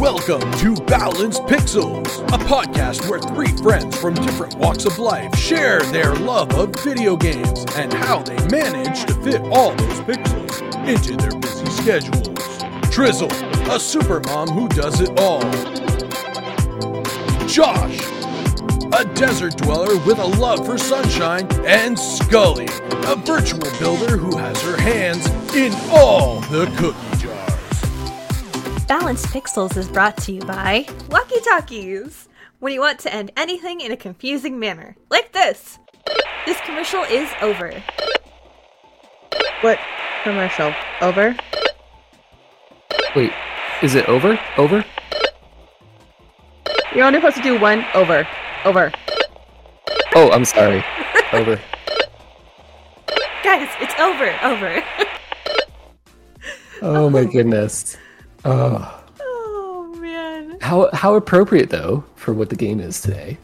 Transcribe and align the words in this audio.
Welcome 0.00 0.52
to 0.58 0.76
Balanced 0.84 1.42
Pixels, 1.42 2.06
a 2.28 2.38
podcast 2.44 3.10
where 3.10 3.18
three 3.18 3.48
friends 3.56 3.98
from 3.98 4.14
different 4.14 4.54
walks 4.54 4.84
of 4.84 4.96
life 5.00 5.36
share 5.36 5.80
their 5.86 6.14
love 6.14 6.54
of 6.54 6.72
video 6.84 7.16
games 7.16 7.64
and 7.74 7.92
how 7.92 8.22
they 8.22 8.36
manage 8.46 9.04
to 9.06 9.14
fit 9.24 9.42
all 9.50 9.74
those 9.74 10.00
pixels 10.02 10.86
into 10.86 11.16
their 11.16 11.36
busy 11.40 11.66
schedules. 11.66 12.28
Trizzle, 12.92 13.32
a 13.66 13.78
supermom 13.80 14.50
who 14.50 14.68
does 14.68 15.00
it 15.00 15.18
all. 15.18 15.40
Josh, 17.48 17.98
a 18.92 19.04
desert 19.16 19.56
dweller 19.56 19.96
with 20.06 20.20
a 20.20 20.26
love 20.38 20.64
for 20.64 20.78
sunshine, 20.78 21.48
and 21.66 21.96
Skullie, 21.96 22.70
a 23.10 23.16
virtual 23.16 23.68
builder 23.80 24.16
who 24.16 24.36
has 24.36 24.62
her 24.62 24.80
hands 24.80 25.26
in 25.56 25.72
all 25.90 26.38
the 26.42 26.66
cookie 26.78 27.07
jars. 27.07 27.07
Balanced 28.88 29.26
Pixels 29.26 29.76
is 29.76 29.86
brought 29.86 30.16
to 30.22 30.32
you 30.32 30.40
by 30.40 30.86
Walkie 31.10 31.40
Talkies. 31.40 32.26
When 32.58 32.72
you 32.72 32.80
want 32.80 32.98
to 33.00 33.12
end 33.12 33.30
anything 33.36 33.82
in 33.82 33.92
a 33.92 33.98
confusing 33.98 34.58
manner, 34.58 34.96
like 35.10 35.30
this. 35.32 35.78
This 36.46 36.58
commercial 36.62 37.02
is 37.02 37.28
over. 37.42 37.70
What 39.60 39.78
commercial? 40.24 40.72
Over? 41.02 41.36
Wait, 43.14 43.30
is 43.82 43.94
it 43.94 44.08
over? 44.08 44.40
Over? 44.56 44.82
You're 46.94 47.04
only 47.04 47.18
supposed 47.18 47.36
to 47.36 47.42
do 47.42 47.60
one 47.60 47.84
over. 47.92 48.26
Over. 48.64 48.90
Oh, 50.14 50.30
I'm 50.30 50.46
sorry. 50.46 50.82
Over. 51.34 51.56
Guys, 53.44 53.68
it's 53.82 54.00
over. 54.00 54.34
Over. 54.42 54.82
Oh 56.80 57.10
my 57.10 57.24
goodness. 57.32 57.98
Oh, 58.44 59.04
oh, 59.20 59.94
man. 59.98 60.58
how 60.60 60.90
how 60.92 61.14
appropriate 61.14 61.70
though 61.70 62.04
for 62.14 62.32
what 62.32 62.50
the 62.50 62.56
game 62.56 62.80
is 62.80 63.00
today. 63.00 63.38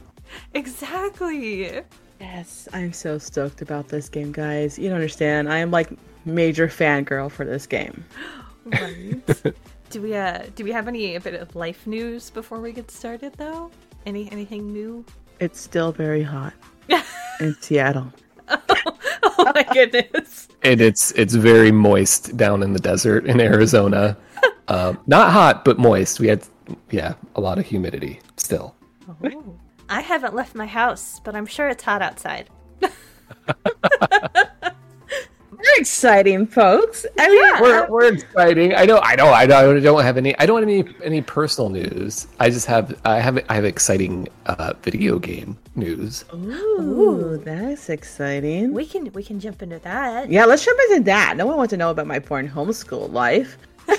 Exactly. 0.55 1.83
Yes, 2.21 2.69
I'm 2.73 2.93
so 2.93 3.19
stoked 3.19 3.61
about 3.61 3.89
this 3.89 4.09
game, 4.09 4.33
guys. 4.33 4.79
You 4.79 4.89
don't 4.89 4.97
understand. 4.97 5.53
I 5.53 5.59
am 5.59 5.71
like 5.71 5.91
major 6.25 6.69
fangirl 6.69 7.31
for 7.31 7.45
this 7.45 7.67
game. 7.67 8.05
Right. 8.65 9.21
do 9.91 10.03
we 10.03 10.15
uh 10.15 10.45
do 10.55 10.65
we 10.65 10.73
have 10.73 10.89
any 10.89 11.17
a 11.17 11.21
bit 11.21 11.35
of 11.35 11.55
life 11.55 11.87
news 11.87 12.31
before 12.31 12.61
we 12.61 12.73
get 12.73 12.91
started 12.91 13.35
though? 13.35 13.71
Any 14.07 14.31
anything 14.31 14.73
new? 14.73 15.05
It's 15.41 15.61
still 15.61 15.93
very 15.93 16.23
hot 16.23 16.55
in 17.41 17.57
Seattle. 17.61 18.13
oh 18.49 19.53
my 19.55 19.67
goodness. 19.73 20.49
And 20.63 20.81
it's 20.81 21.13
it's 21.13 21.35
very 21.35 21.73
moist 21.73 22.37
down 22.37 22.63
in 22.63 22.73
the 22.73 22.79
desert 22.79 23.27
in 23.27 23.41
Arizona. 23.41 24.17
Um, 24.69 24.99
not 25.07 25.33
hot, 25.33 25.65
but 25.65 25.79
moist. 25.79 26.21
We 26.21 26.29
had 26.29 26.45
yeah 26.91 27.15
a 27.35 27.41
lot 27.41 27.59
of 27.59 27.67
humidity 27.67 28.21
still. 28.37 28.75
Oh. 29.23 29.55
I 29.89 30.01
haven't 30.01 30.35
left 30.35 30.55
my 30.55 30.67
house, 30.67 31.21
but 31.25 31.37
I'm 31.37 31.47
sure 31.47 31.69
it's 31.69 31.85
hot 31.85 32.01
outside. 32.01 32.49
we're 32.81 32.91
exciting, 35.77 36.47
folks. 36.47 37.05
I 37.19 37.29
mean, 37.29 37.39
Yeah. 37.39 37.61
We're, 37.61 37.87
we're 37.89 38.15
exciting. 38.15 38.75
I 38.75 38.87
know. 38.87 38.99
I 39.03 39.15
know. 39.15 39.29
I 39.29 39.47
don't, 39.47 39.77
I 39.77 39.81
don't 39.81 40.03
have 40.03 40.17
any. 40.17 40.37
I 40.39 40.47
don't 40.47 40.61
have 40.61 40.69
any 40.69 40.85
any 41.05 41.21
personal 41.21 41.69
news. 41.69 42.27
I 42.41 42.49
just 42.49 42.65
have. 42.67 42.99
I 43.05 43.21
have. 43.21 43.39
I 43.51 43.55
have 43.55 43.67
exciting 43.67 44.27
uh, 44.47 44.73
video 44.83 45.19
game 45.19 45.59
news. 45.75 46.25
ooh, 46.33 47.41
that's 47.45 47.91
exciting. 47.91 48.73
We 48.73 48.87
can 48.87 49.13
we 49.13 49.23
can 49.23 49.39
jump 49.39 49.63
into 49.63 49.79
that. 49.81 50.31
Yeah, 50.31 50.47
let's 50.47 50.65
jump 50.65 50.81
into 50.91 51.05
that. 51.05 51.37
No 51.37 51.45
one 51.47 51.59
wants 51.59 51.73
to 51.73 51.77
know 51.77 51.91
about 51.91 52.07
my 52.07 52.19
porn 52.19 52.49
homeschool 52.49 53.13
life. 53.13 53.59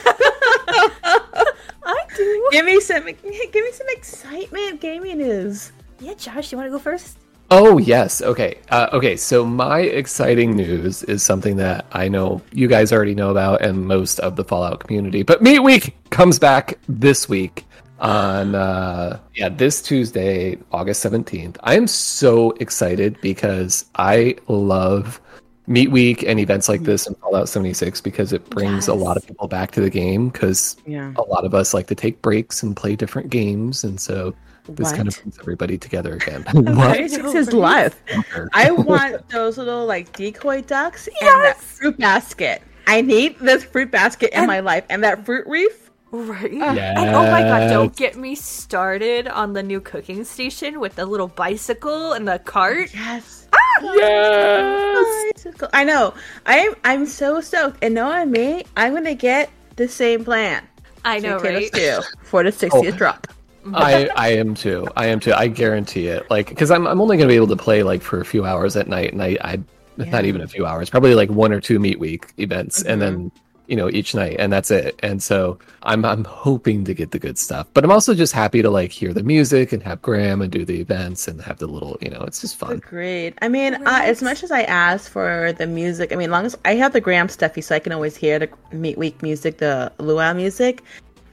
I 1.86 2.06
do. 2.16 2.50
Give 2.52 2.66
me 2.66 2.80
some, 2.80 3.06
give 3.06 3.24
me 3.24 3.72
some 3.72 3.88
excitement. 3.90 4.82
Gaming 4.82 5.18
news. 5.18 5.72
Yeah, 6.00 6.14
Josh, 6.16 6.52
you 6.52 6.58
want 6.58 6.68
to 6.68 6.72
go 6.72 6.80
first? 6.80 7.18
Oh 7.52 7.78
yes. 7.78 8.22
Okay. 8.22 8.58
Uh, 8.70 8.90
okay. 8.92 9.16
So 9.16 9.46
my 9.46 9.82
exciting 9.82 10.56
news 10.56 11.04
is 11.04 11.22
something 11.22 11.58
that 11.58 11.86
I 11.92 12.08
know 12.08 12.42
you 12.52 12.68
guys 12.68 12.92
already 12.92 13.14
know 13.14 13.30
about, 13.30 13.62
and 13.62 13.86
most 13.88 14.20
of 14.20 14.36
the 14.36 14.44
Fallout 14.44 14.80
community. 14.80 15.22
But 15.22 15.44
Meat 15.44 15.60
Week 15.60 15.96
comes 16.10 16.40
back 16.40 16.80
this 16.90 17.30
week 17.30 17.66
on 18.00 18.56
uh, 18.56 19.20
yeah 19.36 19.50
this 19.50 19.82
Tuesday, 19.82 20.58
August 20.72 21.02
seventeenth. 21.02 21.58
I 21.64 21.76
am 21.76 21.86
so 21.86 22.52
excited 22.60 23.22
because 23.22 23.86
I 23.96 24.38
love 24.48 25.22
Meat 25.68 25.90
Week 25.92 26.24
and 26.24 26.40
events 26.40 26.70
like 26.70 26.82
mm-hmm. 26.82 26.92
this 26.92 27.08
in 27.08 27.16
Fallout 27.16 27.50
seventy 27.50 27.74
six 27.74 28.02
because 28.02 28.32
it 28.34 28.48
brings 28.50 28.88
a 28.88 28.94
lot 28.94 29.18
of 29.18 29.26
people 29.26 29.48
back 29.48 29.72
to 29.72 29.82
the 29.82 29.90
game 29.90 30.30
because 30.30 30.78
Yeah. 30.86 31.14
a 31.18 31.24
lot 31.24 31.44
of 31.46 31.54
us 31.56 31.74
like 31.74 31.88
to 31.88 31.96
take 31.96 32.22
breaks 32.22 32.62
and 32.62 32.76
play 32.76 32.96
different 32.96 33.30
games, 33.30 33.84
and 33.84 34.00
so 34.00 34.34
this 34.70 34.92
kind 34.92 35.08
of 35.08 35.16
brings 35.22 35.40
everybody 35.40 35.78
together 35.78 36.14
again. 36.16 36.44
What 36.54 36.76
What? 36.76 37.00
is 37.00 37.16
his 37.16 37.54
life? 37.54 38.02
I 38.54 38.72
want 38.72 39.28
those 39.30 39.58
little 39.58 39.86
like 39.86 40.16
decoy 40.16 40.62
ducks 40.62 41.08
and 41.08 41.44
that 41.46 41.58
fruit 41.60 41.98
basket. 41.98 42.62
I 42.88 43.02
need 43.02 43.40
this 43.40 43.64
fruit 43.64 43.92
basket 43.92 44.32
in 44.34 44.40
And- 44.42 44.48
my 44.48 44.60
life 44.60 44.86
and 44.90 45.04
that 45.04 45.26
fruit 45.26 45.46
reef. 45.48 45.82
Right. 46.12 46.52
And 46.54 47.16
oh 47.16 47.30
my 47.30 47.42
god, 47.42 47.70
don't 47.70 47.94
get 47.96 48.16
me 48.16 48.36
started 48.36 49.28
on 49.28 49.52
the 49.54 49.62
new 49.62 49.82
cooking 49.82 50.24
station 50.24 50.80
with 50.80 50.96
the 50.96 51.06
little 51.06 51.28
bicycle 51.28 52.14
and 52.14 52.26
the 52.28 52.40
cart. 52.40 52.94
Yes. 52.94 53.48
Ah! 53.54 53.65
Yes. 53.82 55.34
Bicycle. 55.34 55.70
I 55.74 55.84
know. 55.84 56.14
I'm 56.46 56.74
I'm 56.84 57.06
so 57.06 57.42
stoked. 57.42 57.84
And 57.84 57.94
knowing 57.94 58.32
me, 58.32 58.64
I'm 58.78 58.94
gonna 58.94 59.16
get 59.16 59.50
the 59.76 59.88
same 59.88 60.24
plan. 60.24 60.64
I 61.04 61.20
know, 61.20 61.38
Potato 61.38 61.60
right? 61.60 62.02
stew 62.02 62.18
for 62.24 62.44
the 62.44 62.52
60th 62.52 62.94
Oh. 62.94 62.98
drop. 62.98 63.28
I 63.74 64.10
I 64.16 64.30
am 64.30 64.54
too. 64.54 64.88
I 64.96 65.08
am 65.08 65.20
too. 65.20 65.34
I 65.34 65.48
guarantee 65.48 66.08
it. 66.08 66.30
Like, 66.30 66.50
because 66.50 66.70
I'm 66.72 66.88
I'm 66.88 67.02
only 67.02 67.18
gonna 67.18 67.28
be 67.30 67.36
able 67.36 67.48
to 67.48 67.56
play 67.56 67.84
like 67.84 68.02
for 68.02 68.22
a 68.22 68.26
few 68.26 68.46
hours 68.46 68.76
at 68.76 68.88
night, 68.88 69.12
and 69.12 69.24
I 69.24 69.38
I 69.42 69.60
not 69.98 70.26
even 70.26 70.42
a 70.42 70.48
few 70.48 70.66
hours, 70.66 70.90
probably 70.90 71.16
like 71.16 71.30
one 71.30 71.52
or 71.52 71.62
two 71.62 71.80
Meat 71.80 72.00
Week 72.00 72.34
events, 72.38 72.84
and 72.84 73.02
then 73.02 73.16
mm-hmm. 73.16 73.38
You 73.68 73.76
know 73.76 73.90
each 73.90 74.16
night, 74.16 74.36
and 74.40 74.52
that's 74.52 74.72
it. 74.72 75.00
And 75.02 75.22
so 75.22 75.58
I'm 75.84 76.06
I'm 76.06 76.24
hoping 76.24 76.86
to 76.86 76.94
get 76.94 77.12
the 77.12 77.20
good 77.20 77.38
stuff, 77.38 77.68
but 77.74 77.84
I'm 77.84 77.92
also 77.92 78.14
just 78.14 78.34
happy 78.34 78.62
to 78.62 78.70
like 78.70 78.92
hear 78.92 79.14
the 79.14 79.24
music 79.24 79.72
and 79.72 79.82
have 79.84 80.02
Graham 80.02 80.42
and 80.42 80.52
do 80.52 80.66
the 80.66 80.80
events 80.80 81.28
and 81.28 81.42
have 81.42 81.60
the 81.60 81.68
little 81.68 81.98
you 82.02 82.10
know 82.10 82.22
it's 82.22 82.42
just 82.42 82.56
fun. 82.56 82.80
great 82.80 83.34
I 83.42 83.48
mean, 83.48 83.76
uh, 83.76 84.02
as 84.04 84.22
much 84.22 84.44
as 84.44 84.52
I 84.52 84.64
ask 84.64 85.12
for 85.12 85.54
the 85.54 85.68
music, 85.68 86.12
I 86.12 86.16
mean, 86.16 86.32
long 86.32 86.46
as 86.46 86.58
I 86.66 86.76
have 86.76 86.94
the 86.94 87.02
Graham 87.02 87.30
stuffy, 87.30 87.62
so 87.62 87.76
I 87.76 87.80
can 87.80 87.92
always 87.92 88.16
hear 88.16 88.40
the 88.40 88.50
Meat 88.72 88.98
Week 88.98 89.22
music, 89.22 89.58
the 89.58 89.92
luau 90.00 90.34
music. 90.34 90.84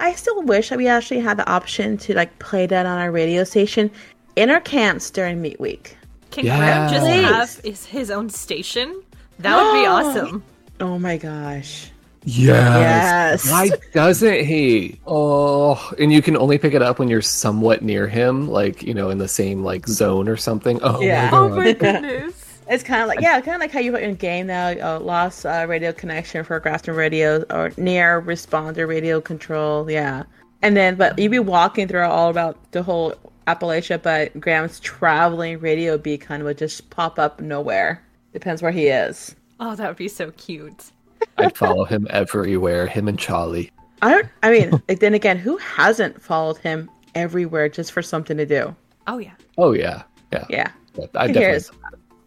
I 0.00 0.14
still 0.14 0.42
wish 0.42 0.70
that 0.70 0.78
we 0.78 0.88
actually 0.88 1.20
had 1.20 1.36
the 1.36 1.48
option 1.48 1.96
to 1.98 2.14
like 2.14 2.36
play 2.40 2.66
that 2.66 2.86
on 2.86 2.98
our 2.98 3.12
radio 3.12 3.44
station 3.44 3.90
in 4.34 4.50
our 4.50 4.60
camps 4.60 5.10
during 5.10 5.40
Meat 5.40 5.60
Week. 5.60 5.96
Can 6.32 6.44
Graham 6.44 6.90
just 6.90 7.06
Please. 7.06 7.24
have 7.24 7.64
his, 7.64 7.86
his 7.86 8.10
own 8.10 8.28
station? 8.28 9.02
That 9.38 9.56
would 9.56 9.80
be 9.80 9.86
awesome. 9.86 10.42
Oh 10.80 10.98
my 10.98 11.18
gosh. 11.18 11.91
Yes. 12.24 13.44
Yes. 13.44 13.50
Why 13.50 13.70
doesn't 13.92 14.44
he? 14.44 15.00
Oh, 15.06 15.92
and 15.98 16.12
you 16.12 16.22
can 16.22 16.36
only 16.36 16.58
pick 16.58 16.74
it 16.74 16.82
up 16.82 16.98
when 16.98 17.08
you're 17.08 17.22
somewhat 17.22 17.82
near 17.82 18.08
him, 18.08 18.48
like 18.48 18.82
you 18.82 18.94
know, 18.94 19.10
in 19.10 19.18
the 19.18 19.28
same 19.28 19.64
like 19.64 19.88
zone 19.88 20.28
or 20.28 20.36
something. 20.36 20.80
Oh, 20.82 21.04
my 21.06 21.06
Yeah. 21.06 21.30
Oh 21.32 21.48
God. 21.48 21.56
my 21.56 21.72
goodness. 21.78 22.62
It's 22.68 22.84
kind 22.84 23.02
of 23.02 23.08
like 23.08 23.20
yeah, 23.20 23.40
kind 23.40 23.56
of 23.56 23.60
like 23.60 23.72
how 23.72 23.80
you 23.80 23.92
put 23.92 24.02
in 24.02 24.14
game 24.14 24.46
now, 24.46 24.68
uh, 24.70 25.00
lost 25.00 25.44
uh, 25.44 25.66
radio 25.68 25.92
connection 25.92 26.44
for 26.44 26.58
Grafton 26.60 26.94
radio 26.94 27.42
or 27.50 27.72
near 27.76 28.22
responder 28.22 28.86
radio 28.88 29.20
control. 29.20 29.90
Yeah, 29.90 30.24
and 30.62 30.76
then 30.76 30.94
but 30.96 31.18
you'd 31.18 31.30
be 31.32 31.38
walking 31.40 31.88
through 31.88 32.04
all 32.04 32.30
about 32.30 32.70
the 32.72 32.82
whole 32.82 33.14
Appalachia, 33.48 34.00
but 34.00 34.38
Graham's 34.40 34.78
traveling 34.80 35.58
radio 35.60 35.98
beat 35.98 36.20
kind 36.22 36.40
of 36.42 36.46
would 36.46 36.58
just 36.58 36.88
pop 36.90 37.18
up 37.18 37.40
nowhere. 37.40 38.02
Depends 38.32 38.62
where 38.62 38.72
he 38.72 38.86
is. 38.86 39.34
Oh, 39.60 39.74
that 39.74 39.88
would 39.88 39.96
be 39.96 40.08
so 40.08 40.30
cute. 40.32 40.90
I'd 41.38 41.56
follow 41.56 41.84
him 41.84 42.06
everywhere. 42.10 42.86
Him 42.86 43.08
and 43.08 43.18
Charlie. 43.18 43.70
I 44.02 44.10
don't. 44.12 44.28
I 44.42 44.50
mean, 44.50 44.82
like, 44.88 44.98
then 45.00 45.14
again, 45.14 45.38
who 45.38 45.56
hasn't 45.58 46.20
followed 46.20 46.58
him 46.58 46.90
everywhere 47.14 47.68
just 47.68 47.92
for 47.92 48.02
something 48.02 48.36
to 48.36 48.46
do? 48.46 48.74
Oh 49.06 49.18
yeah. 49.18 49.34
Oh 49.58 49.72
yeah, 49.72 50.02
yeah. 50.32 50.44
Yeah, 50.48 50.70
I 51.14 51.26
can 51.26 51.34
hear 51.34 51.52
definitely. 51.52 51.52
his- 51.54 51.70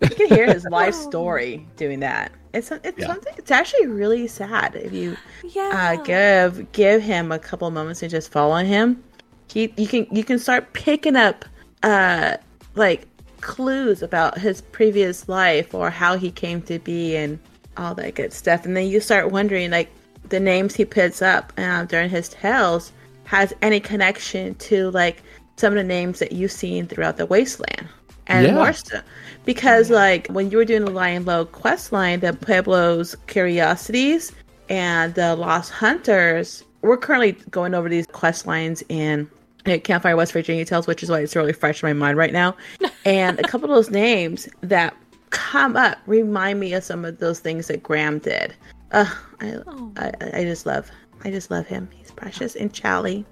you 0.01 0.09
can 0.09 0.27
hear 0.37 0.53
his 0.53 0.65
life 0.65 0.93
story 1.09 1.65
doing 1.77 1.99
that. 2.01 2.31
It's 2.53 2.71
it's 2.71 2.97
Yeah. 2.97 3.07
something. 3.07 3.33
It's 3.37 3.51
actually 3.51 3.87
really 3.87 4.27
sad 4.27 4.75
if 4.75 4.93
you 4.93 5.17
Yeah. 5.43 5.95
uh, 5.99 6.03
give 6.03 6.71
give 6.73 7.01
him 7.01 7.31
a 7.31 7.39
couple 7.39 7.69
moments 7.71 7.99
to 8.01 8.07
just 8.07 8.31
follow 8.31 8.55
him. 8.63 9.03
He 9.51 9.73
you 9.77 9.87
can 9.87 10.07
you 10.11 10.23
can 10.23 10.37
start 10.39 10.73
picking 10.73 11.15
up 11.15 11.45
uh 11.83 12.37
like 12.75 13.07
clues 13.41 14.01
about 14.01 14.37
his 14.37 14.61
previous 14.61 15.27
life 15.29 15.73
or 15.73 15.89
how 15.89 16.17
he 16.17 16.31
came 16.31 16.61
to 16.63 16.79
be 16.79 17.15
and 17.15 17.39
all 17.77 17.95
that 17.95 18.15
good 18.15 18.33
stuff. 18.33 18.65
And 18.65 18.75
then 18.75 18.87
you 18.87 18.99
start 18.99 19.31
wondering 19.31 19.71
like 19.71 19.89
the 20.29 20.39
names 20.39 20.75
he 20.75 20.85
picks 20.85 21.21
up 21.21 21.53
uh, 21.57 21.85
during 21.85 22.09
his 22.09 22.29
tales 22.29 22.91
has 23.25 23.53
any 23.61 23.79
connection 23.79 24.55
to 24.55 24.91
like 24.91 25.21
some 25.57 25.73
of 25.73 25.77
the 25.77 25.83
names 25.83 26.19
that 26.19 26.31
you've 26.31 26.51
seen 26.51 26.87
throughout 26.87 27.17
the 27.17 27.25
wasteland 27.25 27.87
and 28.27 28.45
Yeah. 28.45 28.53
more 28.53 28.73
stuff. 28.73 29.03
Because 29.45 29.89
like 29.89 30.27
when 30.27 30.51
you 30.51 30.57
were 30.57 30.65
doing 30.65 30.85
the 30.85 30.91
Lying 30.91 31.25
Lowe 31.25 31.45
quest 31.45 31.91
line, 31.91 32.19
the 32.19 32.33
Pueblo's 32.33 33.15
Curiosities 33.27 34.31
and 34.69 35.13
the 35.15 35.35
Lost 35.35 35.71
Hunters 35.71 36.63
we're 36.85 36.97
currently 36.97 37.31
going 37.49 37.73
over 37.73 37.89
these 37.89 38.05
quest 38.07 38.45
lines 38.45 38.83
in 38.89 39.27
uh, 39.65 39.77
Campfire 39.79 40.15
West 40.15 40.33
Virginia 40.33 40.63
Tales, 40.65 40.85
which 40.85 41.01
is 41.01 41.09
why 41.09 41.19
it's 41.19 41.35
really 41.35 41.51
fresh 41.51 41.81
in 41.81 41.89
my 41.89 41.93
mind 41.93 42.17
right 42.17 42.31
now. 42.33 42.55
And 43.05 43.39
a 43.39 43.43
couple 43.43 43.69
of 43.69 43.75
those 43.75 43.91
names 43.91 44.49
that 44.61 44.95
come 45.29 45.75
up 45.75 45.97
remind 46.05 46.59
me 46.59 46.73
of 46.73 46.83
some 46.83 47.05
of 47.05 47.19
those 47.19 47.39
things 47.39 47.67
that 47.67 47.83
Graham 47.83 48.19
did. 48.19 48.53
Uh, 48.91 49.05
I, 49.41 49.57
I, 49.97 50.11
I 50.39 50.43
just 50.43 50.65
love, 50.65 50.89
I 51.23 51.31
just 51.31 51.51
love 51.51 51.67
him. 51.67 51.89
He's 51.91 52.11
precious. 52.11 52.55
And 52.55 52.71
Charlie. 52.73 53.25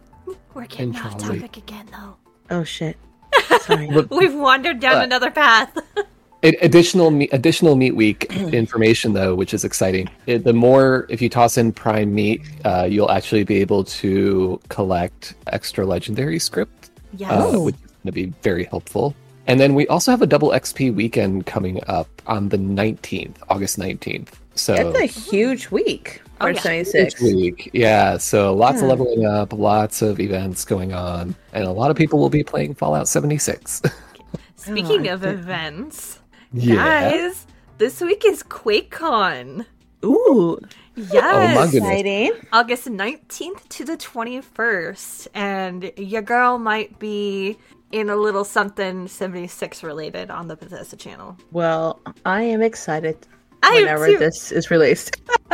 We're 0.54 0.66
getting 0.66 0.96
And 0.96 0.98
off 0.98 1.20
Charlie. 1.20 1.40
topic 1.40 1.58
again, 1.58 1.88
though. 1.92 2.16
Oh 2.50 2.64
shit. 2.64 2.98
Sorry. 3.62 3.88
We've 4.10 4.36
wandered 4.36 4.80
down 4.80 4.96
But- 4.96 5.04
another 5.06 5.32
path. 5.32 5.78
Additional 6.44 7.08
additional 7.32 7.78
meat 7.78 7.96
week 7.96 8.26
information 8.54 9.14
though, 9.14 9.34
which 9.34 9.54
is 9.54 9.64
exciting. 9.64 10.10
It, 10.28 10.44
the 10.44 10.52
more 10.52 11.06
if 11.08 11.22
you 11.22 11.30
toss 11.30 11.58
in 11.58 11.72
prime 11.72 12.14
meat, 12.14 12.42
uh, 12.66 12.84
you'll 12.84 13.10
actually 13.12 13.46
be 13.46 13.62
able 13.62 13.86
to 13.86 14.60
collect 14.68 15.36
extra 15.48 15.86
legendary 15.86 16.40
scrip, 16.40 16.70
yes. 17.16 17.32
uh, 17.32 17.58
which 17.62 17.76
is 17.76 17.82
going 17.82 18.08
to 18.08 18.12
be 18.12 18.26
very 18.42 18.66
helpful. 18.66 19.16
And 19.48 19.60
then 19.60 19.76
we 19.76 19.88
also 19.88 20.12
have 20.12 20.22
a 20.22 20.28
double 20.28 20.50
XP 20.52 20.94
weekend 20.96 21.46
coming 21.46 21.82
up 21.88 22.08
on 22.28 22.50
the 22.50 22.58
19th, 22.58 23.36
August 23.50 23.78
19th. 23.78 24.30
So 24.56 24.76
That's 24.76 25.00
a 25.00 25.06
huge 25.06 25.70
week 25.70 26.22
Oh, 26.40 26.46
for 26.46 26.52
yeah. 26.52 26.62
76. 26.62 27.16
Each 27.16 27.22
week. 27.22 27.70
Yeah, 27.74 28.18
so 28.18 28.54
lots 28.54 28.78
of 28.78 28.84
hmm. 28.84 28.90
leveling 28.90 29.26
up, 29.26 29.54
lots 29.54 30.02
of 30.02 30.20
events 30.20 30.66
going 30.66 30.94
on, 30.94 31.36
and 31.54 31.64
a 31.66 31.72
lot 31.72 31.92
of 31.92 31.98
people 31.98 32.20
will 32.20 32.30
be 32.30 32.44
playing 32.44 32.76
Fallout 32.76 33.08
76. 33.08 33.82
Speaking 34.56 35.08
Oh, 35.10 35.14
of 35.14 35.26
I- 35.26 35.30
events, 35.30 36.20
yeah. 36.52 36.76
guys, 37.12 37.46
this 37.78 38.02
week 38.02 38.24
is 38.26 38.44
QuakeCon. 38.44 39.66
Ooh. 40.06 40.60
Yes. 40.96 41.12
Oh, 41.16 41.56
my 41.56 41.66
goodness. 41.66 41.76
Exciting. 41.76 42.32
August 42.52 42.86
19th 42.88 43.68
to 43.70 43.86
the 43.86 43.98
21st. 43.98 45.28
And 45.34 45.92
your 45.98 46.22
girl 46.22 46.60
might 46.60 47.00
be 47.00 47.58
in 47.94 48.10
a 48.10 48.16
little 48.16 48.44
something 48.44 49.08
76 49.08 49.84
related 49.84 50.32
on 50.32 50.48
the 50.48 50.56
Bethesda 50.56 50.98
channel. 50.98 51.38
Well, 51.52 52.02
I 52.26 52.42
am 52.42 52.62
excited 52.64 53.16
I 53.62 53.76
whenever 53.76 54.08
too. 54.08 54.18
this 54.18 54.52
is 54.52 54.72
released. 54.72 55.22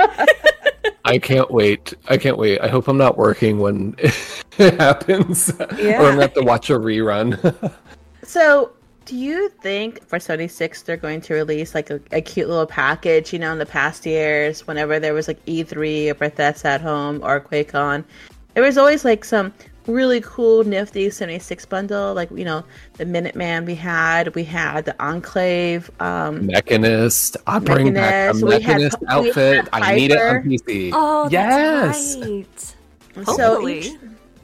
I 1.06 1.18
can't 1.20 1.52
wait. 1.52 1.94
I 2.08 2.18
can't 2.18 2.38
wait. 2.38 2.62
I 2.62 2.70
hope 2.70 2.88
I'm 2.88 2.98
not 2.98 3.18
working 3.18 3.60
when 3.60 3.94
it 4.58 4.80
happens. 4.80 5.50
Or 5.60 5.64
I'm 5.64 5.78
going 5.78 6.16
to 6.16 6.22
have 6.22 6.34
to 6.36 6.44
watch 6.44 6.70
a 6.72 6.80
rerun. 6.80 7.74
So, 8.22 8.74
do 9.06 9.16
you 9.16 9.50
think 9.50 10.06
for 10.06 10.20
76 10.20 10.84
they're 10.84 10.98
going 10.98 11.20
to 11.22 11.34
release 11.34 11.74
like 11.74 11.90
a, 11.90 12.00
a 12.12 12.22
cute 12.22 12.48
little 12.48 12.68
package? 12.68 13.34
You 13.34 13.40
know, 13.40 13.52
in 13.52 13.58
the 13.58 13.66
past 13.66 14.06
years, 14.06 14.68
whenever 14.68 15.00
there 15.00 15.16
was 15.16 15.28
like 15.28 15.44
E3 15.46 16.12
or 16.12 16.14
Bethesda 16.14 16.68
at 16.68 16.82
home 16.82 17.22
or 17.24 17.42
QuakeCon, 17.42 18.04
there 18.54 18.62
was 18.62 18.78
always 18.78 19.04
like 19.04 19.26
some 19.26 19.52
really 19.90 20.22
cool, 20.22 20.64
nifty 20.64 21.10
76 21.10 21.66
bundle. 21.66 22.14
Like, 22.14 22.30
you 22.32 22.46
know, 22.46 22.64
the 22.94 23.06
Minuteman 23.06 23.66
we 23.66 23.76
had, 23.76 24.34
we 24.36 24.44
had 24.44 24.86
the 24.86 24.96
Enclave. 25.02 25.90
Um, 26.00 26.48
Mechanist. 26.48 27.38
I'm 27.48 27.64
bringing 27.64 27.94
back 27.94 28.34
a 28.34 28.38
Mechanist. 28.38 28.44
We 28.44 28.64
had- 28.64 28.82
Mechanist 28.82 29.02
we 29.02 29.08
outfit. 29.08 29.70
I 29.74 29.96
need 29.96 30.12
it 30.12 30.18
on 30.18 30.36
Piper. 30.38 30.48
PC. 30.48 30.92
Oh, 30.94 31.30
yes. 31.30 32.16
that's 32.16 32.76
right. 33.18 33.36
so 33.36 33.68
each, 33.68 33.92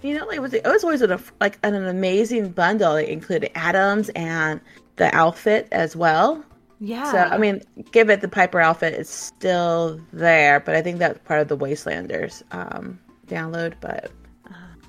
you 0.02 0.18
know, 0.18 0.26
like, 0.26 0.38
it 0.38 0.42
was, 0.42 0.54
it 0.54 0.66
was 0.66 0.84
always 0.84 1.02
a, 1.02 1.20
like 1.40 1.58
an 1.64 1.76
amazing 1.76 2.50
bundle. 2.50 2.96
It 2.96 3.10
included 3.10 3.52
Adams 3.56 4.10
and 4.10 4.60
the 4.96 5.14
outfit 5.16 5.68
as 5.72 5.96
well. 5.96 6.44
Yeah. 6.80 7.12
So 7.12 7.18
I 7.18 7.38
mean, 7.38 7.62
give 7.92 8.10
it 8.10 8.22
the 8.22 8.28
Piper 8.28 8.60
outfit 8.60 8.94
is 8.94 9.10
still 9.10 10.00
there, 10.12 10.60
but 10.60 10.76
I 10.76 10.82
think 10.82 11.00
that's 11.00 11.18
part 11.20 11.40
of 11.40 11.48
the 11.48 11.58
Wastelanders 11.58 12.44
um, 12.52 13.00
download. 13.28 13.74
But 13.80 14.12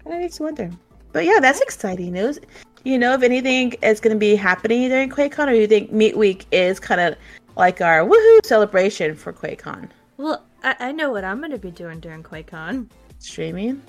kind 0.06 0.16
of 0.16 0.22
makes 0.22 0.38
you 0.38 0.44
wonder. 0.44 0.70
But 1.12 1.24
yeah, 1.24 1.38
that's 1.40 1.60
exciting 1.60 2.12
news. 2.12 2.38
You 2.84 2.98
know, 2.98 3.14
if 3.14 3.22
anything 3.22 3.72
is 3.82 4.00
going 4.00 4.14
to 4.14 4.18
be 4.18 4.36
happening 4.36 4.88
during 4.88 5.10
QuakeCon, 5.10 5.48
or 5.48 5.52
do 5.52 5.58
you 5.58 5.66
think 5.66 5.90
Meat 5.92 6.16
Week 6.16 6.46
is 6.52 6.78
kind 6.78 7.00
of 7.00 7.16
like 7.56 7.80
our 7.80 8.06
woohoo 8.06 8.38
celebration 8.44 9.16
for 9.16 9.32
QuakeCon 9.32 9.88
well, 10.18 10.44
I, 10.62 10.76
I 10.78 10.92
know 10.92 11.10
what 11.10 11.24
I'm 11.24 11.38
going 11.40 11.50
to 11.50 11.58
be 11.58 11.70
doing 11.70 12.00
during 12.00 12.22
QuakeCon. 12.22 12.88
streaming? 13.18 13.82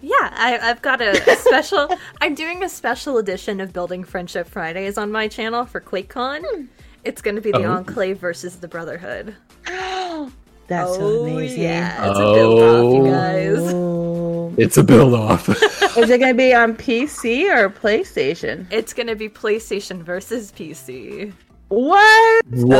Yeah, 0.00 0.14
I, 0.20 0.58
I've 0.60 0.82
got 0.82 1.00
a, 1.00 1.10
a 1.30 1.36
special. 1.36 1.88
I'm 2.20 2.34
doing 2.34 2.64
a 2.64 2.68
special 2.68 3.18
edition 3.18 3.60
of 3.60 3.72
Building 3.72 4.04
Friendship 4.04 4.48
Fridays 4.48 4.98
on 4.98 5.12
my 5.12 5.28
channel 5.28 5.64
for 5.64 5.80
QuakeCon. 5.80 6.42
Hmm. 6.44 6.64
It's 7.04 7.22
going 7.22 7.36
to 7.36 7.40
be 7.40 7.52
the 7.52 7.64
Oh. 7.64 7.72
Enclave 7.72 8.18
versus 8.18 8.56
the 8.56 8.68
Brotherhood. 8.68 9.34
That's 9.64 10.94
so 10.94 11.00
oh, 11.00 11.26
amazing. 11.26 11.60
Oh, 11.60 11.62
yeah, 11.62 12.08
it's 12.10 12.18
a 12.18 12.22
oh. 12.22 12.34
build 12.34 12.60
off, 12.60 12.94
you 12.94 13.06
Oh. 13.06 13.10
guys. 13.10 14.18
It's 14.58 14.76
a 14.76 14.82
build 14.84 15.14
off. 15.14 15.48
is 15.96 16.10
it 16.10 16.18
going 16.18 16.32
to 16.32 16.36
be 16.36 16.54
on 16.54 16.76
PC 16.76 17.44
or 17.54 17.70
PlayStation? 17.70 18.66
It's 18.70 18.92
going 18.92 19.06
to 19.06 19.16
be 19.16 19.28
PlayStation 19.28 20.02
versus 20.02 20.52
PC. 20.52 21.32
What? 21.68 22.44
What? 22.50 22.76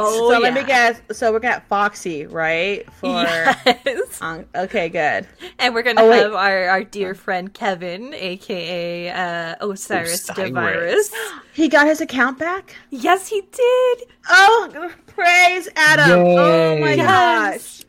Oh, 0.00 0.30
so 0.32 0.38
let 0.40 0.52
me 0.52 0.64
guess. 0.64 1.00
So 1.12 1.30
we're 1.30 1.38
gonna 1.38 1.54
have 1.54 1.62
Foxy, 1.68 2.26
right? 2.26 2.84
For 2.94 3.06
Yes. 3.06 4.18
um, 4.20 4.46
okay, 4.52 4.88
good. 4.88 5.28
And 5.60 5.72
we're 5.72 5.84
going 5.84 5.94
to 5.94 6.02
Oh, 6.02 6.10
wait. 6.10 6.22
have 6.22 6.34
our, 6.34 6.68
our 6.70 6.82
dear 6.82 7.14
friend 7.14 7.54
Kevin, 7.54 8.12
aka 8.14 9.10
uh, 9.10 9.54
Osiris, 9.64 10.28
Osiris. 10.28 10.50
DeVirus. 10.50 11.10
He 11.54 11.68
got 11.68 11.86
his 11.86 12.00
account 12.00 12.38
back. 12.40 12.74
Yes, 12.90 13.28
he 13.28 13.42
did. 13.42 14.02
Oh, 14.28 14.90
praise 15.06 15.68
Adam! 15.76 16.10
Oh 16.20 16.78
my 16.80 16.90
Yay. 16.90 16.96
gosh! 16.96 17.82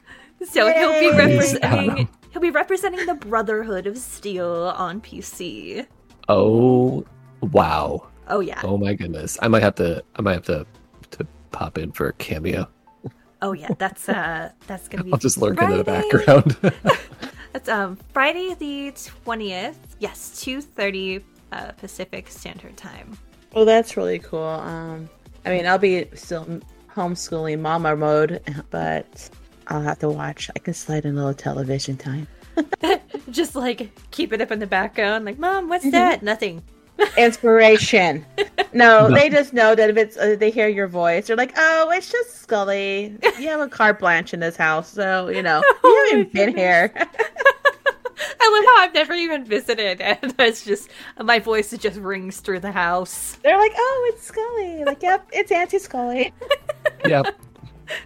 So 0.49 0.71
he'll 0.71 0.93
be 0.99 1.07
Yay. 1.07 1.15
representing. 1.17 2.09
He'll 2.31 2.41
be 2.41 2.51
representing 2.51 3.05
the 3.05 3.15
Brotherhood 3.15 3.87
of 3.87 3.97
Steel 3.97 4.73
on 4.75 5.01
PC. 5.01 5.87
oh, 6.29 7.05
wow. 7.41 8.07
Oh 8.29 8.39
yeah. 8.39 8.59
Oh 8.63 8.77
my 8.77 8.93
goodness. 8.93 9.37
I 9.41 9.47
might 9.47 9.63
have 9.63 9.75
to. 9.75 10.03
I 10.15 10.21
might 10.21 10.33
have 10.33 10.45
to 10.45 10.65
to 11.11 11.27
pop 11.51 11.77
in 11.77 11.91
for 11.91 12.07
a 12.07 12.13
cameo. 12.13 12.67
Oh 13.41 13.53
yeah. 13.53 13.69
That's 13.77 14.09
uh. 14.09 14.51
That's 14.67 14.87
gonna 14.87 15.03
be. 15.03 15.11
I'll 15.13 15.19
just 15.19 15.37
lurk 15.37 15.61
into 15.61 15.77
the 15.77 15.83
background. 15.83 16.57
That's 17.53 17.69
um 17.69 17.97
Friday 18.13 18.55
the 18.55 18.91
twentieth. 19.23 19.95
Yes, 19.99 20.41
two 20.41 20.61
thirty 20.61 21.23
uh, 21.51 21.71
Pacific 21.73 22.27
Standard 22.27 22.75
Time. 22.75 23.17
Well, 23.53 23.65
that's 23.65 23.95
really 23.95 24.19
cool. 24.19 24.43
Um, 24.43 25.09
I 25.45 25.49
mean, 25.49 25.65
I'll 25.65 25.77
be 25.77 26.05
still 26.13 26.45
homeschooling 26.93 27.61
mama 27.61 27.95
mode, 27.95 28.41
but 28.69 29.29
I'll 29.67 29.81
have 29.81 29.99
to 29.99 30.09
watch. 30.09 30.49
I 30.55 30.59
can 30.59 30.73
slide 30.73 31.05
in 31.05 31.13
a 31.13 31.15
little 31.17 31.33
television 31.33 31.97
time. 31.97 32.27
Just 33.29 33.55
like 33.55 33.91
keep 34.11 34.33
it 34.33 34.41
up 34.41 34.51
in 34.51 34.59
the 34.59 34.67
background. 34.67 35.25
Like, 35.25 35.37
mom, 35.37 35.69
what's 35.69 35.83
Mm-hmm. 35.83 35.91
that? 35.91 36.23
Nothing. 36.23 36.63
Inspiration. 37.17 38.25
No, 38.73 39.11
they 39.13 39.29
just 39.29 39.53
know 39.53 39.75
that 39.75 39.89
if 39.91 39.97
it's 39.97 40.17
uh, 40.17 40.35
they 40.39 40.49
hear 40.49 40.67
your 40.67 40.87
voice, 40.87 41.27
they're 41.27 41.35
like, 41.35 41.53
"Oh, 41.55 41.91
it's 41.93 42.11
just 42.11 42.47
Skullie. 42.47 43.21
You 43.39 43.49
have 43.49 43.59
a 43.61 43.67
carte 43.67 43.99
blanche 43.99 44.33
in 44.33 44.39
this 44.39 44.55
house, 44.57 44.91
so 44.93 45.27
you 45.29 45.43
know 45.43 45.61
Oh 45.83 46.07
you 46.11 46.17
haven't 46.17 46.33
been 46.33 46.57
here." 46.57 46.91
I 46.95 48.49
love 48.51 48.65
how 48.65 48.81
I've 48.81 48.93
never 48.95 49.13
even 49.13 49.45
visited, 49.45 50.01
and 50.01 50.33
it's 50.39 50.65
just 50.65 50.89
my 51.23 51.37
voice 51.37 51.69
just 51.77 51.99
rings 51.99 52.39
through 52.39 52.61
the 52.61 52.71
house. 52.71 53.37
they're 53.43 53.57
like, 53.59 53.73
"Oh, 53.75 54.11
it's 54.13 54.31
Skullie." 54.31 54.83
Like, 54.85 55.03
"Yep, 55.03 55.29
it's 55.33 55.51
Auntie 55.51 55.77
Skullie." 55.77 56.31
yep. 57.05 57.27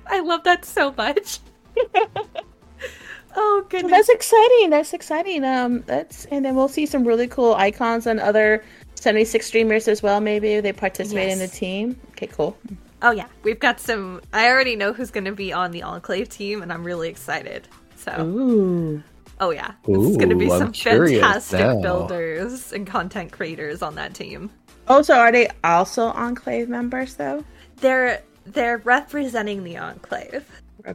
I 0.07 0.19
love 0.19 0.43
that 0.43 0.65
so 0.65 0.93
much. 0.97 1.39
oh 3.35 3.65
goodness. 3.69 3.91
That's 3.91 4.09
exciting. 4.09 4.69
That's 4.69 4.93
exciting. 4.93 5.43
Um, 5.43 5.83
that's 5.85 6.25
and 6.25 6.43
then 6.45 6.55
we'll 6.55 6.67
see 6.67 6.85
some 6.85 7.03
really 7.03 7.27
cool 7.27 7.53
icons 7.55 8.07
and 8.07 8.19
other 8.19 8.63
seventy 8.95 9.25
six 9.25 9.47
streamers 9.47 9.87
as 9.87 10.01
well. 10.03 10.21
Maybe 10.21 10.59
they 10.59 10.73
participate 10.73 11.29
in 11.29 11.39
the 11.39 11.47
team. 11.47 11.99
Okay, 12.11 12.27
cool. 12.27 12.57
Oh 13.01 13.11
yeah, 13.11 13.27
we've 13.43 13.59
got 13.59 13.79
some. 13.79 14.21
I 14.31 14.49
already 14.49 14.75
know 14.75 14.93
who's 14.93 15.11
going 15.11 15.25
to 15.25 15.31
be 15.31 15.51
on 15.51 15.71
the 15.71 15.83
Enclave 15.83 16.29
team, 16.29 16.61
and 16.61 16.71
I'm 16.71 16.83
really 16.83 17.09
excited. 17.09 17.67
So, 17.95 18.11
Ooh. 18.21 19.03
oh 19.39 19.49
yeah, 19.49 19.73
it's 19.87 20.17
going 20.17 20.29
to 20.29 20.35
be 20.35 20.51
I'm 20.51 20.73
some 20.73 20.73
fantastic 20.73 21.59
now. 21.59 21.81
builders 21.81 22.73
and 22.73 22.85
content 22.85 23.31
creators 23.31 23.81
on 23.81 23.95
that 23.95 24.13
team. 24.13 24.51
Oh, 24.87 25.01
so 25.01 25.17
are 25.17 25.31
they 25.31 25.49
also 25.63 26.07
Enclave 26.07 26.69
members 26.69 27.15
though? 27.15 27.43
They're 27.77 28.21
they're 28.45 28.77
representing 28.79 29.63
the 29.63 29.77
Enclave. 29.77 30.45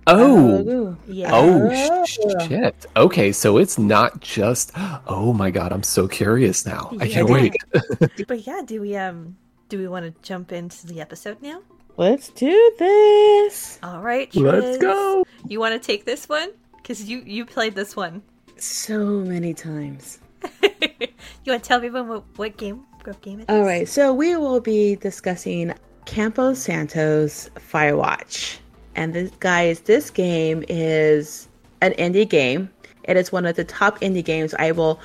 Oh. 0.07 0.97
Yeah. 1.07 1.31
Oh 1.33 1.69
Oh. 1.71 2.05
sh- 2.05 2.19
shit. 2.49 2.87
Okay, 2.97 3.33
so 3.33 3.59
it's 3.59 3.79
not 3.79 4.21
just. 4.21 4.73
Oh 5.07 5.33
my 5.33 5.51
god, 5.51 5.73
I'm 5.73 5.83
so 5.83 6.09
curious 6.09 6.67
now. 6.67 6.93
I 7.01 7.09
can't 7.09 7.29
wait. 7.29 7.55
But 8.29 8.47
yeah, 8.47 8.63
do 8.65 8.81
we 8.81 8.97
um 8.97 9.37
do 9.69 9.79
we 9.79 9.89
want 9.89 10.05
to 10.07 10.23
jump 10.23 10.53
into 10.53 10.87
the 10.87 11.01
episode 11.01 11.41
now? 11.43 11.61
Let's 11.97 12.29
do 12.29 12.73
this. 12.79 13.79
All 13.83 14.01
right, 14.01 14.35
Let's 14.35 14.79
go. 14.79 15.25
You 15.49 15.61
want 15.61 15.73
to 15.81 15.85
take 15.85 16.05
this 16.05 16.29
one 16.29 16.51
because 16.77 17.05
you 17.09 17.23
you 17.25 17.45
played 17.47 17.75
this 17.75 17.97
one. 17.97 18.23
So 18.59 18.99
many 19.21 19.55
times. 19.55 20.19
you 20.63 21.53
want 21.53 21.63
to 21.63 21.69
tell 21.69 21.79
everyone 21.79 22.09
what 22.09 22.25
what 22.37 22.57
game 22.57 22.85
what 23.05 23.21
game 23.23 23.41
it 23.41 23.45
is? 23.45 23.55
All 23.55 23.63
right, 23.65 23.89
so 23.89 24.13
we 24.13 24.37
will 24.37 24.61
be 24.61 24.97
discussing 24.97 25.73
Campo 26.05 26.55
Santo's 26.55 27.51
Firewatch. 27.71 28.59
And 28.97 29.13
this 29.15 29.31
guys, 29.41 29.81
this 29.81 30.11
game 30.11 30.65
is 30.69 31.49
an 31.83 31.93
indie 31.93 32.29
game. 32.29 32.71
It 33.05 33.17
is 33.17 33.31
one 33.31 33.47
of 33.47 33.55
the 33.55 33.65
top 33.65 34.01
indie 34.01 34.25
games 34.25 34.55
I 34.59 34.73
will 34.73 34.99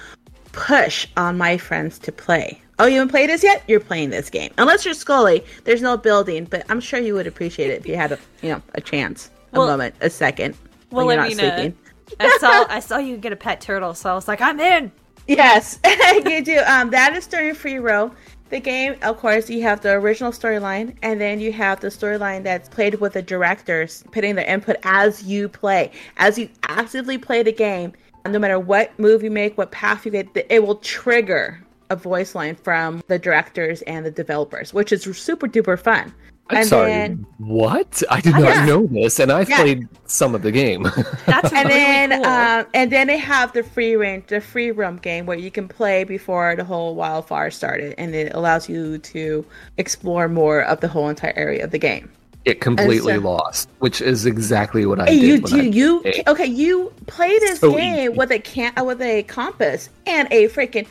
push 0.54 1.08
on 1.18 1.38
my 1.38 1.58
friends 1.58 2.00
to 2.00 2.12
play. 2.12 2.60
Oh, 2.80 2.88
you 2.88 2.96
haven't 2.96 3.10
played 3.10 3.30
this 3.30 3.44
yet? 3.44 3.64
You're 3.68 3.80
playing 3.80 4.10
this 4.10 4.30
game. 4.30 4.52
Unless 4.58 4.86
you're 4.86 4.96
Skullie, 4.96 5.46
there's 5.66 5.84
no 5.84 5.98
building, 5.98 6.46
but 6.46 6.66
I'm 6.70 6.80
sure 6.80 7.00
you 7.00 7.14
would 7.14 7.28
appreciate 7.28 7.70
it 7.70 7.80
if 7.80 7.86
you 7.86 7.96
had 7.96 8.12
a 8.14 8.18
you 8.42 8.50
know 8.50 8.62
a 8.74 8.82
chance, 8.82 9.30
a 9.54 9.60
Well- 9.60 9.68
moment, 9.68 9.94
a 10.02 10.10
second. 10.10 10.56
Well, 10.90 11.06
when 11.06 11.18
you're 11.18 11.24
not 11.38 11.54
sleeping. 11.56 11.78
I 12.20 12.38
saw 12.40 12.66
I 12.70 12.80
saw 12.80 12.98
you 12.98 13.18
get 13.18 13.34
a 13.34 13.36
pet 13.36 13.62
turtle, 13.62 13.94
so 13.94 14.10
I 14.10 14.16
was 14.16 14.28
like, 14.28 14.42
I'm 14.42 14.60
in. 14.60 14.92
Yes, 15.28 15.80
you 16.26 16.44
do. 16.44 16.60
Um, 16.66 16.90
that 16.90 17.14
is 17.16 17.28
during 17.28 17.54
free 17.54 17.78
row. 17.78 18.12
The 18.52 18.60
game, 18.60 18.98
of 19.02 19.18
course, 19.18 19.50
you 19.50 19.62
have 19.62 19.80
the 19.80 19.92
original 19.94 20.34
storyline, 20.34 20.98
and 21.02 21.22
then 21.22 21.40
you 21.40 21.54
have 21.54 21.80
the 21.80 21.88
storyline 21.88 22.44
that's 22.44 22.68
played 22.68 22.96
with 22.96 23.14
the 23.14 23.22
directors 23.22 24.04
putting 24.12 24.36
their 24.36 24.46
input 24.46 24.76
as 24.84 25.24
you 25.24 25.48
play. 25.48 25.92
As 26.18 26.38
you 26.38 26.50
actively 26.64 27.18
play 27.18 27.44
the 27.44 27.54
game, 27.54 27.94
no 28.28 28.38
matter 28.40 28.60
what 28.60 28.98
move 29.00 29.24
you 29.24 29.32
make, 29.32 29.58
what 29.58 29.72
path 29.72 30.06
you 30.06 30.12
get, 30.12 30.28
it 30.50 30.62
will 30.62 30.76
trigger 30.76 31.64
a 31.90 31.96
voice 31.96 32.36
line 32.36 32.56
from 32.56 33.02
the 33.08 33.18
directors 33.18 33.84
and 33.84 34.06
the 34.06 34.12
developers, 34.12 34.74
which 34.74 34.92
is 34.92 35.04
super 35.18 35.48
duper 35.48 35.80
fun. 35.80 36.14
I'm 36.52 36.58
and 36.58 36.68
sorry. 36.68 36.92
then 36.92 37.26
What? 37.38 38.04
I 38.10 38.22
did 38.22 38.34
not 38.34 38.44
Yeah. 38.44 38.66
know 38.66 38.88
this, 38.88 39.20
and 39.20 39.32
I've 39.32 39.50
Yeah. 39.50 39.62
played 39.62 39.88
some 40.06 40.36
of 40.36 40.42
the 40.42 40.52
game. 40.52 40.84
That's 41.26 41.52
and 41.54 41.68
really 41.68 41.80
then 41.80 42.10
cool. 42.12 42.26
um, 42.26 42.66
and 42.74 42.92
then 42.92 43.08
they 43.08 43.18
have 43.18 43.54
the 43.54 43.64
free 43.64 43.96
range, 43.96 44.26
the 44.28 44.42
free 44.42 44.72
roam 44.72 44.98
game 44.98 45.26
where 45.26 45.38
you 45.38 45.50
can 45.52 45.68
play 45.68 46.04
before 46.04 46.56
the 46.56 46.64
whole 46.64 46.96
wildfire 46.96 47.52
started, 47.52 47.96
and 47.98 48.14
it 48.14 48.34
allows 48.36 48.68
you 48.70 48.98
to 49.00 49.46
explore 49.78 50.28
more 50.28 50.62
of 50.62 50.80
the 50.82 50.88
whole 50.88 51.10
entire 51.10 51.34
area 51.36 51.64
of 51.64 51.72
the 51.72 51.80
game. 51.80 52.10
it 52.44 52.60
completely 52.60 53.14
so- 53.14 53.20
lost, 53.20 53.70
which 53.80 54.02
is 54.02 54.26
exactly 54.26 54.84
what 54.88 55.00
I 55.00 55.06
Hey, 55.06 55.20
did. 55.20 55.24
you 55.28 55.42
when 55.42 55.74
you 55.74 56.02
you 56.04 56.24
okay? 56.28 56.48
You 56.48 56.92
play 57.06 57.38
this 57.38 57.60
So 57.60 57.72
game 57.78 58.10
easy. 58.14 58.18
with 58.18 58.32
a 58.32 58.40
can 58.40 58.74
with 58.84 59.00
a 59.00 59.22
compass 59.24 59.90
and 60.08 60.28
a 60.32 60.48
freaking 60.48 60.88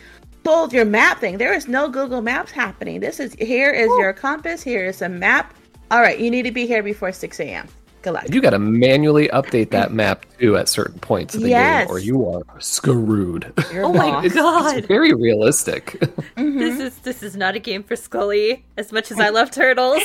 fold 0.51 0.73
your 0.73 0.85
map 0.85 1.21
thing. 1.21 1.39
There 1.39 1.53
is 1.55 1.69
no 1.69 1.89
Google 1.89 2.23
Maps 2.23 2.51
happening. 2.51 2.99
This 2.99 3.21
is 3.21 3.35
here 3.35 3.71
is 3.71 3.87
your 3.99 4.13
compass. 4.13 4.63
Here 4.63 4.85
is 4.85 5.01
a 5.01 5.09
map. 5.09 5.55
All 5.93 6.01
right, 6.01 6.19
you 6.19 6.29
need 6.31 6.43
to 6.43 6.51
be 6.51 6.67
here 6.67 6.83
before 6.83 7.13
six 7.13 7.39
a.m. 7.39 7.69
Good 8.03 8.15
luck. 8.15 8.25
You 8.33 8.41
got 8.41 8.51
to 8.51 8.59
manually 8.59 9.29
update 9.29 9.71
that 9.71 9.93
map 10.03 10.27
too 10.41 10.57
at 10.57 10.69
certain 10.69 10.99
points 10.99 11.35
of 11.37 11.43
the 11.43 11.51
Yes. 11.51 11.87
game, 11.87 11.95
or 11.95 12.01
you 12.01 12.27
are 12.29 12.43
screwed. 12.61 13.53
You're 13.73 13.85
oh 13.85 13.93
my. 13.93 14.25
It's, 14.25 14.35
god, 14.35 14.77
it's 14.79 14.87
very 14.89 15.13
realistic. 15.15 15.97
Mm-hmm. 16.41 16.59
this 16.59 16.81
is 16.81 16.97
this 17.01 17.23
is 17.23 17.37
not 17.37 17.55
a 17.55 17.59
game 17.59 17.83
for 17.83 17.95
Skullie. 17.95 18.63
As 18.79 18.91
much 18.93 19.11
as 19.13 19.21
I 19.21 19.29
love 19.39 19.51
turtles, 19.53 20.03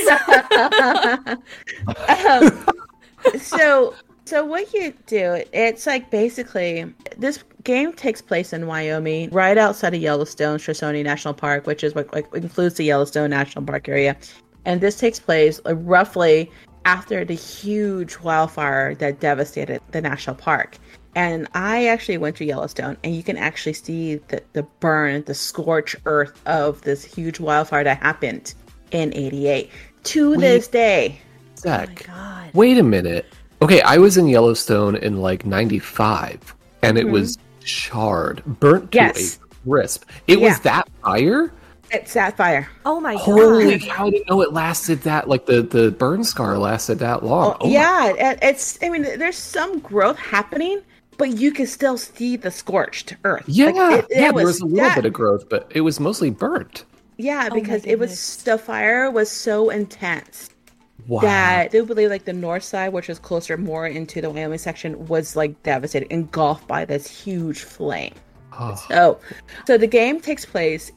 Um, 2.07 2.65
so 3.39 3.95
so 4.25 4.43
what 4.43 4.73
you 4.73 4.93
do 5.05 5.43
it's 5.53 5.85
like 5.85 6.09
basically 6.09 6.91
this 7.17 7.43
game 7.63 7.93
takes 7.93 8.21
place 8.21 8.53
in 8.53 8.67
wyoming 8.67 9.29
right 9.31 9.57
outside 9.57 9.93
of 9.93 10.01
yellowstone 10.01 10.57
shoshone 10.57 11.01
national 11.03 11.33
park 11.33 11.65
which 11.65 11.83
is 11.83 11.95
what 11.95 12.11
like, 12.13 12.33
includes 12.33 12.75
the 12.75 12.83
yellowstone 12.83 13.29
national 13.29 13.65
park 13.65 13.89
area. 13.89 14.15
And 14.65 14.81
this 14.81 14.97
takes 14.97 15.19
place 15.19 15.59
like, 15.65 15.77
roughly 15.79 16.51
after 16.85 17.25
the 17.25 17.35
huge 17.35 18.19
wildfire 18.19 18.95
that 18.95 19.19
devastated 19.19 19.81
the 19.91 20.01
national 20.01 20.35
park. 20.35 20.77
And 21.15 21.47
i 21.53 21.87
actually 21.87 22.17
went 22.17 22.35
to 22.37 22.45
yellowstone 22.45 22.97
and 23.03 23.15
you 23.15 23.23
can 23.23 23.37
actually 23.37 23.73
see 23.73 24.15
the, 24.27 24.41
the 24.53 24.63
burn 24.79 25.23
the 25.25 25.33
scorched 25.33 25.95
earth 26.05 26.41
of 26.45 26.81
this 26.81 27.03
huge 27.03 27.39
wildfire 27.39 27.83
that 27.83 28.01
happened 28.01 28.53
in 28.91 29.13
88 29.13 29.69
to 30.03 30.37
this 30.37 30.67
day. 30.67 31.19
Zach, 31.57 31.89
oh 31.89 32.13
God. 32.13 32.51
wait 32.53 32.77
a 32.77 32.83
minute. 32.83 33.25
Okay, 33.61 33.81
I 33.81 33.97
was 33.97 34.17
in 34.17 34.27
Yellowstone 34.27 34.95
in 34.95 35.21
like 35.21 35.45
'95, 35.45 36.55
and 36.83 36.97
it 36.97 37.07
was 37.07 37.37
charred, 37.63 38.43
burnt 38.45 38.91
to 38.91 38.99
Mm-hmm. 38.99 39.43
A 39.43 39.69
crisp. 39.69 40.03
It 40.27 40.39
Yeah. 40.39 40.49
was 40.49 40.59
that 40.61 40.87
fire. 41.01 41.51
it's 41.91 42.13
that 42.13 42.35
fire 42.35 42.67
oh 42.85 42.99
my 42.99 43.15
Holy 43.15 43.39
god, 43.41 43.49
Holy 43.63 43.79
cow! 43.79 44.07
I 44.07 44.09
didn't 44.11 44.29
know 44.29 44.41
it 44.41 44.53
lasted 44.53 45.01
that. 45.03 45.27
Like 45.29 45.45
the 45.45 45.61
the 45.63 45.91
burn 45.91 46.23
scar 46.23 46.57
lasted 46.57 46.99
that 46.99 47.23
long. 47.23 47.57
Oh 47.61 47.65
my- 47.67 47.71
yeah, 47.73 48.07
it, 48.31 48.39
it's. 48.41 48.77
I 48.83 48.89
mean, 48.89 49.03
there's 49.03 49.37
some 49.37 49.79
growth 49.79 50.17
happening, 50.19 50.81
but 51.17 51.37
you 51.37 51.51
can 51.51 51.65
still 51.65 51.97
see 51.97 52.35
the 52.35 52.51
scorched 52.51 53.15
earth. 53.23 53.43
yeah, 53.47 53.67
Like, 53.69 53.99
it- 54.05 54.11
it 54.11 54.17
yeah. 54.17 54.31
there 54.31 54.45
was 54.45 54.61
a 54.61 54.65
little 54.65 54.77
that- 54.89 54.95
bit 54.95 55.05
of 55.05 55.13
growth, 55.13 55.47
but 55.49 55.71
it 55.73 55.81
was 55.81 55.99
mostly 55.99 56.29
burnt. 56.29 56.85
Yeah, 57.17 57.47
my 57.49 57.59
because 57.59 57.85
it 57.85 57.97
was 57.97 58.43
the 58.43 58.57
fire 58.57 59.09
was 59.09 59.31
so 59.31 59.69
intense 59.69 60.49
Wow. 61.07 61.21
that 61.21 61.71
they 61.71 61.81
believe 61.81 62.09
like 62.09 62.25
the 62.25 62.33
north 62.33 62.63
side, 62.63 62.89
which 62.89 63.09
is 63.09 63.19
closer 63.19 63.57
more 63.57 63.85
into 63.85 64.21
the 64.21 64.29
Wyoming 64.29 64.57
section, 64.57 65.07
was 65.07 65.35
like 65.35 65.61
devastated, 65.61 66.11
engulfed 66.11 66.67
by 66.67 66.85
this 66.85 67.07
huge 67.07 67.61
flame. 67.61 68.13
Oh. 68.57 68.75
So, 68.89 69.19
so 69.67 69.77
the 69.77 69.87
game 69.87 70.19
takes 70.19 70.45
place 70.45 70.91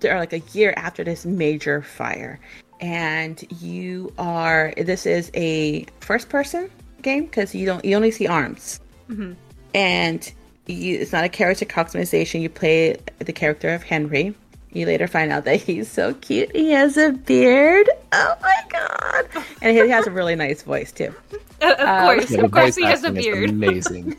there 0.00 0.18
like 0.18 0.32
a 0.32 0.40
year 0.52 0.74
after 0.76 1.04
this 1.04 1.24
major 1.24 1.82
fire, 1.82 2.40
and 2.80 3.44
you 3.60 4.12
are. 4.18 4.72
This 4.76 5.06
is 5.06 5.30
a 5.34 5.86
first-person 6.00 6.70
game 7.02 7.26
because 7.26 7.54
you 7.54 7.66
don't 7.66 7.84
you 7.84 7.94
only 7.94 8.10
see 8.10 8.26
arms, 8.26 8.80
mm-hmm. 9.08 9.34
and 9.74 10.32
you, 10.66 10.98
it's 10.98 11.12
not 11.12 11.24
a 11.24 11.28
character 11.28 11.66
customization. 11.66 12.40
You 12.40 12.48
play 12.48 12.96
the 13.18 13.32
character 13.32 13.74
of 13.74 13.82
Henry. 13.82 14.34
You 14.72 14.86
later 14.86 15.06
find 15.06 15.30
out 15.30 15.44
that 15.44 15.60
he's 15.60 15.90
so 15.90 16.14
cute. 16.14 16.54
He 16.54 16.70
has 16.70 16.96
a 16.96 17.12
beard. 17.12 17.88
Oh 18.12 18.34
my 18.40 18.62
god! 18.70 19.44
And 19.60 19.76
he 19.76 19.88
has 19.88 20.06
a 20.06 20.10
really 20.10 20.34
nice 20.34 20.62
voice 20.62 20.92
too. 20.92 21.14
of 21.60 21.80
um, 21.80 22.04
course, 22.04 22.30
Yeah, 22.30 22.40
of 22.40 22.50
course, 22.50 22.76
he 22.76 22.84
has 22.84 23.04
a 23.04 23.12
beard. 23.12 23.50
Amazing. 23.50 24.16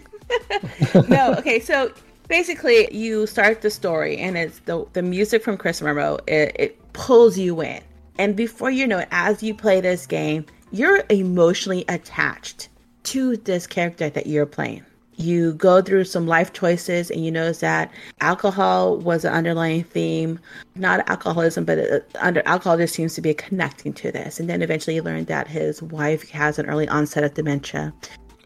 no, 1.09 1.33
okay, 1.37 1.59
so 1.59 1.91
basically 2.27 2.93
you 2.93 3.27
start 3.27 3.61
the 3.61 3.69
story 3.69 4.17
and 4.17 4.37
it's 4.37 4.59
the 4.59 4.85
the 4.93 5.01
music 5.01 5.43
from 5.43 5.57
Chris 5.57 5.81
Remo, 5.81 6.17
it, 6.27 6.55
it 6.57 6.93
pulls 6.93 7.37
you 7.37 7.61
in. 7.61 7.81
And 8.17 8.35
before 8.35 8.69
you 8.69 8.87
know 8.87 8.99
it, 8.99 9.07
as 9.11 9.41
you 9.41 9.55
play 9.55 9.81
this 9.81 10.05
game, 10.05 10.45
you're 10.71 11.03
emotionally 11.09 11.83
attached 11.89 12.69
to 13.03 13.37
this 13.37 13.67
character 13.67 14.09
that 14.09 14.27
you're 14.27 14.45
playing. 14.45 14.85
You 15.15 15.53
go 15.53 15.81
through 15.81 16.05
some 16.05 16.27
life 16.27 16.53
choices 16.53 17.11
and 17.11 17.23
you 17.23 17.31
notice 17.31 17.59
that 17.59 17.91
alcohol 18.21 18.97
was 18.97 19.25
an 19.25 19.33
underlying 19.33 19.83
theme. 19.83 20.39
Not 20.75 21.07
alcoholism, 21.09 21.65
but 21.65 21.79
uh, 21.79 21.99
under 22.19 22.41
alcohol, 22.45 22.77
there 22.77 22.87
seems 22.87 23.13
to 23.15 23.21
be 23.21 23.33
connecting 23.33 23.93
to 23.93 24.11
this. 24.11 24.39
And 24.39 24.49
then 24.49 24.61
eventually 24.61 24.95
you 24.95 25.03
learn 25.03 25.25
that 25.25 25.47
his 25.47 25.81
wife 25.81 26.29
has 26.29 26.57
an 26.59 26.65
early 26.67 26.87
onset 26.87 27.23
of 27.23 27.33
dementia 27.33 27.93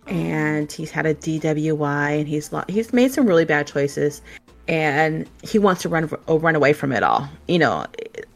and 0.07 0.71
he's 0.71 0.91
had 0.91 1.05
a 1.05 1.13
DWI 1.13 2.19
and 2.19 2.27
he's 2.27 2.49
he's 2.67 2.93
made 2.93 3.11
some 3.11 3.25
really 3.25 3.45
bad 3.45 3.67
choices 3.67 4.21
and 4.67 5.29
he 5.43 5.59
wants 5.59 5.81
to 5.81 5.89
run 5.89 6.09
uh, 6.29 6.37
run 6.39 6.55
away 6.55 6.73
from 6.73 6.91
it 6.91 7.03
all 7.03 7.27
you 7.47 7.59
know 7.59 7.85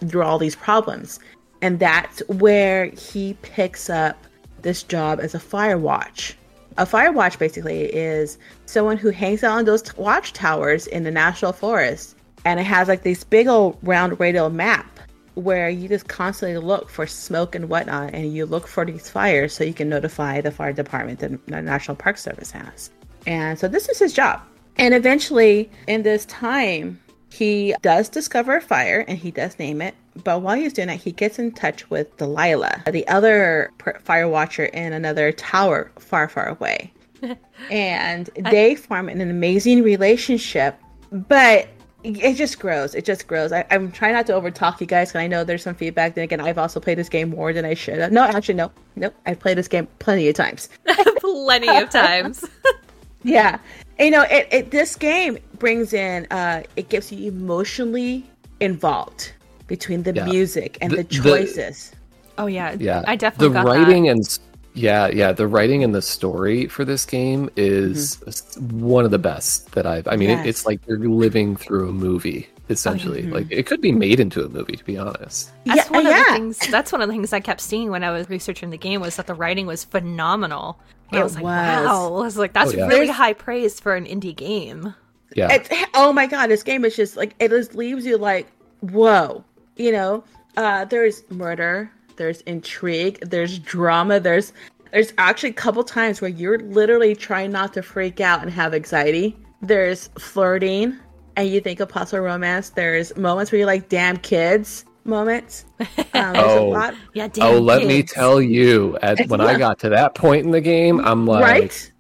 through 0.08 0.24
all 0.24 0.38
these 0.38 0.56
problems 0.56 1.20
and 1.62 1.80
that's 1.80 2.22
where 2.28 2.86
he 2.88 3.36
picks 3.42 3.90
up 3.90 4.18
this 4.62 4.84
job 4.84 5.20
as 5.20 5.34
a 5.34 5.40
fire 5.40 5.78
watch 5.78 6.38
a 6.78 6.86
fire 6.86 7.12
watch 7.12 7.38
basically 7.38 7.84
is 7.86 8.38
someone 8.66 8.98
who 8.98 9.10
hangs 9.10 9.44
out 9.44 9.58
on 9.58 9.66
those 9.66 9.82
t- 9.82 9.92
watchtowers 9.98 10.88
in 10.88 11.04
the 11.04 11.12
national 11.12 11.54
forest. 11.54 12.16
And 12.46 12.60
it 12.60 12.64
has 12.64 12.88
like 12.88 13.04
this 13.04 13.24
big 13.24 13.48
old 13.48 13.78
round 13.84 14.20
radial 14.20 14.50
map 14.50 15.00
where 15.36 15.70
you 15.70 15.88
just 15.88 16.08
constantly 16.08 16.58
look 16.58 16.90
for 16.90 17.08
smoke 17.08 17.56
and 17.56 17.70
whatnot 17.70 18.14
and 18.14 18.34
you 18.34 18.46
look 18.46 18.68
for 18.68 18.86
these 18.86 19.10
fires 19.10 19.54
so 19.54 19.64
you 19.64 19.74
can 19.74 19.90
notify 19.90 20.42
the 20.42 20.52
fire 20.52 20.74
department 20.74 21.20
that 21.20 21.46
the 21.48 21.62
national 21.62 21.96
park 21.96 22.18
service 22.18 22.52
has. 22.52 22.90
And 23.28 23.58
so 23.58 23.68
this 23.68 23.88
is 23.88 24.00
his 24.00 24.14
job. 24.14 24.42
And 24.78 24.94
eventually 24.94 25.70
in 25.88 26.04
this 26.04 26.26
time 26.26 27.00
he 27.32 27.74
does 27.82 28.10
discover 28.10 28.58
a 28.58 28.62
fire 28.62 29.06
and 29.08 29.18
he 29.18 29.32
does 29.32 29.58
name 29.58 29.82
it 29.82 29.96
but 30.24 30.42
while 30.42 30.56
he's 30.56 30.74
doing 30.74 30.90
that 30.90 31.00
he 31.00 31.12
gets 31.12 31.40
in 31.40 31.52
touch 31.52 31.90
with 31.90 32.16
delilah 32.18 32.84
the 32.92 33.08
other 33.08 33.72
fire 34.04 34.28
watcher 34.28 34.66
in 34.66 34.94
another 34.94 35.32
tower 35.32 35.92
far 36.00 36.28
far 36.28 36.48
away. 36.48 36.92
And 37.70 38.32
they 38.36 38.74
form 38.74 39.08
an 39.08 39.22
amazing 39.22 39.84
relationship 39.84 40.80
but 41.12 41.68
it 42.04 42.34
just 42.34 42.58
grows 42.60 42.96
it 42.96 43.06
just 43.06 43.28
grows. 43.28 43.52
I, 43.52 43.64
i'm 43.70 43.92
trying 43.92 44.14
not 44.14 44.26
to 44.26 44.34
overtalk 44.34 44.82
you 44.82 44.88
guys 44.88 45.10
because 45.10 45.20
i 45.22 45.28
know 45.28 45.44
there's 45.44 45.62
some 45.62 45.76
feedback 45.76 46.16
then 46.16 46.24
again 46.24 46.42
i've 46.42 46.58
also 46.58 46.80
played 46.80 46.98
this 46.98 47.10
game 47.10 47.30
more 47.30 47.54
than 47.54 47.64
i 47.64 47.76
should 47.76 48.00
have. 48.00 48.12
No 48.12 48.24
actually 48.24 48.56
no 48.56 48.72
nope 48.96 49.14
i've 49.28 49.40
played 49.40 49.58
this 49.58 49.68
game 49.68 49.88
plenty 50.00 50.28
of 50.28 50.36
times. 50.36 50.70
Plenty 51.22 51.70
of 51.70 51.90
times. 51.90 52.44
yeah 53.24 53.60
you 54.02 54.12
know 54.12 54.24
it, 54.30 54.48
it 54.52 54.72
this 54.72 54.96
game 54.96 55.38
brings 55.60 55.94
in 55.94 56.28
uh 56.32 56.64
it 56.76 56.90
gets 56.90 57.12
you 57.12 57.28
emotionally 57.32 58.26
involved 58.60 59.32
between 59.68 60.04
the 60.04 60.14
Yeah. 60.14 60.26
music 60.26 60.78
and 60.82 60.92
The- 60.92 60.98
the, 60.98 61.04
the- 61.04 61.16
choices 61.24 61.92
Oh 62.38 62.48
yeah, 62.48 62.76
Yeah, 62.80 63.04
I 63.08 63.16
definitely 63.18 63.50
the 63.50 63.54
got 63.62 63.66
writing 63.66 64.10
and 64.10 64.40
yeah, 64.74 65.08
yeah, 65.10 65.34
the 65.34 65.48
writing 65.48 65.84
and 65.84 65.94
the 65.94 66.02
story 66.02 66.66
for 66.68 66.86
this 66.86 67.06
game 67.06 67.50
is 67.58 68.24
s- 68.26 68.58
one 68.58 69.04
of 69.04 69.12
the 69.12 69.20
best 69.20 69.70
that 69.74 69.86
I've. 69.86 70.08
I 70.08 70.16
mean, 70.16 70.30
it, 70.30 70.46
it's 70.48 70.66
like 70.66 70.80
you're 70.88 70.98
living 70.98 71.58
through 71.58 71.90
a 71.90 71.92
movie. 71.92 72.48
essentially. 72.70 73.24
Like 73.24 73.48
it 73.52 73.66
could 73.66 73.82
be 73.82 73.92
made 73.92 74.22
into 74.22 74.44
a 74.46 74.50
movie, 74.50 74.78
to 74.78 74.86
be 74.86 74.98
honest. 74.98 75.52
That's 75.66 75.90
yeah, 75.92 75.98
one 75.98 76.08
of 76.08 76.14
yeah. 76.14 76.24
the 76.24 76.32
things. 76.34 76.58
That's 76.72 76.92
one 76.94 77.02
of 77.02 77.10
the 77.10 77.14
things 77.14 77.34
I 77.34 77.42
kept 77.42 77.60
seeing 77.60 77.92
when 77.92 78.02
I 78.04 78.12
was 78.12 78.30
researching 78.30 78.70
the 78.70 78.78
game 78.78 79.02
was 79.02 79.18
that 79.18 79.28
the 79.28 79.34
writing 79.36 79.68
was 79.68 79.84
phenomenal. 79.84 80.80
And 81.12 81.18
I 81.18 81.22
It 81.22 81.24
was 81.24 81.36
like, 81.36 81.44
was. 81.44 81.86
wow. 81.86 82.06
I 82.16 82.24
was 82.24 82.38
like, 82.38 82.54
that's 82.54 82.72
Oh, 82.74 82.78
yeah. 82.78 82.88
really 82.88 83.00
There's- 83.06 83.18
high 83.18 83.34
praise 83.34 83.80
for 83.80 83.96
an 83.96 84.06
indie 84.06 84.36
game. 84.36 84.94
Yeah. 85.36 85.52
It's, 85.54 85.70
oh 85.94 86.12
my 86.12 86.28
god, 86.28 86.48
this 86.48 86.64
game 86.64 86.84
is 86.84 86.96
just 86.96 87.16
like 87.16 87.36
it 87.40 87.50
just 87.50 87.74
leaves 87.76 88.06
you 88.06 88.18
like, 88.18 88.48
whoa. 88.82 89.44
You 89.78 89.92
know, 89.94 90.24
uh, 90.58 90.86
there's 90.86 91.24
murder, 91.30 91.90
there's 92.18 92.42
intrigue, 92.42 93.20
there's 93.22 93.58
drama, 93.60 94.20
there's 94.20 94.52
there's 94.92 95.14
actually 95.18 95.52
a 95.52 95.54
couple 95.54 95.84
times 95.86 96.20
where 96.20 96.30
you're 96.30 96.60
literally 96.60 97.16
trying 97.16 97.52
not 97.52 97.72
to 97.74 97.82
freak 97.82 98.20
out 98.20 98.42
and 98.42 98.52
have 98.52 98.74
anxiety. 98.74 99.38
There's 99.62 100.10
flirting, 100.20 100.98
and 101.38 101.48
you 101.48 101.62
think 101.62 101.80
of 101.80 101.88
possible 101.88 102.24
romance. 102.24 102.72
There's 102.72 103.16
moments 103.16 103.52
where 103.54 103.60
you're 103.60 103.68
like, 103.68 103.88
damn 103.88 104.18
kids 104.18 104.84
moments. 105.04 105.66
Um, 106.14 106.34
there's 106.34 106.46
a 106.46 106.60
Oh. 106.60 106.68
lot, 106.68 106.94
Yeah. 107.14 107.30
Oh, 107.40 107.58
let 107.60 107.88
me 107.88 108.04
tell 108.04 108.42
you, 108.42 108.98
at, 109.02 109.28
when 109.28 109.42
I 109.42 109.58
got 109.58 109.80
to 109.80 109.90
that 109.90 110.14
point 110.14 110.46
in 110.46 110.52
the 110.52 110.62
game, 110.62 111.00
I'm 111.00 111.26
like, 111.26 111.42
right? 111.44 111.92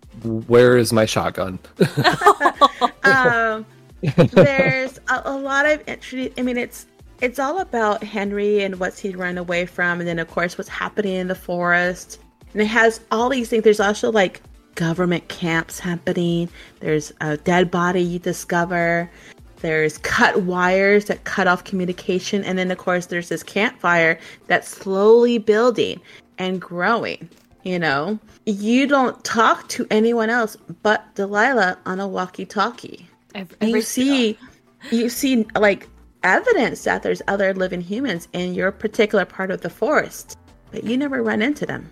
where 0.47 0.77
is 0.77 0.91
my 0.93 1.05
shotgun? 1.05 1.57
um, 3.03 3.65
there's 4.31 4.99
a, 5.09 5.21
a 5.25 5.35
lot 5.37 5.65
of 5.65 5.81
interest. 5.87 6.33
I 6.37 6.41
mean, 6.43 6.57
it's 6.57 6.85
it's 7.21 7.39
all 7.39 7.59
about 7.59 8.03
Henry 8.03 8.63
and 8.63 8.79
what's 8.79 8.99
he 8.99 9.11
run 9.15 9.37
away 9.37 9.65
from, 9.65 9.99
and 9.99 10.07
then 10.07 10.19
of 10.19 10.29
course 10.29 10.57
what's 10.57 10.69
happening 10.69 11.15
in 11.15 11.27
the 11.27 11.35
forest. 11.35 12.19
And 12.53 12.61
it 12.61 12.65
has 12.67 12.99
all 13.11 13.29
these 13.29 13.49
things. 13.49 13.63
There's 13.63 13.79
also 13.79 14.11
like 14.11 14.41
government 14.75 15.27
camps 15.29 15.79
happening. 15.79 16.49
There's 16.79 17.13
a 17.21 17.37
dead 17.37 17.71
body 17.71 18.01
you 18.01 18.19
discover. 18.19 19.09
There's 19.61 19.97
cut 19.99 20.41
wires 20.43 21.05
that 21.05 21.23
cut 21.23 21.47
off 21.47 21.63
communication, 21.63 22.43
and 22.43 22.57
then 22.57 22.71
of 22.71 22.77
course 22.77 23.05
there's 23.07 23.29
this 23.29 23.43
campfire 23.43 24.19
that's 24.47 24.67
slowly 24.67 25.37
building 25.37 26.01
and 26.37 26.59
growing. 26.59 27.29
You 27.63 27.77
know, 27.77 28.17
you 28.45 28.87
don't 28.87 29.23
talk 29.23 29.67
to 29.69 29.85
anyone 29.91 30.31
else 30.31 30.57
but 30.81 31.13
Delilah 31.13 31.77
on 31.85 31.99
a 31.99 32.07
walkie-talkie. 32.07 33.05
Every, 33.35 33.55
You 33.61 33.67
every- 33.67 33.81
see, 33.81 34.37
you 34.89 35.09
see 35.09 35.45
like 35.55 35.87
evidence 36.23 36.83
that 36.85 37.03
there's 37.03 37.21
other 37.27 37.53
living 37.53 37.81
humans 37.81 38.27
in 38.33 38.55
your 38.55 38.71
particular 38.71 39.25
part 39.25 39.51
of 39.51 39.61
the 39.61 39.69
forest, 39.69 40.37
but 40.71 40.83
you 40.83 40.97
never 40.97 41.21
run 41.21 41.41
into 41.43 41.65
them. 41.67 41.91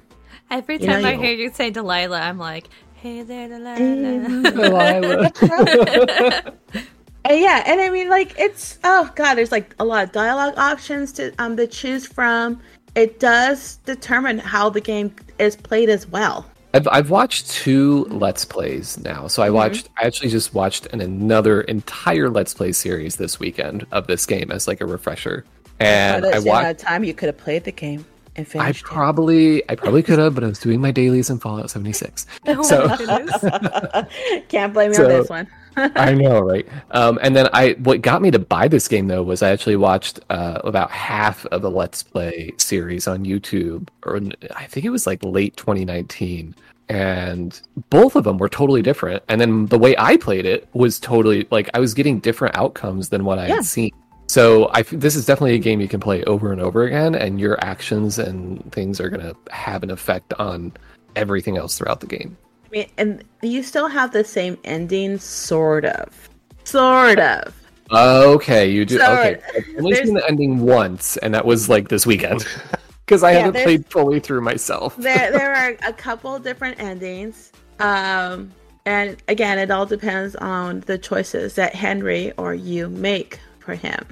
every 0.49 0.77
you 0.79 0.87
know, 0.87 0.93
time 0.93 1.05
I 1.05 1.13
you- 1.13 1.19
hear 1.19 1.31
you 1.33 1.51
say 1.53 1.69
Delilah, 1.69 2.19
I'm 2.19 2.39
like, 2.39 2.67
hey 2.95 3.21
there, 3.21 3.47
Mm-hmm. 3.47 4.41
Delilah. 4.41 5.31
Delilah. 5.31 6.53
Uh, 7.29 7.33
yeah, 7.33 7.63
and 7.65 7.81
I 7.81 7.89
mean, 7.89 8.09
like 8.09 8.33
it's 8.39 8.79
oh 8.83 9.09
god, 9.15 9.35
there's 9.35 9.51
like 9.51 9.75
a 9.79 9.85
lot 9.85 10.03
of 10.03 10.11
dialogue 10.11 10.53
options 10.57 11.11
to 11.13 11.33
um 11.39 11.57
to 11.57 11.67
choose 11.67 12.05
from. 12.05 12.61
It 12.95 13.19
does 13.19 13.75
determine 13.85 14.39
how 14.39 14.69
the 14.69 14.81
game 14.81 15.13
is 15.37 15.55
played 15.55 15.89
as 15.89 16.07
well. 16.07 16.45
I've 16.73 16.87
I've 16.87 17.09
watched 17.09 17.49
two 17.49 18.05
Let's 18.09 18.45
Plays 18.45 18.97
now. 18.99 19.27
So 19.27 19.41
Mm-hmm. 19.41 19.47
I 19.47 19.49
watched 19.49 19.89
I 19.97 20.05
actually 20.05 20.29
just 20.29 20.53
watched 20.53 20.85
an, 20.87 21.01
another 21.01 21.61
entire 21.61 22.29
Let's 22.29 22.53
Play 22.53 22.71
series 22.71 23.15
this 23.17 23.39
weekend 23.39 23.85
of 23.91 24.07
this 24.07 24.25
game 24.25 24.51
as 24.51 24.67
like 24.67 24.79
a 24.81 24.85
refresher. 24.85 25.45
And 25.79 26.23
By 26.23 26.31
I 26.31 26.39
watched 26.39 26.79
time 26.79 27.03
you 27.03 27.13
could 27.13 27.27
have 27.27 27.37
played 27.37 27.63
the 27.63 27.71
game 27.71 28.05
and 28.35 28.45
I 28.45 28.49
finished 28.49 28.85
probably 28.85 29.67
I 29.69 29.75
probably 29.75 30.03
could 30.03 30.19
have, 30.19 30.35
but 30.35 30.43
I 30.43 30.47
was 30.47 30.59
doing 30.59 30.79
my 30.79 30.91
dailies 30.91 31.29
in 31.29 31.39
Fallout 31.39 31.69
76. 31.69 32.25
Oh 32.47 32.61
So- 32.63 32.87
it. 32.99 34.47
Can't 34.49 34.73
blame 34.73 34.91
me 34.91 34.95
So- 34.95 35.03
on 35.03 35.09
this 35.09 35.29
one. 35.29 35.47
I 35.95 36.13
know, 36.13 36.39
right? 36.39 36.67
Um, 36.91 37.19
and 37.21 37.35
then 37.35 37.47
I, 37.53 37.73
what 37.79 38.01
got 38.01 38.21
me 38.21 38.31
to 38.31 38.39
buy 38.39 38.67
this 38.67 38.87
game 38.87 39.07
though 39.07 39.23
was 39.23 39.41
I 39.41 39.49
actually 39.51 39.75
watched 39.75 40.19
uh, 40.29 40.59
about 40.63 40.91
half 40.91 41.45
of 41.47 41.61
the 41.61 41.71
Let's 41.71 42.03
Play 42.03 42.51
series 42.57 43.07
on 43.07 43.25
YouTube, 43.25 43.87
or 44.05 44.19
I 44.55 44.65
think 44.65 44.85
it 44.85 44.89
was 44.89 45.07
like 45.07 45.23
late 45.23 45.55
2019, 45.57 46.55
and 46.89 47.61
both 47.89 48.15
of 48.15 48.23
them 48.23 48.37
were 48.37 48.49
totally 48.49 48.81
different. 48.81 49.23
And 49.29 49.39
then 49.39 49.67
the 49.67 49.77
way 49.79 49.95
I 49.97 50.17
played 50.17 50.45
it 50.45 50.67
was 50.73 50.99
totally 50.99 51.47
like 51.51 51.69
I 51.73 51.79
was 51.79 51.93
getting 51.93 52.19
different 52.19 52.55
outcomes 52.57 53.09
than 53.09 53.23
what 53.25 53.39
I 53.39 53.47
Yeah. 53.47 53.55
had 53.55 53.65
seen. 53.65 53.91
So 54.27 54.69
I, 54.73 54.83
this 54.83 55.15
is 55.15 55.25
definitely 55.25 55.55
a 55.55 55.59
game 55.59 55.81
you 55.81 55.87
can 55.87 55.99
play 55.99 56.23
over 56.25 56.51
and 56.51 56.61
over 56.61 56.83
again, 56.83 57.15
and 57.15 57.39
your 57.39 57.57
actions 57.63 58.19
and 58.19 58.71
things 58.71 58.99
are 58.99 59.09
gonna 59.09 59.33
have 59.49 59.81
an 59.83 59.89
effect 59.91 60.33
on 60.35 60.73
everything 61.15 61.57
else 61.57 61.77
throughout 61.77 61.99
the 61.99 62.07
game. 62.07 62.37
I 62.71 62.77
mean, 62.77 62.87
and 62.97 63.23
you 63.41 63.63
still 63.63 63.87
have 63.87 64.11
the 64.11 64.23
same 64.23 64.57
ending, 64.63 65.17
sort 65.19 65.85
of, 65.85 66.29
sort 66.63 67.19
of. 67.19 67.55
Okay, 67.91 68.69
you 68.69 68.85
do. 68.85 69.01
Okay, 69.01 69.37
I've 69.55 69.65
only 69.79 69.95
seen 69.95 70.13
the 70.13 70.27
ending 70.27 70.59
once, 70.59 71.17
and 71.17 71.33
that 71.33 71.45
was 71.45 71.69
like 71.69 71.89
this 71.89 72.05
weekend 72.05 72.45
because 73.05 73.23
I 73.23 73.31
Yeah, 73.31 73.39
haven't 73.45 73.61
played 73.63 73.85
fully 73.89 74.19
through 74.19 74.41
myself. 74.41 74.95
there 74.97 75.31
there 75.31 75.53
are 75.53 75.77
a 75.87 75.93
couple 75.93 76.37
different 76.39 76.79
endings 76.79 77.51
um 77.79 78.51
and 78.85 79.17
again 79.27 79.57
it 79.57 79.71
all 79.71 79.85
depends 79.85 80.35
on 80.37 80.81
the 80.81 80.97
choices 80.97 81.55
that 81.55 81.73
henry 81.75 82.31
or 82.37 82.53
you 82.53 82.89
make 82.89 83.39
for 83.59 83.75
him 83.75 84.05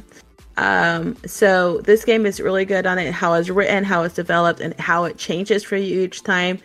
um 0.58 1.16
so 1.26 1.80
this 1.82 2.06
game 2.06 2.26
is 2.26 2.40
really 2.40 2.66
good 2.66 2.86
on 2.86 2.98
it 2.98 3.12
how 3.14 3.34
it's 3.34 3.50
written 3.50 3.84
how 3.84 4.04
it's 4.04 4.16
developed 4.16 4.60
and 4.62 4.74
how 4.80 5.04
it 5.04 5.18
changes 5.18 5.64
for 5.64 5.76
you 5.76 6.02
each 6.02 6.24
time 6.24 6.58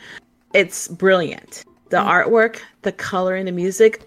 it's 0.54 0.88
brilliant 0.88 1.64
the 1.92 1.98
artwork 1.98 2.58
the 2.82 2.90
coloring 2.92 3.44
the 3.46 3.52
music 3.52 4.02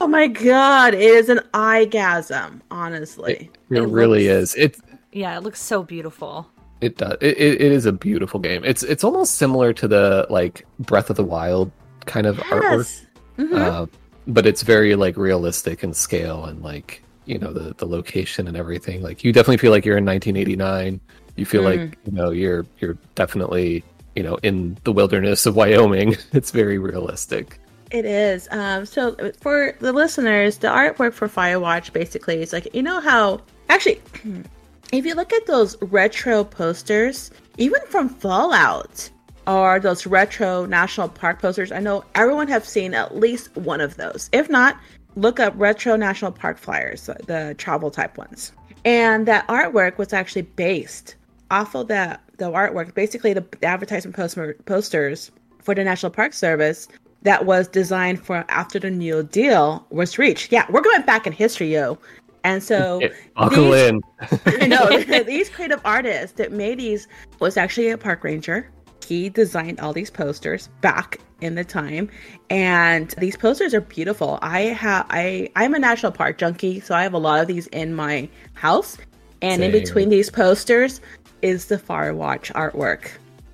oh 0.00 0.06
my 0.08 0.26
god 0.26 0.94
it 0.94 1.00
is 1.02 1.28
an 1.28 1.40
eyegasm 1.52 2.62
honestly 2.70 3.50
It, 3.70 3.76
It 3.78 3.88
really 3.88 4.28
looks- 4.28 4.54
is. 4.54 4.64
It 4.64 4.78
Yeah, 5.12 5.36
it 5.36 5.42
looks 5.42 5.60
so 5.60 5.82
beautiful. 5.82 6.48
it 6.80 6.96
does. 6.96 7.16
It, 7.20 7.36
it, 7.38 7.60
it 7.60 7.72
is 7.72 7.86
a 7.86 7.92
beautiful 7.92 8.40
game. 8.40 8.62
It's 8.64 8.82
it's 8.82 9.04
almost 9.04 9.34
similar 9.36 9.72
to 9.80 9.86
the 9.88 10.26
like 10.30 10.66
Breath 10.80 11.08
of 11.10 11.16
the 11.16 11.24
Wild 11.24 11.70
kind 12.06 12.26
of 12.26 12.36
artwork, 12.38 12.78
yes 12.78 13.06
Mhm. 13.38 13.58
uh, 13.58 13.86
but 14.26 14.44
it's 14.46 14.62
very 14.62 14.94
like 15.04 15.16
realistic 15.16 15.82
in 15.84 15.92
scale 15.92 16.44
and 16.46 16.62
like 16.62 17.02
you 17.26 17.38
know 17.38 17.52
the 17.52 17.74
the 17.80 17.86
location 17.86 18.46
and 18.48 18.56
everything. 18.56 19.02
Like 19.02 19.24
you 19.24 19.32
definitely 19.32 19.58
feel 19.64 19.72
like 19.76 19.84
you're 19.86 19.96
in 19.98 20.04
1989. 20.04 21.00
You 21.36 21.46
feel 21.46 21.62
Mm. 21.62 21.70
like 21.70 21.98
you 22.06 22.12
know 22.12 22.30
you're 22.30 22.64
you're 22.80 22.96
definitely 23.16 23.82
you 24.14 24.22
know 24.22 24.36
in 24.42 24.78
the 24.84 24.92
wilderness 24.92 25.46
of 25.46 25.56
Wyoming. 25.56 26.16
It's 26.32 26.50
very 26.50 26.78
realistic. 26.78 27.58
It 27.90 28.04
is. 28.04 28.48
Um, 28.50 28.86
so 28.86 29.14
for 29.40 29.76
the 29.80 29.92
listeners, 29.92 30.58
the 30.58 30.68
artwork 30.68 31.12
for 31.12 31.28
Firewatch 31.28 31.92
basically 31.92 32.42
is 32.42 32.52
like 32.52 32.74
you 32.74 32.82
know 32.82 33.00
how 33.00 33.40
actually, 33.68 34.00
if 34.92 35.04
you 35.04 35.14
look 35.14 35.32
at 35.32 35.46
those 35.46 35.80
retro 35.82 36.44
posters, 36.44 37.30
even 37.58 37.80
from 37.88 38.08
Fallout, 38.08 39.10
or 39.46 39.78
those 39.78 40.06
retro 40.06 40.66
national 40.66 41.08
park 41.08 41.40
posters, 41.40 41.72
I 41.72 41.80
know 41.80 42.04
everyone 42.14 42.48
have 42.48 42.64
seen 42.64 42.94
at 42.94 43.16
least 43.16 43.54
one 43.56 43.80
of 43.80 43.96
those. 43.96 44.30
If 44.32 44.48
not, 44.48 44.78
look 45.16 45.38
up 45.38 45.52
retro 45.56 45.96
national 45.96 46.32
park 46.32 46.58
flyers, 46.58 47.06
the 47.26 47.54
travel 47.58 47.90
type 47.90 48.16
ones. 48.18 48.52
And 48.84 49.26
that 49.26 49.46
artwork 49.48 49.98
was 49.98 50.12
actually 50.12 50.42
based 50.42 51.14
off 51.50 51.74
of 51.74 51.88
that 51.88 52.23
the 52.38 52.50
artwork, 52.50 52.94
basically 52.94 53.32
the, 53.32 53.44
the 53.60 53.66
advertisement 53.66 54.16
poster, 54.16 54.54
posters 54.66 55.30
for 55.62 55.74
the 55.74 55.84
National 55.84 56.10
Park 56.10 56.32
Service 56.32 56.88
that 57.22 57.46
was 57.46 57.68
designed 57.68 58.24
for 58.24 58.44
after 58.48 58.78
the 58.78 58.90
New 58.90 59.22
Deal 59.22 59.86
was 59.90 60.18
reached. 60.18 60.52
Yeah, 60.52 60.66
we're 60.70 60.82
going 60.82 61.02
back 61.02 61.26
in 61.26 61.32
history, 61.32 61.72
yo. 61.72 61.98
And 62.44 62.62
so 62.62 63.00
Buckle 63.36 63.70
these- 63.70 63.88
in. 63.88 64.00
I 64.46 64.66
know 64.66 64.98
these 65.24 65.48
creative 65.48 65.80
artists 65.84 66.36
that 66.36 66.52
made 66.52 66.78
these 66.78 67.08
was 67.40 67.56
actually 67.56 67.90
a 67.90 67.98
park 67.98 68.22
ranger. 68.24 68.70
He 69.06 69.28
designed 69.28 69.80
all 69.80 69.92
these 69.92 70.10
posters 70.10 70.68
back 70.80 71.18
in 71.42 71.56
the 71.56 71.64
time, 71.64 72.08
and 72.48 73.10
these 73.18 73.36
posters 73.36 73.74
are 73.74 73.82
beautiful. 73.82 74.38
I 74.40 74.60
have 74.60 75.04
I 75.10 75.50
I'm 75.56 75.74
a 75.74 75.78
national 75.78 76.12
park 76.12 76.38
junkie, 76.38 76.80
so 76.80 76.94
I 76.94 77.02
have 77.02 77.12
a 77.12 77.18
lot 77.18 77.40
of 77.40 77.46
these 77.46 77.66
in 77.66 77.94
my 77.94 78.28
house. 78.54 78.96
And 79.42 79.62
in 79.62 79.72
between 79.72 80.08
these 80.08 80.30
posters 80.30 81.02
is 81.44 81.66
the 81.66 81.76
Firewatch 81.78 82.50
artwork. 82.52 83.10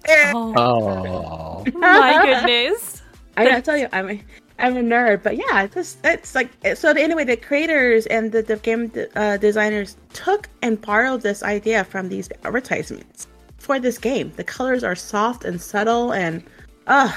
Oh 0.08 0.54
Oh, 0.56 1.64
my 1.74 2.24
goodness. 2.24 3.02
I 3.36 3.44
gotta 3.44 3.62
tell 3.62 3.76
you, 3.76 3.88
I'm 3.92 4.10
a, 4.10 4.22
I'm 4.58 4.76
a 4.76 4.80
nerd, 4.82 5.22
but 5.22 5.36
yeah, 5.36 5.62
it's 5.74 5.96
it's 6.04 6.34
like 6.34 6.50
so. 6.74 6.90
Anyway, 6.92 7.24
the 7.24 7.36
creators 7.36 8.06
and 8.06 8.32
the, 8.32 8.42
the 8.42 8.56
game 8.56 8.90
uh, 9.16 9.36
designers 9.36 9.96
took 10.12 10.48
and 10.62 10.80
borrowed 10.80 11.22
this 11.22 11.42
idea 11.42 11.84
from 11.84 12.08
these 12.08 12.28
advertisements 12.44 13.26
for 13.58 13.78
this 13.78 13.98
game. 13.98 14.32
The 14.36 14.44
colors 14.44 14.82
are 14.84 14.94
soft 14.96 15.44
and 15.44 15.60
subtle, 15.60 16.12
and 16.12 16.42
uh 16.86 17.12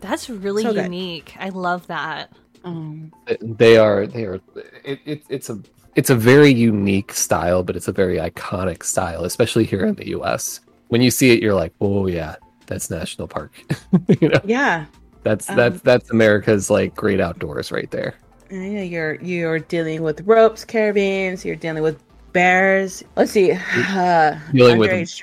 That's 0.00 0.30
really 0.30 0.62
So 0.62 0.72
good. 0.72 0.84
unique. 0.84 1.34
I 1.40 1.48
love 1.50 1.86
that. 1.88 2.30
um, 2.64 3.12
they 3.42 3.76
are. 3.78 4.06
They 4.06 4.24
are. 4.24 4.40
It, 4.84 4.98
it, 5.04 5.22
it's 5.28 5.50
a. 5.50 5.58
It's 5.98 6.10
a 6.10 6.14
very 6.14 6.54
unique 6.54 7.12
style, 7.12 7.64
but 7.64 7.74
it's 7.74 7.88
a 7.88 7.92
very 7.92 8.18
iconic 8.18 8.84
style, 8.84 9.24
especially 9.24 9.64
here 9.64 9.84
in 9.84 9.96
the 9.96 10.10
U.S. 10.10 10.60
When 10.90 11.02
you 11.02 11.10
see 11.10 11.32
it, 11.32 11.42
you're 11.42 11.56
like, 11.56 11.72
"Oh 11.80 12.06
yeah, 12.06 12.36
that's 12.66 12.88
national 12.88 13.26
park." 13.26 13.50
you 14.20 14.28
know, 14.28 14.40
yeah. 14.44 14.86
that's 15.24 15.50
Um, 15.50 15.56
that's 15.56 15.80
that's 15.80 16.10
America's 16.10 16.70
like 16.70 16.94
great 16.94 17.20
outdoors 17.20 17.72
right 17.72 17.90
there. 17.90 18.14
Know, 18.48 18.80
you're 18.80 19.16
you're 19.16 19.58
dealing 19.58 20.02
with 20.04 20.20
ropes, 20.20 20.64
carabines. 20.64 21.44
You're 21.44 21.56
dealing 21.56 21.82
with 21.82 22.00
bears. 22.32 23.02
Let's 23.16 23.32
see. 23.32 23.50
Uh, 23.52 24.38
Dealing 24.52 24.78
with- 24.78 25.22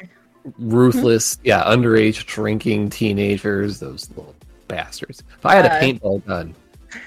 Ruthless, 0.60 1.40
yeah, 1.46 1.64
underage 1.64 2.26
drinking 2.26 2.90
teenagers, 2.90 3.80
those 3.80 4.10
little 4.10 4.36
bastards. 4.68 5.24
If 5.38 5.46
I 5.46 5.56
had 5.56 5.66
a 5.66 5.74
Uh, 5.74 5.82
paintball 5.82 6.26
gun, 6.26 6.54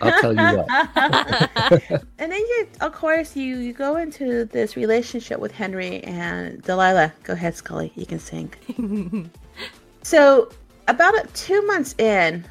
I'll 0.00 0.20
tell 0.20 0.32
you 0.32 0.58
what. 0.58 2.02
and 2.18 2.32
then 2.32 2.40
you, 2.40 2.66
of 2.80 2.92
course, 2.92 3.36
you 3.36 3.58
you 3.58 3.72
go 3.72 3.96
into 3.96 4.44
this 4.46 4.76
relationship 4.76 5.40
with 5.40 5.52
Henry 5.52 6.02
and 6.04 6.62
Delilah. 6.62 7.12
Go 7.22 7.32
ahead, 7.32 7.54
Skullie. 7.54 7.90
You 7.94 8.06
can 8.06 8.18
sing. 8.18 8.52
so, 10.02 10.50
about 10.88 11.14
a, 11.14 11.26
two 11.34 11.60
months 11.66 11.94
in, 11.98 12.44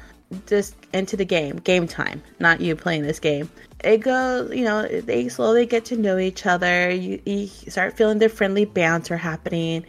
just 0.46 0.74
into 0.92 1.16
the 1.16 1.24
game, 1.24 1.56
game 1.56 1.86
time, 1.86 2.22
not 2.38 2.60
you 2.60 2.76
playing 2.76 3.02
this 3.02 3.18
game. 3.18 3.50
It 3.84 3.98
goes, 3.98 4.54
you 4.54 4.64
know, 4.64 4.86
they 4.86 5.28
slowly 5.28 5.64
get 5.64 5.84
to 5.86 5.96
know 5.96 6.18
each 6.18 6.46
other. 6.46 6.90
You, 6.90 7.20
you 7.24 7.46
start 7.46 7.96
feeling 7.96 8.18
the 8.18 8.28
friendly 8.28 8.64
banter 8.64 9.16
happening, 9.16 9.84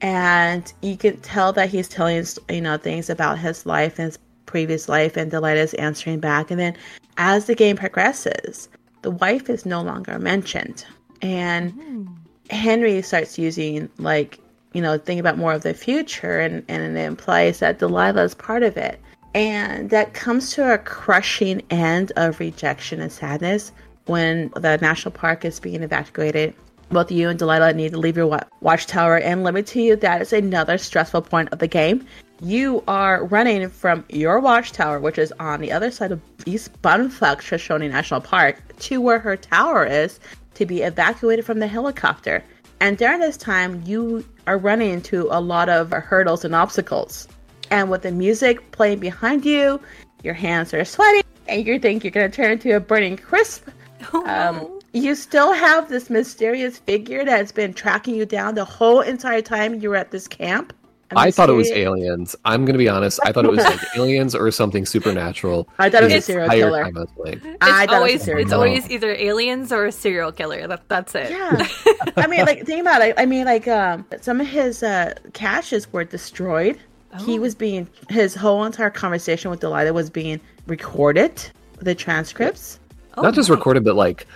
and 0.00 0.72
you 0.82 0.96
can 0.96 1.18
tell 1.18 1.52
that 1.52 1.68
he's 1.68 1.88
telling, 1.88 2.24
you 2.48 2.60
know, 2.60 2.78
things 2.78 3.10
about 3.10 3.38
his 3.38 3.66
life 3.66 3.98
and 3.98 4.06
his 4.06 4.18
previous 4.54 4.88
life, 4.88 5.16
and 5.16 5.32
Delilah's 5.32 5.74
answering 5.74 6.20
back. 6.20 6.48
And 6.48 6.60
then, 6.60 6.76
as 7.16 7.46
the 7.46 7.56
game 7.56 7.76
progresses, 7.76 8.68
the 9.02 9.10
wife 9.10 9.50
is 9.50 9.66
no 9.66 9.82
longer 9.82 10.16
mentioned, 10.20 10.86
and 11.22 11.72
hmm. 11.72 12.04
Henry 12.50 13.02
starts 13.02 13.36
using 13.36 13.90
like 13.98 14.38
you 14.72 14.80
know 14.80 14.96
think 14.96 15.18
about 15.18 15.38
more 15.38 15.52
of 15.52 15.62
the 15.62 15.74
future, 15.74 16.38
and 16.38 16.64
and 16.68 16.96
it 16.96 17.00
implies 17.00 17.58
that 17.58 17.80
Delilah 17.80 18.22
is 18.22 18.36
part 18.36 18.62
of 18.62 18.76
it, 18.76 19.00
and 19.34 19.90
that 19.90 20.14
comes 20.14 20.52
to 20.52 20.72
a 20.72 20.78
crushing 20.78 21.60
end 21.70 22.12
of 22.14 22.38
rejection 22.38 23.00
and 23.00 23.10
sadness 23.10 23.72
when 24.06 24.52
the 24.54 24.76
national 24.76 25.10
park 25.10 25.44
is 25.44 25.58
being 25.58 25.82
evacuated. 25.82 26.54
Both 26.94 27.10
you 27.10 27.28
and 27.28 27.36
Delilah 27.38 27.72
need 27.74 27.90
to 27.90 27.98
leave 27.98 28.16
your 28.16 28.28
wa- 28.28 28.44
watchtower, 28.60 29.18
and 29.18 29.42
let 29.42 29.52
me 29.52 29.62
tell 29.62 29.82
you, 29.82 29.96
that 29.96 30.22
is 30.22 30.32
another 30.32 30.78
stressful 30.78 31.22
point 31.22 31.48
of 31.52 31.58
the 31.58 31.66
game. 31.66 32.06
You 32.40 32.84
are 32.86 33.24
running 33.24 33.68
from 33.68 34.04
your 34.10 34.38
watchtower, 34.38 35.00
which 35.00 35.18
is 35.18 35.32
on 35.40 35.60
the 35.60 35.72
other 35.72 35.90
side 35.90 36.12
of 36.12 36.20
East 36.46 36.70
Bunfuck 36.82 37.40
Shoshone 37.40 37.88
National 37.88 38.20
Park, 38.20 38.62
to 38.78 39.00
where 39.00 39.18
her 39.18 39.36
tower 39.36 39.84
is 39.84 40.20
to 40.54 40.64
be 40.64 40.82
evacuated 40.82 41.44
from 41.44 41.58
the 41.58 41.66
helicopter. 41.66 42.44
And 42.80 42.96
during 42.96 43.18
this 43.18 43.36
time, 43.36 43.82
you 43.84 44.24
are 44.46 44.56
running 44.56 44.90
into 44.92 45.26
a 45.32 45.40
lot 45.40 45.68
of 45.68 45.90
hurdles 45.90 46.44
and 46.44 46.54
obstacles. 46.54 47.26
And 47.72 47.90
with 47.90 48.02
the 48.02 48.12
music 48.12 48.70
playing 48.70 49.00
behind 49.00 49.44
you, 49.44 49.80
your 50.22 50.34
hands 50.34 50.72
are 50.72 50.84
sweating, 50.84 51.24
and 51.48 51.66
you 51.66 51.80
think 51.80 52.04
you're 52.04 52.12
going 52.12 52.30
to 52.30 52.36
turn 52.36 52.52
into 52.52 52.76
a 52.76 52.78
burning 52.80 53.16
crisp. 53.16 53.68
Oh, 54.12 54.22
Um, 54.26 54.73
you 54.94 55.14
still 55.14 55.52
have 55.52 55.88
this 55.88 56.08
mysterious 56.08 56.78
figure 56.78 57.24
that's 57.24 57.52
been 57.52 57.74
tracking 57.74 58.14
you 58.14 58.24
down 58.24 58.54
the 58.54 58.64
whole 58.64 59.00
entire 59.00 59.42
time 59.42 59.80
you 59.80 59.90
were 59.90 59.96
at 59.96 60.10
this 60.10 60.26
camp. 60.26 60.72
I 61.16 61.30
thought 61.30 61.48
it 61.50 61.52
was 61.52 61.70
aliens. 61.70 62.34
I'm 62.44 62.64
gonna 62.64 62.78
be 62.78 62.88
honest. 62.88 63.20
I 63.24 63.30
thought 63.30 63.44
it 63.44 63.50
was 63.50 63.62
like 63.62 63.78
aliens 63.96 64.34
or 64.34 64.50
something 64.50 64.84
supernatural. 64.86 65.68
I 65.78 65.90
thought 65.90 66.02
it 66.02 66.06
was 66.06 66.14
a 66.14 66.20
serial 66.22 66.48
killer. 66.48 66.82
time 66.84 66.96
I 66.96 67.00
was 67.00 67.10
playing. 67.14 67.40
it's 67.44 67.56
I 67.60 67.86
thought 67.86 67.92
it 67.94 67.96
always 67.96 68.26
it's 68.26 68.52
always 68.52 68.90
either 68.90 69.12
aliens 69.12 69.70
or 69.70 69.84
a 69.84 69.92
serial 69.92 70.32
killer. 70.32 70.66
That 70.66 70.88
that's 70.88 71.14
it. 71.14 71.30
Yeah. 71.30 71.68
I 72.16 72.26
mean, 72.26 72.46
like, 72.46 72.64
think 72.64 72.80
about 72.80 73.02
it. 73.02 73.14
I 73.18 73.26
mean, 73.26 73.44
like, 73.44 73.68
um, 73.68 74.06
some 74.20 74.40
of 74.40 74.46
his 74.48 74.82
uh, 74.82 75.14
caches 75.34 75.92
were 75.92 76.04
destroyed. 76.04 76.78
He 77.20 77.38
Oh. 77.38 77.42
was 77.42 77.54
being, 77.54 77.86
his 78.08 78.34
whole 78.34 78.64
entire 78.64 78.90
conversation 78.90 79.50
with 79.50 79.60
Delilah 79.60 79.92
was 79.92 80.10
being 80.10 80.40
recorded, 80.66 81.40
the 81.80 81.94
transcripts. 81.94 82.80
Oh, 83.16 83.22
Not 83.22 83.34
just 83.34 83.50
recorded, 83.50 83.84
but 83.84 83.94
like 83.94 84.26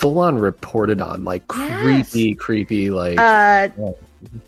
full 0.00 0.18
on 0.18 0.38
reported 0.38 1.00
on, 1.00 1.24
like 1.24 1.42
Yes. 1.54 1.80
creepy, 2.10 2.34
creepy, 2.34 2.90
like 2.90 3.18
Uh, 3.18 3.68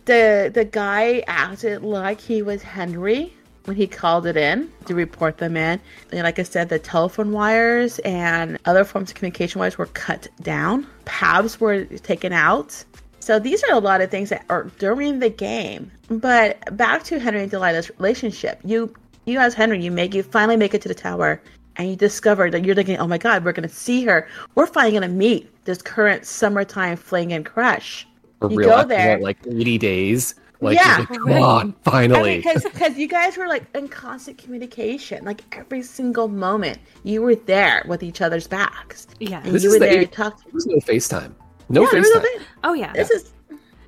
the 0.06 0.50
the 0.52 0.64
guy 0.64 1.22
acted 1.26 1.82
like 1.82 2.20
he 2.20 2.42
was 2.42 2.62
Henry 2.62 3.32
when 3.66 3.76
he 3.76 3.86
called 3.86 4.26
it 4.26 4.36
in 4.36 4.68
to 4.86 4.94
report 4.94 5.38
them 5.38 5.56
in. 5.56 5.78
And 6.10 6.22
like 6.22 6.38
I 6.38 6.42
said, 6.42 6.68
the 6.68 6.78
telephone 6.78 7.30
wires 7.32 7.98
and 8.00 8.58
other 8.64 8.84
forms 8.84 9.10
of 9.10 9.14
communication 9.14 9.60
wires 9.60 9.78
were 9.78 9.86
cut 9.86 10.26
down. 10.42 10.86
Paths 11.04 11.60
were 11.60 11.84
taken 11.84 12.32
out. 12.32 12.84
So 13.20 13.38
these 13.38 13.62
are 13.64 13.72
a 13.72 13.78
lot 13.78 14.00
of 14.00 14.10
things 14.10 14.30
that 14.30 14.44
are 14.48 14.64
during 14.78 15.20
the 15.20 15.30
game. 15.30 15.92
But 16.10 16.76
back 16.76 17.04
to 17.04 17.20
Henry 17.20 17.42
and 17.42 17.52
Delilah's 17.52 17.90
relationship. 17.98 18.58
You 18.64 18.92
you 19.26 19.38
as 19.38 19.54
Henry, 19.54 19.80
you 19.84 19.92
make 19.92 20.14
you 20.14 20.22
finally 20.24 20.56
make 20.56 20.74
it 20.74 20.82
to 20.82 20.88
the 20.88 20.94
tower 20.94 21.40
and 21.76 21.88
you 21.88 21.96
discover 21.96 22.50
that 22.50 22.64
you're 22.64 22.74
thinking, 22.74 22.98
Oh 22.98 23.06
my 23.06 23.18
god, 23.18 23.44
we're 23.44 23.52
gonna 23.52 23.68
see 23.68 24.04
her. 24.04 24.28
We're 24.54 24.66
finally 24.66 24.92
gonna 24.94 25.08
meet 25.08 25.48
this 25.64 25.80
current 25.82 26.26
summertime 26.26 26.96
fling 26.96 27.32
and 27.32 27.44
crush. 27.46 28.06
for 28.40 28.50
you 28.50 28.58
real. 28.58 28.68
go 28.70 28.85
there. 28.85 29.18
what, 29.18 29.22
like 29.22 29.38
80 29.46 29.78
days. 29.78 30.35
Like, 30.61 30.76
Yeah. 30.78 30.98
like, 30.98 31.08
come 31.08 31.32
on, 31.32 31.72
finally. 31.85 32.40
because 32.64 32.96
you 32.96 33.08
guys 33.08 33.37
were 33.37 33.48
like 33.48 33.64
in 33.74 33.88
constant 33.88 34.38
communication, 34.38 35.24
like 35.24 35.42
every 35.56 35.82
single 35.82 36.28
moment 36.28 36.78
you 37.04 37.20
were 37.22 37.35
there 37.35 37.85
with 37.88 38.02
each 38.04 38.20
other's 38.20 38.46
backs, 38.46 39.06
Yeah. 39.18 39.40
and 39.44 39.52
This 39.52 39.62
you 39.64 39.70
is 39.70 39.74
were 39.74 39.78
the 39.80 39.87
there 39.92 40.00
eight- 40.02 40.12
talk. 40.12 40.38
There 40.44 40.52
was 40.52 40.66
no 40.66 40.76
FaceTime. 40.76 41.32
No 41.68 41.82
yeah, 41.82 41.88
there 41.90 42.00
was 42.00 42.11
a 42.11 42.18
FaceTime. 42.18 42.22
bit- 42.22 42.42
Oh 42.64 42.74
yeah. 42.74 42.92
This 42.92 43.11
is 43.11 43.32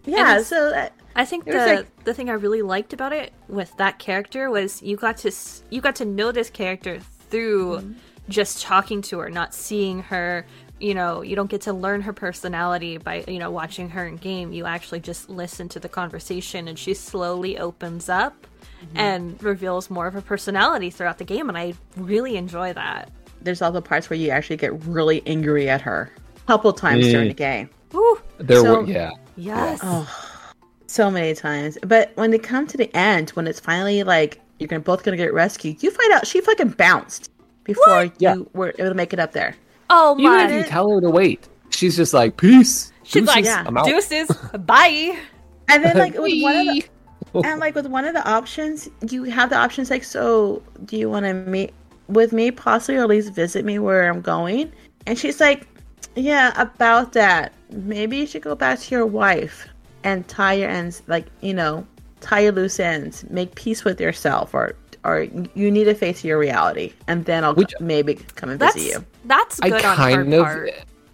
yeah. 0.05 0.33
it's- 0.33 0.47
So 0.49 0.71
that, 0.71 0.93
I 1.17 1.25
think 1.25 1.45
the 1.45 1.53
like- 1.53 2.05
the 2.05 2.13
thing 2.15 2.29
I 2.29 2.33
really 2.35 2.63
liked 2.63 2.93
about 2.93 3.13
it 3.13 3.33
with 3.49 3.77
that 3.77 3.99
character 4.01 4.51
was 4.51 4.83
you 4.83 4.97
got 4.97 5.17
to 5.19 5.31
you 5.71 5.81
got 5.81 5.95
to 5.97 6.05
know 6.05 6.33
this 6.33 6.51
character 6.51 6.99
through 7.35 7.79
Mm-hmm. 7.79 7.93
just 8.31 8.63
talking 8.63 9.03
to 9.03 9.19
her, 9.19 9.29
not 9.31 9.53
seeing 9.53 10.03
her. 10.05 10.47
You 10.81 10.95
know, 10.95 11.23
you 11.23 11.35
don't 11.37 11.51
get 11.51 11.63
to 11.63 11.73
learn 11.73 12.01
her 12.03 12.13
personality 12.13 12.99
by 12.99 13.25
you 13.29 13.39
know 13.39 13.51
watching 13.51 13.89
her 13.91 14.07
in 14.07 14.17
game. 14.17 14.53
You 14.53 14.65
actually 14.67 15.01
just 15.01 15.29
listen 15.29 15.69
to 15.71 15.81
the 15.81 15.89
conversation, 15.89 16.69
and 16.69 16.79
she 16.79 16.95
slowly 16.95 17.59
opens 17.59 18.09
up 18.09 18.35
Mm-hmm. 18.85 18.97
and 18.99 19.43
reveals 19.43 19.89
more 19.89 20.07
of 20.07 20.15
her 20.15 20.21
personality 20.21 20.91
throughout 20.91 21.17
the 21.19 21.25
game, 21.25 21.49
and 21.49 21.57
I 21.57 21.75
really 21.97 22.37
enjoy 22.37 22.73
that. 22.75 23.11
there's 23.41 23.61
all 23.63 23.73
the 23.73 23.81
parts 23.83 24.09
where 24.11 24.19
you 24.19 24.31
actually 24.31 24.57
get 24.57 24.73
really 24.87 25.23
angry 25.27 25.69
at 25.71 25.81
her. 25.83 26.11
A 26.37 26.47
couple 26.47 26.73
times 26.73 27.05
Mm. 27.07 27.11
during 27.11 27.29
the 27.29 27.35
game, 27.35 27.69
Woo! 27.93 28.19
There 28.39 28.61
So- 28.61 28.81
were, 28.83 28.87
yeah. 28.87 29.11
Yes. 29.37 29.81
so 30.87 31.11
many 31.11 31.35
times. 31.35 31.79
But 31.87 32.13
when 32.17 32.31
they 32.31 32.39
come 32.39 32.67
to 32.67 32.77
the 32.77 32.95
end, 32.97 33.31
when 33.31 33.47
it's 33.47 33.61
finally 33.61 34.03
like 34.03 34.41
you're 34.65 34.69
gonna 34.69 34.81
both 34.81 35.03
gonna 35.03 35.17
get 35.17 35.33
rescued, 35.35 35.83
you 35.83 35.91
find 35.91 36.13
out 36.13 36.27
she 36.27 36.41
fucking 36.41 36.71
bounced 36.71 37.31
before 37.65 38.05
you 38.05 38.13
Yeah. 38.19 38.37
were 38.55 38.75
able 38.79 38.89
to 38.89 38.95
make 38.95 39.13
it 39.13 39.19
up 39.21 39.33
there. 39.33 39.55
Oh 39.91 40.17
Even 40.19 40.33
my! 40.33 40.45
if 40.47 40.53
you 40.65 40.71
tell 40.71 40.91
her 40.91 41.01
to 41.01 41.11
wait, 41.11 41.47
she's 41.71 41.97
just 41.97 42.15
like, 42.15 42.37
peace. 42.37 42.93
She's 43.03 43.23
Deuces, 43.23 43.27
like, 43.37 43.45
Yeah. 43.45 43.65
I'm 43.67 43.77
out. 43.77 43.85
deuces, 43.87 44.29
bye. 44.61 45.17
And 45.69 45.85
then 45.85 45.99
like 45.99 46.15
with 46.15 46.43
one 46.43 46.57
of 46.57 46.67
the 46.67 46.89
and 47.45 47.61
like 47.61 47.75
with 47.75 47.87
one 47.87 48.05
of 48.07 48.15
the 48.15 48.27
options, 48.29 48.89
you 49.11 49.25
have 49.25 49.51
the 49.51 49.57
options 49.57 49.91
like, 49.91 50.05
so 50.05 50.63
do 50.87 50.97
you 50.97 51.11
want 51.11 51.27
to 51.27 51.35
meet 51.35 51.73
with 52.09 52.33
me, 52.33 52.51
possibly, 52.51 52.97
or 52.97 53.03
at 53.03 53.09
least 53.09 53.33
visit 53.35 53.65
me 53.65 53.79
where 53.79 54.09
I'm 54.11 54.21
going? 54.21 54.73
And 55.07 55.19
she's 55.19 55.41
like, 55.41 55.67
yeah, 56.17 56.53
about 56.61 57.13
that. 57.13 57.53
Maybe 57.71 58.19
you 58.19 58.27
should 58.27 58.43
go 58.43 58.55
back 58.55 58.79
to 58.81 58.95
your 58.95 59.05
wife 59.07 59.69
and 60.05 60.27
tie 60.29 60.53
your 60.55 60.71
ends, 60.71 61.03
like 61.07 61.27
you 61.41 61.55
know, 61.55 61.87
tie 62.25 62.41
your 62.41 62.53
loose 62.53 62.81
ends, 62.81 63.25
make 63.31 63.55
peace 63.55 63.85
with 63.85 64.01
yourself, 64.01 64.55
or 64.55 64.75
or 65.05 65.27
you 65.55 65.71
need 65.71 65.85
to 65.85 65.95
face 65.95 66.25
your 66.25 66.39
reality, 66.39 66.93
and 67.07 67.25
then 67.27 67.45
I'll 67.45 67.55
Which- 67.55 67.75
maybe 67.79 68.15
come 68.37 68.49
and 68.51 68.59
That's 68.59 68.75
visit 68.75 68.93
you. 68.93 69.05
that's 69.27 69.61
I 69.61 69.69
good 69.71 69.85
on 69.85 69.97
kind 69.97 70.33
her 70.33 70.41
of 70.41 70.45
part. 70.47 70.71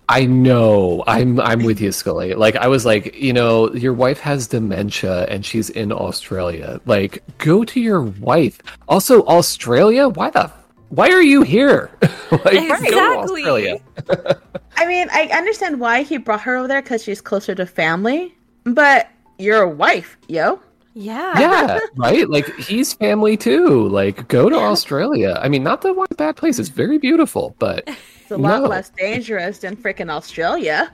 I 0.08 0.26
know. 0.26 1.04
I'm 1.06 1.38
I'm 1.40 1.62
with 1.62 1.80
you, 1.80 1.90
Skullie. 1.90 2.36
Like 2.36 2.56
I 2.56 2.66
was 2.66 2.84
like, 2.84 3.14
you 3.14 3.32
know, 3.32 3.72
your 3.74 3.92
wife 3.92 4.18
has 4.20 4.46
dementia 4.48 5.24
and 5.26 5.44
she's 5.46 5.70
in 5.70 5.92
Australia. 5.92 6.80
Like, 6.84 7.22
go 7.38 7.62
to 7.64 7.80
your 7.80 8.02
wife. 8.02 8.58
Also, 8.88 9.22
Australia? 9.26 10.08
Why 10.08 10.30
the 10.30 10.50
why 10.88 11.10
are 11.10 11.22
you 11.22 11.42
here? 11.42 11.90
like, 12.02 12.42
go 12.42 12.48
to 12.50 12.56
Exactly. 12.58 13.42
Australia. 13.42 13.80
I 14.76 14.86
mean, 14.86 15.08
I 15.12 15.28
understand 15.32 15.78
why 15.78 16.02
he 16.02 16.16
brought 16.16 16.40
her 16.42 16.56
over 16.56 16.66
there 16.68 16.82
because 16.82 17.02
she's 17.04 17.20
closer 17.20 17.54
to 17.54 17.64
family, 17.66 18.34
but 18.64 19.08
your 19.38 19.68
wife, 19.68 20.16
yo. 20.28 20.58
Yeah. 20.94 21.38
Yeah, 21.38 21.78
right? 21.96 22.28
Like 22.28 22.52
he's 22.56 22.92
family 22.92 23.36
too. 23.36 23.86
Like 23.88 24.26
go 24.28 24.48
to 24.50 24.56
Australia. 24.56 25.38
I 25.40 25.48
mean, 25.48 25.62
not 25.62 25.82
that 25.82 25.94
one 25.94 26.08
bad 26.16 26.36
place. 26.36 26.58
It's 26.58 26.68
very 26.68 26.98
beautiful, 26.98 27.54
but 27.58 27.84
It's 28.22 28.30
a 28.32 28.36
lot 28.36 28.62
No. 28.62 28.68
less 28.68 28.90
dangerous 28.90 29.58
than 29.58 29.76
freaking 29.76 30.10
Australia. 30.10 30.92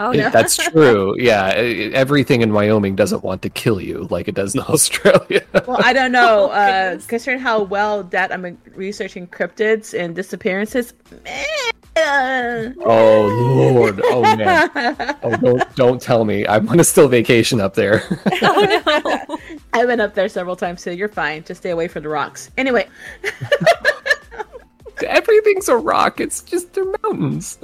Oh 0.00 0.12
Yeah, 0.12 0.22
yeah. 0.22 0.28
that's 0.30 0.56
true. 0.72 1.14
Yeah, 1.18 1.48
everything 1.94 2.42
in 2.42 2.52
Wyoming 2.52 2.96
doesn't 2.96 3.22
want 3.22 3.42
to 3.42 3.48
kill 3.50 3.80
you 3.80 4.06
like 4.10 4.28
it 4.28 4.34
does 4.34 4.54
in 4.54 4.60
Australia. 4.68 5.42
Well, 5.66 5.78
I 5.84 5.92
don't 5.92 6.10
know. 6.12 6.50
Uh, 6.50 6.98
considering 7.06 7.40
how 7.40 7.62
well 7.62 8.02
that 8.04 8.32
I'm 8.32 8.58
researching 8.74 9.26
cryptids 9.28 9.98
and 9.98 10.16
disappearances. 10.16 10.94
man. 11.24 11.44
Oh 12.84 13.28
lord. 13.72 14.00
Oh 14.04 14.22
man. 14.22 15.16
Oh, 15.22 15.36
don't 15.36 15.76
don't 15.76 16.00
tell 16.00 16.24
me. 16.24 16.46
I 16.46 16.58
want 16.58 16.78
to 16.78 16.84
still 16.84 17.08
vacation 17.08 17.60
up 17.60 17.74
there. 17.74 18.02
oh 18.42 18.82
no. 18.86 19.38
I 19.72 19.84
went 19.84 20.00
up 20.00 20.14
there 20.14 20.28
several 20.28 20.56
times, 20.56 20.82
so 20.82 20.90
you're 20.90 21.08
fine. 21.08 21.44
Just 21.44 21.60
stay 21.60 21.70
away 21.70 21.88
from 21.88 22.02
the 22.02 22.08
rocks. 22.08 22.50
Anyway, 22.56 22.88
Everything's 25.06 25.68
a 25.68 25.76
rock. 25.76 26.20
It's 26.20 26.42
just 26.42 26.72
they're 26.74 26.84
mountains. 27.04 27.58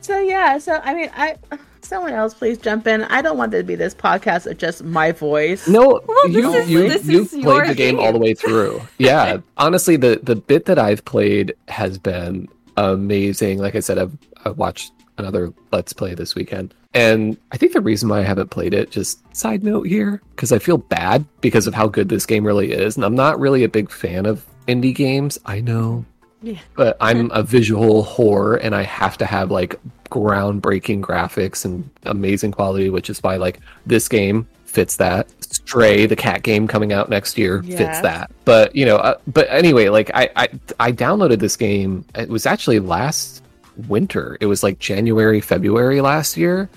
So 0.00 0.18
yeah, 0.18 0.56
so 0.58 0.80
I 0.82 0.94
mean, 0.94 1.10
I 1.14 1.36
someone 1.82 2.12
else 2.12 2.32
please 2.34 2.56
jump 2.58 2.86
in. 2.86 3.02
I 3.04 3.20
don't 3.20 3.36
want 3.36 3.52
it 3.52 3.58
to 3.58 3.64
be 3.64 3.74
this 3.74 3.94
podcast 3.94 4.46
of 4.50 4.56
just 4.56 4.82
my 4.82 5.12
voice. 5.12 5.68
No, 5.68 6.00
Well, 6.06 6.16
this 6.28 6.34
you 6.36 6.54
is- 6.54 6.70
you 6.70 6.88
this 6.88 7.06
you've 7.06 7.32
is 7.34 7.42
played 7.44 7.68
the 7.68 7.74
game, 7.74 7.98
all 7.98 8.12
the 8.12 8.18
way 8.18 8.32
through. 8.34 8.80
Yeah, 8.98 9.38
honestly, 9.58 9.96
the 9.96 10.20
the 10.22 10.36
bit 10.36 10.64
that 10.64 10.78
I've 10.78 11.04
played 11.04 11.54
has 11.68 11.98
been 11.98 12.48
amazing. 12.80 13.58
Like 13.58 13.74
I 13.74 13.80
said, 13.80 13.98
I've, 13.98 14.16
I've 14.44 14.58
watched 14.58 14.92
another 15.18 15.52
Let's 15.72 15.92
Play 15.92 16.14
this 16.14 16.34
weekend, 16.34 16.74
and 16.94 17.36
I 17.52 17.56
think 17.56 17.72
the 17.72 17.80
reason 17.80 18.08
why 18.08 18.20
I 18.20 18.24
haven't 18.24 18.50
played 18.50 18.74
it, 18.74 18.90
just 18.90 19.20
side 19.36 19.62
note 19.62 19.86
here, 19.86 20.22
because 20.34 20.52
I 20.52 20.58
feel 20.58 20.78
bad 20.78 21.24
because 21.40 21.66
of 21.66 21.74
how 21.74 21.88
good 21.88 22.08
this 22.08 22.26
game 22.26 22.46
really 22.46 22.72
is, 22.72 22.96
and 22.96 23.04
I'm 23.04 23.14
not 23.14 23.38
really 23.38 23.64
a 23.64 23.68
big 23.68 23.90
fan 23.90 24.26
of 24.26 24.44
indie 24.66 24.94
games. 24.94 25.38
I 25.46 25.60
know. 25.60 26.04
Yeah. 26.42 26.58
But 26.74 26.96
I'm 27.00 27.30
a 27.32 27.42
visual 27.42 28.04
whore 28.04 28.58
and 28.62 28.74
I 28.74 28.82
have 28.82 29.18
to 29.18 29.26
have 29.26 29.50
like 29.50 29.78
groundbreaking 30.10 31.02
graphics 31.02 31.64
and 31.64 31.88
amazing 32.04 32.52
quality, 32.52 32.88
which 32.88 33.10
is 33.10 33.22
why 33.22 33.36
like 33.36 33.60
this 33.86 34.08
game 34.08 34.48
fits 34.64 34.96
that. 34.96 35.28
Stray, 35.50 36.06
the 36.06 36.16
cat 36.16 36.42
game 36.42 36.68
coming 36.68 36.92
out 36.92 37.10
next 37.10 37.36
year, 37.36 37.62
fits 37.62 38.00
that. 38.00 38.30
But 38.44 38.74
you 38.74 38.86
know, 38.86 38.96
uh, 38.96 39.18
but 39.26 39.48
anyway, 39.50 39.88
like 39.88 40.10
I, 40.14 40.30
I 40.36 40.48
I 40.78 40.92
downloaded 40.92 41.40
this 41.40 41.56
game. 41.56 42.04
It 42.14 42.28
was 42.28 42.46
actually 42.46 42.78
last 42.78 43.42
winter. 43.88 44.36
It 44.40 44.46
was 44.46 44.62
like 44.62 44.78
January, 44.78 45.40
February 45.40 46.00
last 46.00 46.36
year, 46.36 46.68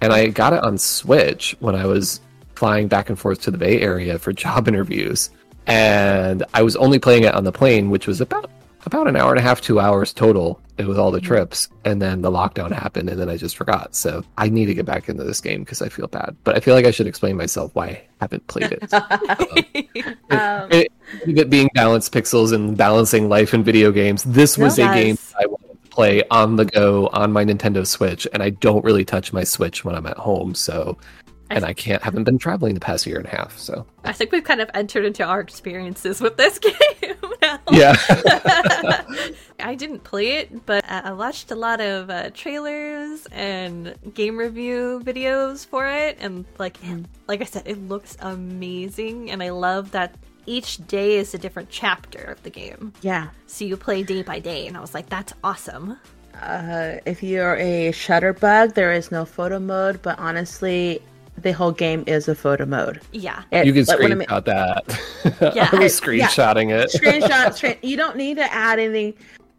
and 0.00 0.12
I 0.12 0.26
got 0.28 0.52
it 0.52 0.62
on 0.62 0.76
Switch 0.76 1.56
when 1.60 1.74
I 1.74 1.86
was 1.86 2.20
flying 2.54 2.88
back 2.88 3.08
and 3.08 3.18
forth 3.18 3.40
to 3.42 3.50
the 3.50 3.58
Bay 3.58 3.80
Area 3.80 4.18
for 4.18 4.32
job 4.44 4.68
interviews. 4.68 5.30
And 5.66 6.44
I 6.54 6.62
was 6.62 6.76
only 6.76 6.98
playing 6.98 7.24
it 7.24 7.34
on 7.34 7.44
the 7.44 7.52
plane, 7.52 7.90
which 7.90 8.06
was 8.06 8.20
about 8.20 8.50
about 8.88 9.06
an 9.06 9.16
hour 9.16 9.30
and 9.30 9.38
a 9.38 9.42
half, 9.42 9.60
two 9.60 9.78
hours 9.78 10.12
total 10.12 10.60
with 10.78 10.98
all 10.98 11.10
the 11.10 11.20
trips. 11.20 11.68
And 11.84 12.00
then 12.00 12.22
the 12.22 12.30
lockdown 12.30 12.72
happened, 12.72 13.08
and 13.08 13.20
then 13.20 13.28
I 13.28 13.36
just 13.36 13.56
forgot. 13.56 13.94
So 13.94 14.24
I 14.36 14.48
need 14.48 14.66
to 14.66 14.74
get 14.74 14.86
back 14.86 15.08
into 15.08 15.24
this 15.24 15.40
game 15.40 15.60
because 15.60 15.82
I 15.82 15.88
feel 15.88 16.08
bad. 16.08 16.36
But 16.42 16.56
I 16.56 16.60
feel 16.60 16.74
like 16.74 16.86
I 16.86 16.90
should 16.90 17.06
explain 17.06 17.36
myself 17.36 17.74
why 17.74 17.86
I 17.86 18.02
haven't 18.20 18.46
played 18.48 18.72
it. 18.72 18.90
Um, 20.30 20.70
it, 20.70 20.92
it 21.26 21.48
being 21.48 21.70
balanced 21.72 22.12
pixels 22.12 22.52
and 22.52 22.76
balancing 22.76 23.30
life 23.30 23.54
in 23.54 23.64
video 23.64 23.90
games, 23.90 24.24
this 24.24 24.58
was 24.58 24.76
No, 24.76 24.90
a 24.90 24.94
game. 24.94 25.16
I 25.40 25.46
wanted 25.46 25.82
to 25.82 25.88
play 25.88 26.22
on 26.30 26.56
the 26.56 26.66
go 26.66 27.06
on 27.08 27.32
my 27.32 27.46
Nintendo 27.46 27.86
Switch, 27.86 28.26
and 28.34 28.42
I 28.42 28.50
don't 28.50 28.84
really 28.84 29.06
touch 29.06 29.32
my 29.32 29.42
Switch 29.42 29.86
when 29.86 29.94
I'm 29.94 30.04
at 30.06 30.18
home, 30.18 30.54
so 30.54 30.98
and 31.48 31.64
I 31.64 31.72
can't 31.72 32.02
haven't 32.02 32.24
been 32.24 32.36
traveling 32.36 32.74
the 32.74 32.80
past 32.80 33.06
year 33.06 33.16
and 33.16 33.26
a 33.26 33.30
half, 33.30 33.58
so 33.58 33.86
I 34.04 34.12
think 34.12 34.32
we've 34.32 34.44
kind 34.44 34.60
of 34.60 34.70
entered 34.74 35.06
into 35.06 35.24
our 35.24 35.40
experiences 35.40 36.20
with 36.20 36.36
this 36.36 36.58
game 37.00 37.16
now. 37.48 37.60
yeah. 37.70 37.96
I 39.60 39.74
didn't 39.74 40.04
play 40.04 40.38
it, 40.38 40.66
but 40.66 40.84
I 40.88 41.00
I 41.08 41.12
watched 41.12 41.50
a 41.50 41.54
lot 41.54 41.80
of 41.80 42.10
uh, 42.10 42.30
trailers 42.30 43.26
and 43.32 43.94
game 44.14 44.36
review 44.36 45.00
videos 45.04 45.66
for 45.66 45.86
it, 45.86 46.18
and 46.20 46.44
like, 46.58 46.76
like 47.26 47.40
I 47.40 47.44
said, 47.44 47.62
it 47.66 47.78
looks 47.88 48.16
amazing, 48.20 49.30
and 49.30 49.42
I 49.42 49.50
love 49.50 49.92
that 49.92 50.14
each 50.46 50.86
day 50.86 51.16
is 51.16 51.34
a 51.34 51.38
different 51.38 51.68
chapter 51.70 52.22
of 52.22 52.42
the 52.42 52.50
game. 52.50 52.92
yeah. 53.02 53.28
So 53.46 53.64
you 53.64 53.76
play 53.76 54.02
day 54.02 54.22
by 54.22 54.38
day, 54.38 54.66
and 54.66 54.76
I 54.76 54.80
was 54.80 54.94
like, 54.94 55.08
that's 55.08 55.32
awesome. 55.42 55.98
Uh, 56.40 56.96
if 57.04 57.22
you're 57.22 57.56
a 57.56 57.90
shutterbug, 57.92 58.74
there 58.74 58.92
is 58.92 59.10
no 59.10 59.24
photo 59.24 59.58
mode, 59.58 60.00
but 60.02 60.18
honestly, 60.18 61.02
the 61.42 61.52
whole 61.52 61.72
game 61.72 62.04
is 62.06 62.28
a 62.28 62.34
photo 62.34 62.66
mode. 62.66 63.00
Yeah. 63.12 63.42
It- 63.52 63.66
you 63.66 63.72
can 63.72 63.84
like, 63.84 63.98
when 63.98 64.12
I 64.22 64.24
screenshot 64.26 64.44
that. 64.44 65.00
Yeah, 65.54 65.68
I 65.72 65.76
I- 65.76 65.80
was 65.80 66.00
screenshotting 66.00 66.70
it. 66.70 66.90
screenshot 66.92 67.54
screen 67.54 67.76
you 67.82 67.96
don't 67.96 68.16
need 68.16 68.36
to 68.36 68.52
add 68.52 68.78
anything 68.78 69.14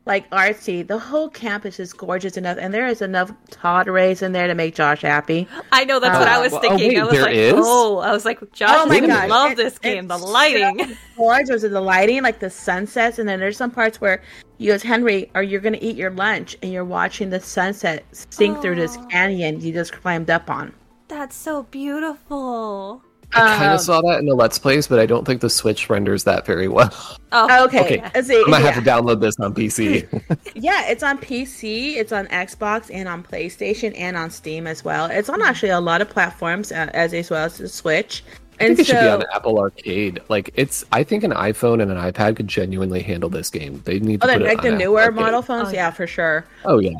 like 0.05 0.27
artsy 0.31 0.87
the 0.87 0.97
whole 0.97 1.29
campus 1.29 1.79
is 1.79 1.93
gorgeous 1.93 2.35
enough 2.37 2.57
and 2.59 2.73
there 2.73 2.87
is 2.87 3.01
enough 3.01 3.31
todd 3.51 3.85
rays 3.87 4.21
in 4.23 4.31
there 4.31 4.47
to 4.47 4.55
make 4.55 4.73
josh 4.73 5.01
happy 5.01 5.47
I 5.71 5.83
know 5.85 5.99
that's 5.99 6.17
what 6.17 6.27
I 6.27 6.37
Uh, 6.37 6.41
was 6.41 6.51
well, 6.53 6.61
oh, 6.65 6.69
thinking. 6.77 6.87
wait, 6.89 6.97
I 6.97 7.03
was 7.03 7.11
there 7.11 7.21
like, 7.23 7.35
is? 7.35 7.53
oh, 7.57 7.97
I 7.99 8.11
was 8.11 8.25
like, 8.25 8.51
Josh 8.53 8.69
Oh 8.71 8.85
my 8.87 8.99
gonna 9.01 9.13
God. 9.13 9.29
love 9.29 9.51
It- 9.51 9.57
this 9.57 9.77
game. 9.77 10.07
The 10.07 10.15
it's 10.15 10.23
lighting. 10.23 10.97
gorgeous 11.17 11.61
with 11.61 11.73
the 11.73 11.81
lighting 11.81 12.23
like 12.23 12.39
the 12.39 12.49
sunsets 12.49 13.19
and 13.19 13.29
then 13.29 13.39
there's 13.39 13.57
some 13.57 13.69
parts 13.69 14.01
where 14.01 14.21
you 14.57 14.71
as 14.73 14.81
henry 14.81 15.29
are 15.35 15.43
you're 15.43 15.61
gonna 15.61 15.77
eat 15.81 15.95
your 15.97 16.11
lunch 16.11 16.57
and 16.63 16.71
you're 16.71 16.85
watching 16.85 17.29
the 17.29 17.39
sunset 17.39 18.03
sink 18.11 18.61
through 18.61 18.75
this 18.75 18.97
canyon 19.11 19.61
you 19.61 19.71
just 19.73 19.91
climbed 19.93 20.29
up 20.31 20.49
on 20.49 20.73
That's 21.09 21.35
so 21.35 21.63
beautiful. 21.63 23.03
I 23.33 23.41
kind 23.41 23.69
Um, 23.69 23.75
of 23.75 23.81
saw 23.81 24.01
that 24.01 24.19
in 24.19 24.25
the 24.25 24.33
Let's 24.35 24.57
Plays, 24.57 24.87
but 24.87 24.99
I 24.99 25.05
don't 25.05 25.25
think 25.25 25.41
the 25.41 25.49
Switch 25.49 25.89
renders 25.89 26.23
that 26.23 26.45
very 26.45 26.67
well. 26.67 26.91
Oh, 27.31 27.65
okay, 27.65 27.81
Okay. 27.81 28.01
let's 28.15 28.27
see 28.27 28.43
I 28.43 28.49
might 28.49 28.63
yeah. 28.63 28.71
have 28.71 28.75
to 28.75 28.81
download 28.81 29.21
this 29.21 29.39
on 29.39 29.53
PC. 29.53 30.07
Yeah, 30.55 30.87
it's 30.87 31.03
on 31.03 31.17
PC, 31.19 31.95
it's 31.97 32.11
on 32.11 32.27
Xbox, 32.27 32.89
and 32.93 33.07
on 33.07 33.23
PlayStation, 33.23 33.93
and 33.97 34.17
on 34.17 34.29
Steam 34.31 34.67
as 34.67 34.83
well. 34.83 35.05
It's 35.07 35.29
on 35.29 35.41
actually 35.41 35.69
a 35.69 35.79
lot 35.79 36.01
of 36.01 36.09
platforms, 36.09 36.71
uh, 36.71 36.89
as 36.93 37.13
as 37.13 37.29
well 37.29 37.45
as 37.45 37.57
the 37.57 37.69
Switch. 37.69 38.23
I 38.59 38.65
And 38.65 38.75
think 38.75 38.79
it 38.79 38.87
should 38.87 38.99
be 38.99 39.07
on 39.07 39.23
Apple 39.33 39.57
Arcade. 39.59 40.19
Like 40.29 40.51
it's, 40.55 40.83
I 40.91 41.03
think 41.03 41.23
an 41.23 41.31
iPhone 41.31 41.81
and 41.81 41.91
an 41.91 41.97
iPad 41.97 42.35
could 42.35 42.47
genuinely 42.47 43.01
handle 43.01 43.29
this 43.29 43.49
game. 43.49 43.81
They 43.85 43.99
need 43.99 44.21
to 44.23 44.27
oh, 44.27 44.31
put 44.31 44.39
the, 44.39 44.45
it 44.45 44.47
like 44.47 44.59
on 44.59 44.67
the 44.67 44.73
Apple 44.75 44.77
newer 44.77 45.01
Arcade. 45.01 45.15
model 45.15 45.41
phones, 45.41 45.71
Oh, 45.71 45.73
yeah, 45.73 45.89
yeah. 45.89 45.91
for 45.91 46.07
sure. 46.07 46.49
Oh 46.65 46.79
yeah, 46.79 46.91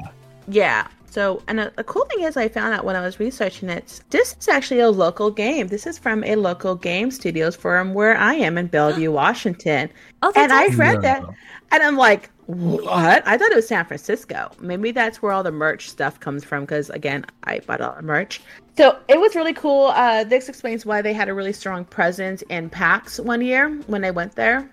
Yeah. 0.47 0.87
So, 1.09 1.41
and 1.47 1.59
a, 1.59 1.71
a 1.77 1.83
cool 1.83 2.05
thing 2.05 2.23
is, 2.23 2.37
I 2.37 2.47
found 2.47 2.73
out 2.73 2.85
when 2.85 2.95
I 2.95 3.01
was 3.01 3.19
researching 3.19 3.69
it, 3.69 4.01
this 4.09 4.35
is 4.39 4.47
actually 4.47 4.81
a 4.81 4.89
local 4.89 5.31
game. 5.31 5.67
This 5.67 5.87
is 5.87 5.97
from 5.97 6.23
a 6.23 6.35
local 6.35 6.75
game 6.75 7.09
studios 7.11 7.55
from 7.55 7.93
where 7.93 8.15
I 8.15 8.35
am 8.35 8.57
in 8.57 8.67
Bellevue, 8.67 9.11
Washington. 9.23 9.89
Oh, 10.21 10.31
and 10.35 10.51
that's 10.51 10.53
I 10.53 10.65
awesome. 10.65 10.79
read 10.79 11.01
that, 11.01 11.23
and 11.71 11.83
I'm 11.83 11.97
like, 11.97 12.29
what? 12.45 13.21
I 13.27 13.37
thought 13.37 13.51
it 13.51 13.55
was 13.55 13.67
San 13.67 13.85
Francisco. 13.85 14.51
Maybe 14.59 14.91
that's 14.91 15.21
where 15.21 15.31
all 15.31 15.43
the 15.43 15.51
merch 15.51 15.87
stuff 15.87 16.19
comes 16.19 16.43
from. 16.43 16.63
Because 16.63 16.89
again, 16.89 17.25
I 17.43 17.59
bought 17.59 17.79
all 17.79 17.95
the 17.95 18.01
merch. 18.01 18.41
So 18.75 18.97
it 19.07 19.19
was 19.19 19.35
really 19.35 19.53
cool. 19.53 19.87
Uh, 19.87 20.23
this 20.23 20.49
explains 20.49 20.83
why 20.83 21.01
they 21.01 21.13
had 21.13 21.29
a 21.29 21.33
really 21.33 21.53
strong 21.53 21.85
presence 21.85 22.41
in 22.49 22.69
PAX 22.69 23.19
one 23.19 23.41
year 23.41 23.69
when 23.85 24.03
I 24.03 24.09
went 24.09 24.35
there. 24.35 24.67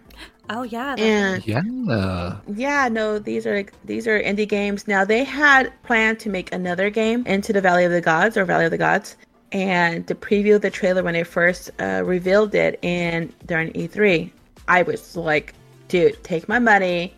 Oh 0.49 0.63
yeah. 0.63 0.95
And 0.99 1.47
yeah. 1.47 2.37
yeah, 2.55 2.89
no, 2.89 3.19
these 3.19 3.47
are 3.47 3.65
these 3.85 4.07
are 4.07 4.21
indie 4.23 4.49
games. 4.49 4.87
Now 4.87 5.05
they 5.05 5.25
had 5.25 5.73
planned 5.83 6.21
to 6.21 6.31
make 6.31 6.53
another 6.53 6.91
game 6.91 7.27
into 7.27 7.53
the 7.53 7.61
Valley 7.61 7.85
of 7.85 7.93
the 7.93 8.01
Gods 8.01 8.37
or 8.37 8.45
Valley 8.45 8.67
of 8.67 8.71
the 8.71 8.79
Gods, 8.79 9.17
and 9.53 10.07
to 10.07 10.15
preview 10.15 10.61
the 10.61 10.71
trailer 10.71 11.03
when 11.03 11.15
they 11.15 11.25
first 11.25 11.71
uh, 11.81 12.03
revealed 12.05 12.55
it 12.55 12.79
in 12.83 13.33
during 13.47 13.73
E3, 13.73 14.31
I 14.69 14.83
was 14.83 15.17
like, 15.17 15.55
dude, 15.89 16.23
take 16.23 16.49
my 16.49 16.59
money. 16.59 17.15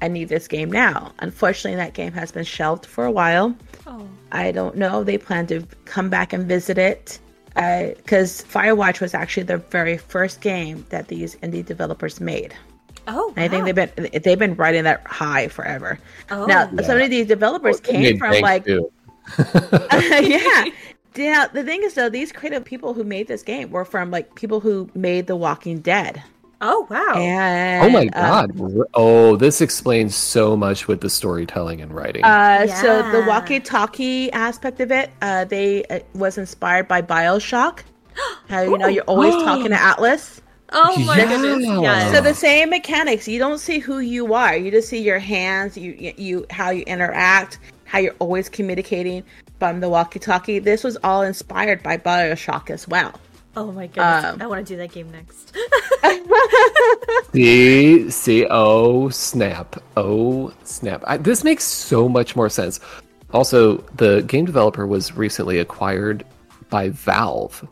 I 0.00 0.08
need 0.08 0.28
this 0.28 0.48
game 0.48 0.70
now. 0.70 1.12
Unfortunately, 1.20 1.76
that 1.76 1.94
game 1.94 2.12
has 2.12 2.32
been 2.32 2.44
shelved 2.44 2.84
for 2.84 3.04
a 3.04 3.10
while. 3.10 3.56
oh. 3.86 4.06
I 4.30 4.52
don't 4.52 4.76
know. 4.76 5.04
They 5.04 5.16
plan 5.16 5.46
to 5.48 5.66
come 5.84 6.10
back 6.10 6.32
and 6.32 6.46
visit 6.46 6.76
it 6.76 7.18
because 7.54 8.42
Firewatch 8.44 9.00
was 9.00 9.14
actually 9.14 9.44
the 9.44 9.58
very 9.58 9.98
first 9.98 10.40
game 10.40 10.86
that 10.90 11.08
these 11.08 11.36
indie 11.36 11.64
developers 11.64 12.20
made. 12.20 12.54
Oh. 13.08 13.32
I 13.36 13.48
think 13.48 13.64
they've 13.64 13.74
been 13.74 14.22
they've 14.22 14.38
been 14.38 14.54
riding 14.54 14.84
that 14.84 15.04
high 15.06 15.48
forever. 15.48 15.98
Oh. 16.30 16.46
Now, 16.46 16.70
Yeah. 16.72 16.82
some 16.82 17.00
of 17.00 17.10
these 17.10 17.26
developers 17.26 17.80
They 17.80 17.92
came 17.92 18.18
from 18.18 18.40
like 18.40 18.64
too. 18.64 18.90
yeah. 19.92 20.64
Yeah, 21.14 21.46
the 21.46 21.62
thing 21.62 21.82
is 21.82 21.92
though, 21.92 22.08
these 22.08 22.32
creative 22.32 22.64
people 22.64 22.94
who 22.94 23.04
made 23.04 23.28
this 23.28 23.42
game 23.42 23.70
were 23.70 23.84
from 23.84 24.10
like 24.10 24.34
people 24.34 24.60
who 24.60 24.88
made 24.94 25.26
The 25.26 25.36
Walking 25.36 25.80
Dead. 25.80 26.22
Oh 26.64 26.86
wow. 26.88 27.14
And 27.16 27.84
Oh 27.84 27.90
my 27.90 28.06
uh, 28.14 28.46
god! 28.46 28.86
oh, 28.94 29.34
this 29.36 29.60
explains 29.60 30.14
so 30.14 30.56
much 30.56 30.86
with 30.86 31.00
the 31.00 31.10
storytelling 31.10 31.80
and 31.80 31.92
writing. 31.92 32.24
Uh, 32.24 32.68
so 32.68 33.02
the 33.10 33.24
walkie-talkie 33.26 34.30
aspect 34.32 34.78
of 34.78 34.92
it, 34.92 35.10
uh, 35.22 35.44
they 35.44 35.84
uh, 35.86 35.98
was 36.14 36.38
inspired 36.38 36.86
by 36.86 37.02
Bioshock. 37.02 37.80
How 38.48 38.62
you 38.62 38.78
know 38.78 38.86
you're 38.86 39.02
always 39.04 39.34
talking 39.42 39.70
to 39.70 39.80
Atlas. 39.80 40.40
oh 40.70 40.96
my 41.04 41.18
Yeah. 41.18 41.36
goodness. 41.36 41.66
Yes. 41.82 42.14
So 42.14 42.20
the 42.22 42.34
same 42.34 42.70
mechanics. 42.70 43.26
You 43.26 43.40
don't 43.40 43.58
see 43.58 43.80
who 43.80 43.98
you 43.98 44.32
are. 44.32 44.56
You 44.56 44.70
just 44.70 44.88
see 44.88 45.02
your 45.02 45.18
hands. 45.18 45.76
You 45.76 45.92
you, 45.98 46.12
you 46.16 46.46
how 46.50 46.70
you 46.70 46.82
interact. 46.84 47.58
How 47.86 47.98
you're 47.98 48.14
always 48.20 48.48
communicating 48.48 49.24
from 49.58 49.80
the 49.80 49.88
walkie-talkie. 49.88 50.60
This 50.60 50.82
was 50.84 50.96
all 51.02 51.22
inspired 51.22 51.82
by 51.82 51.98
Bioshock 51.98 52.70
as 52.70 52.86
well. 52.88 53.12
Oh 53.56 53.72
my 53.72 53.86
goodness. 53.86 54.24
um, 54.24 54.42
I 54.42 54.46
want 54.46 54.66
to 54.66 54.72
do 54.72 54.76
that 54.78 54.92
game 54.92 55.10
next. 55.10 55.52
See, 57.32 58.10
see, 58.10 58.46
oh 58.50 59.08
snap, 59.08 59.82
oh 59.96 60.52
snap! 60.64 61.02
I, 61.06 61.16
this 61.16 61.44
makes 61.44 61.64
so 61.64 62.08
much 62.08 62.36
more 62.36 62.48
sense. 62.50 62.80
Also, 63.32 63.78
the 63.96 64.22
game 64.22 64.44
developer 64.44 64.86
was 64.86 65.16
recently 65.16 65.58
acquired 65.58 66.24
by 66.68 66.90
Valve. 66.90 67.66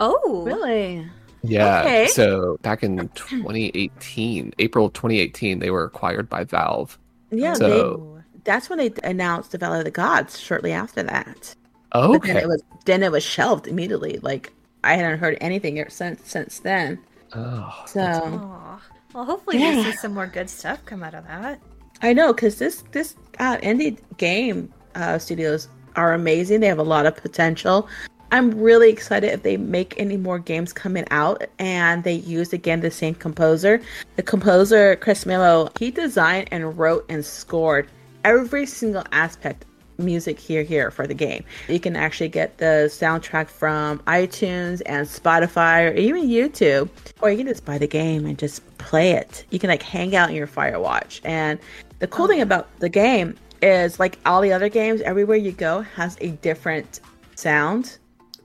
oh. 0.00 0.42
Really? 0.44 1.06
Yeah. 1.42 1.80
Okay. 1.80 2.06
So 2.08 2.58
back 2.60 2.82
in 2.82 3.08
2018, 3.14 4.52
April 4.58 4.90
2018, 4.90 5.58
they 5.58 5.70
were 5.70 5.84
acquired 5.84 6.28
by 6.28 6.44
Valve. 6.44 6.98
Yeah. 7.30 7.54
So- 7.54 7.96
they, 8.24 8.40
that's 8.44 8.68
when 8.68 8.78
they 8.78 8.90
announced 9.04 9.52
the 9.52 9.58
Valley 9.58 9.78
of 9.78 9.84
the 9.84 9.90
Gods. 9.90 10.38
Shortly 10.38 10.72
after 10.72 11.02
that. 11.02 11.54
But 11.92 12.22
then 12.22 12.36
it 12.36 12.46
was 12.46 12.62
then 12.84 13.02
it 13.02 13.10
was 13.12 13.24
shelved 13.24 13.66
immediately. 13.66 14.18
Like 14.22 14.52
I 14.84 14.94
hadn't 14.94 15.18
heard 15.18 15.36
anything 15.40 15.84
since 15.88 16.20
since 16.28 16.58
then. 16.60 16.98
Oh, 17.34 17.84
So 17.86 18.00
Aw. 18.00 18.80
Well, 19.14 19.24
hopefully 19.24 19.58
Yeah. 19.58 19.76
we 19.76 19.84
see 19.84 19.92
some 19.92 20.14
more 20.14 20.26
good 20.26 20.48
stuff 20.48 20.84
come 20.86 21.02
out 21.02 21.14
of 21.14 21.26
that. 21.26 21.60
I 22.02 22.12
know 22.12 22.32
because 22.32 22.58
this 22.58 22.82
this 22.92 23.14
uh, 23.38 23.56
indie 23.58 23.98
game 24.16 24.72
uh, 24.94 25.18
studios 25.18 25.68
are 25.96 26.14
amazing. 26.14 26.60
They 26.60 26.66
have 26.68 26.78
a 26.78 26.82
lot 26.84 27.06
of 27.06 27.16
potential. 27.16 27.88
I'm 28.32 28.52
really 28.60 28.90
excited 28.90 29.32
if 29.32 29.42
they 29.42 29.56
make 29.56 29.94
any 29.98 30.16
more 30.16 30.38
games 30.38 30.72
coming 30.72 31.04
out 31.10 31.42
and 31.58 32.04
they 32.04 32.12
use 32.14 32.52
again 32.52 32.80
the 32.80 32.90
same 32.90 33.14
composer. 33.16 33.80
The 34.14 34.22
composer, 34.22 34.94
Chris 34.96 35.26
Remo, 35.26 35.68
he 35.80 35.90
designed 35.90 36.48
and 36.52 36.78
wrote 36.78 37.04
and 37.08 37.24
scored 37.24 37.88
every 38.24 38.66
single 38.66 39.02
aspect 39.10 39.64
music 40.00 40.38
here 40.38 40.62
here 40.62 40.90
for 40.90 41.06
the 41.06 41.14
game. 41.14 41.44
You 41.68 41.80
can 41.80 41.96
actually 41.96 42.28
get 42.28 42.58
the 42.58 42.88
soundtrack 42.90 43.48
from 43.48 43.98
iTunes 44.00 44.82
and 44.86 45.06
Spotify 45.06 45.90
or 45.90 45.94
even 45.94 46.28
YouTube. 46.28 46.88
Or 47.20 47.30
you 47.30 47.38
can 47.38 47.46
just 47.46 47.64
buy 47.64 47.78
the 47.78 47.86
game 47.86 48.26
and 48.26 48.38
just 48.38 48.66
play 48.78 49.12
it. 49.12 49.44
You 49.50 49.58
can 49.58 49.68
like 49.68 49.82
hang 49.82 50.16
out 50.16 50.30
in 50.30 50.36
your 50.36 50.46
Firewatch. 50.46 51.20
And 51.24 51.58
the 51.98 52.06
cool 52.06 52.26
thing 52.26 52.40
about 52.40 52.68
the 52.80 52.88
game 52.88 53.36
is 53.62 54.00
like 54.00 54.18
all 54.26 54.40
the 54.40 54.52
other 54.52 54.68
games, 54.68 55.00
everywhere 55.02 55.36
you 55.36 55.52
go 55.52 55.82
has 55.82 56.16
a 56.20 56.30
different 56.30 57.00
sound 57.34 57.98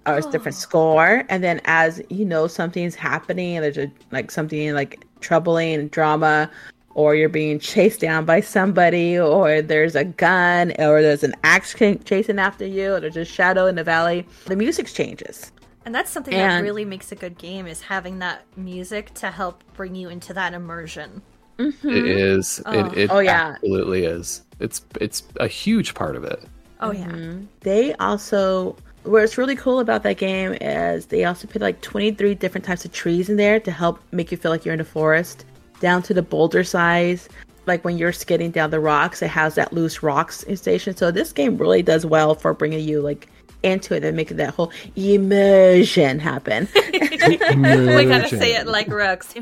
or 0.05 0.17
a 0.17 0.21
different 0.21 0.55
oh. 0.57 0.59
score. 0.59 1.23
And 1.29 1.43
then 1.43 1.61
as 1.65 2.01
you 2.09 2.25
know 2.25 2.47
something's 2.47 2.95
happening, 2.95 3.61
there's 3.61 3.77
a 3.77 3.91
like 4.11 4.31
something 4.31 4.73
like 4.73 5.05
troubling 5.21 5.87
drama, 5.87 6.49
or 6.95 7.13
you're 7.13 7.29
being 7.29 7.60
chased 7.60 7.99
down 7.99 8.25
by 8.25 8.39
somebody, 8.39 9.19
or 9.19 9.62
there's 9.62 9.95
a 9.95 10.05
gun, 10.05 10.71
or 10.79 11.01
there's 11.01 11.23
an 11.23 11.36
axe 11.43 11.73
ch- 11.73 12.03
chasing 12.05 12.39
after 12.39 12.65
you, 12.65 12.93
or 12.95 12.99
there's 12.99 13.17
a 13.17 13.25
shadow 13.25 13.67
in 13.67 13.75
the 13.75 13.84
valley. 13.84 14.25
The 14.45 14.55
music 14.55 14.88
changes. 14.88 15.51
And 15.86 15.93
that's 15.93 16.10
something 16.10 16.34
that 16.34 16.63
really 16.63 16.84
makes 16.84 17.12
a 17.12 17.15
good 17.15 17.38
game 17.38 17.67
is 17.67 17.79
having 17.79 18.17
that 18.19 18.41
music 18.58 19.13
to 19.15 19.29
help 19.29 19.63
bring 19.75 19.93
you 19.93 20.10
into 20.10 20.34
that 20.34 20.53
immersion. 20.53 21.21
Mm-hmm. 21.60 21.89
It 21.89 22.05
is. 22.08 22.62
Oh. 22.65 22.71
It, 22.71 22.97
it 22.97 23.12
oh, 23.12 23.17
oh, 23.17 23.19
yeah. 23.19 23.53
absolutely 23.53 24.05
is. 24.05 24.41
It's 24.60 24.84
it's 24.99 25.23
a 25.39 25.47
huge 25.47 25.93
part 25.93 26.15
of 26.15 26.23
it. 26.23 26.43
Oh 26.81 26.91
yeah. 26.91 27.08
Mm-hmm. 27.08 27.45
They 27.62 27.93
also, 27.95 28.75
what's 29.03 29.38
really 29.38 29.55
cool 29.55 29.79
about 29.79 30.03
that 30.03 30.17
game 30.17 30.58
is 30.60 31.05
they 31.05 31.23
also 31.23 31.47
put 31.47 31.62
like 31.62 31.81
23 31.81 32.36
different 32.36 32.65
types 32.65 32.84
of 32.84 32.91
trees 32.91 33.29
in 33.29 33.38
there 33.38 33.60
to 33.60 33.71
help 33.71 34.01
make 34.12 34.31
you 34.31 34.38
feel 34.38 34.51
like 34.51 34.65
you're 34.65 34.73
in 34.73 34.79
the 34.79 34.86
forest, 34.86 35.45
down 35.86 36.02
to 36.02 36.15
the 36.15 36.24
boulder 36.24 36.63
size. 36.63 37.30
Like 37.67 37.86
when 37.86 37.95
you're 38.00 38.12
skidding 38.12 38.50
down 38.50 38.71
the 38.71 38.80
rocks, 38.80 39.21
it 39.21 39.28
has 39.28 39.54
that 39.54 39.71
loose 39.71 40.02
rocks 40.02 40.43
station. 40.56 40.95
So 40.98 41.12
this 41.12 41.32
game 41.32 41.58
really 41.58 41.84
does 41.84 42.08
well 42.08 42.34
for 42.34 42.56
bringing 42.56 42.80
you 42.88 43.02
like 43.02 43.28
into 43.62 43.95
it 43.95 44.04
and 44.04 44.17
making 44.17 44.38
that 44.38 44.56
whole 44.56 44.71
immersion 44.95 46.17
happen. 46.17 46.67
we 46.76 47.00
gotta 47.00 48.28
say 48.30 48.56
it 48.56 48.62
Immersion. 48.63 48.71
like 48.71 48.88
Rux. 48.88 49.36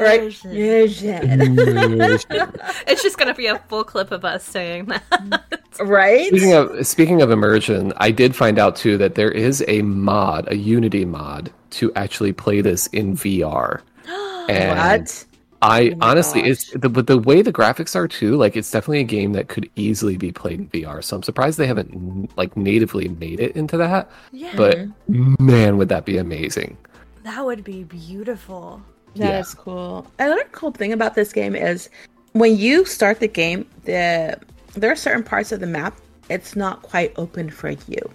right? 0.00 0.20
Immersion. 0.44 1.40
Immersion. 1.40 2.52
It's 2.86 3.02
just 3.02 3.18
gonna 3.18 3.34
be 3.34 3.46
a 3.46 3.58
full 3.68 3.84
clip 3.84 4.10
of 4.10 4.24
us 4.24 4.42
saying 4.42 4.86
that. 4.86 5.42
right? 5.80 6.28
Speaking 6.28 6.54
of 6.54 6.86
speaking 6.86 7.20
of 7.22 7.30
immersion, 7.30 7.92
I 7.98 8.10
did 8.10 8.34
find 8.34 8.58
out 8.58 8.74
too 8.74 8.96
that 8.98 9.16
there 9.16 9.30
is 9.30 9.62
a 9.68 9.82
mod, 9.82 10.48
a 10.50 10.56
Unity 10.56 11.04
mod, 11.04 11.52
to 11.72 11.92
actually 11.94 12.32
play 12.32 12.62
this 12.62 12.86
in 12.88 13.16
VR. 13.16 13.82
And 14.48 14.78
What? 14.78 15.24
I 15.62 15.90
Oh 15.90 15.98
honestly, 16.00 16.42
gosh. 16.42 16.50
it's 16.50 16.70
the, 16.72 16.88
but 16.88 17.06
the 17.06 17.18
way 17.18 17.42
the 17.42 17.52
graphics 17.52 17.94
are 17.94 18.08
too, 18.08 18.36
like 18.36 18.56
it's 18.56 18.70
definitely 18.70 19.00
a 19.00 19.04
game 19.04 19.32
that 19.34 19.48
could 19.48 19.68
easily 19.76 20.16
be 20.16 20.32
played 20.32 20.60
in 20.60 20.68
VR. 20.68 21.02
So 21.04 21.16
I'm 21.16 21.22
surprised 21.22 21.58
they 21.58 21.66
haven't 21.66 22.36
like 22.36 22.56
natively 22.56 23.08
made 23.08 23.40
it 23.40 23.56
into 23.56 23.76
that. 23.76 24.10
yeah. 24.32 24.52
But 24.56 24.78
man, 25.08 25.76
would 25.76 25.88
that 25.88 26.04
be 26.04 26.18
amazing? 26.18 26.76
that 27.22 27.44
would 27.44 27.62
be 27.62 27.84
beautiful. 27.84 28.82
That's 29.14 29.52
cool. 29.54 30.06
Another 30.18 30.44
cool 30.52 30.70
thing 30.70 30.92
about 30.92 31.14
this 31.14 31.32
game 31.32 31.54
is 31.54 31.90
when 32.32 32.56
you 32.56 32.84
start 32.86 33.20
the 33.20 33.28
game, 33.28 33.68
the 33.84 34.38
there 34.74 34.90
are 34.90 34.96
certain 34.96 35.22
parts 35.22 35.52
of 35.52 35.60
the 35.60 35.66
map 35.66 35.98
it's 36.30 36.54
not 36.54 36.82
quite 36.82 37.12
open 37.16 37.50
for 37.50 37.70
you. 37.70 38.10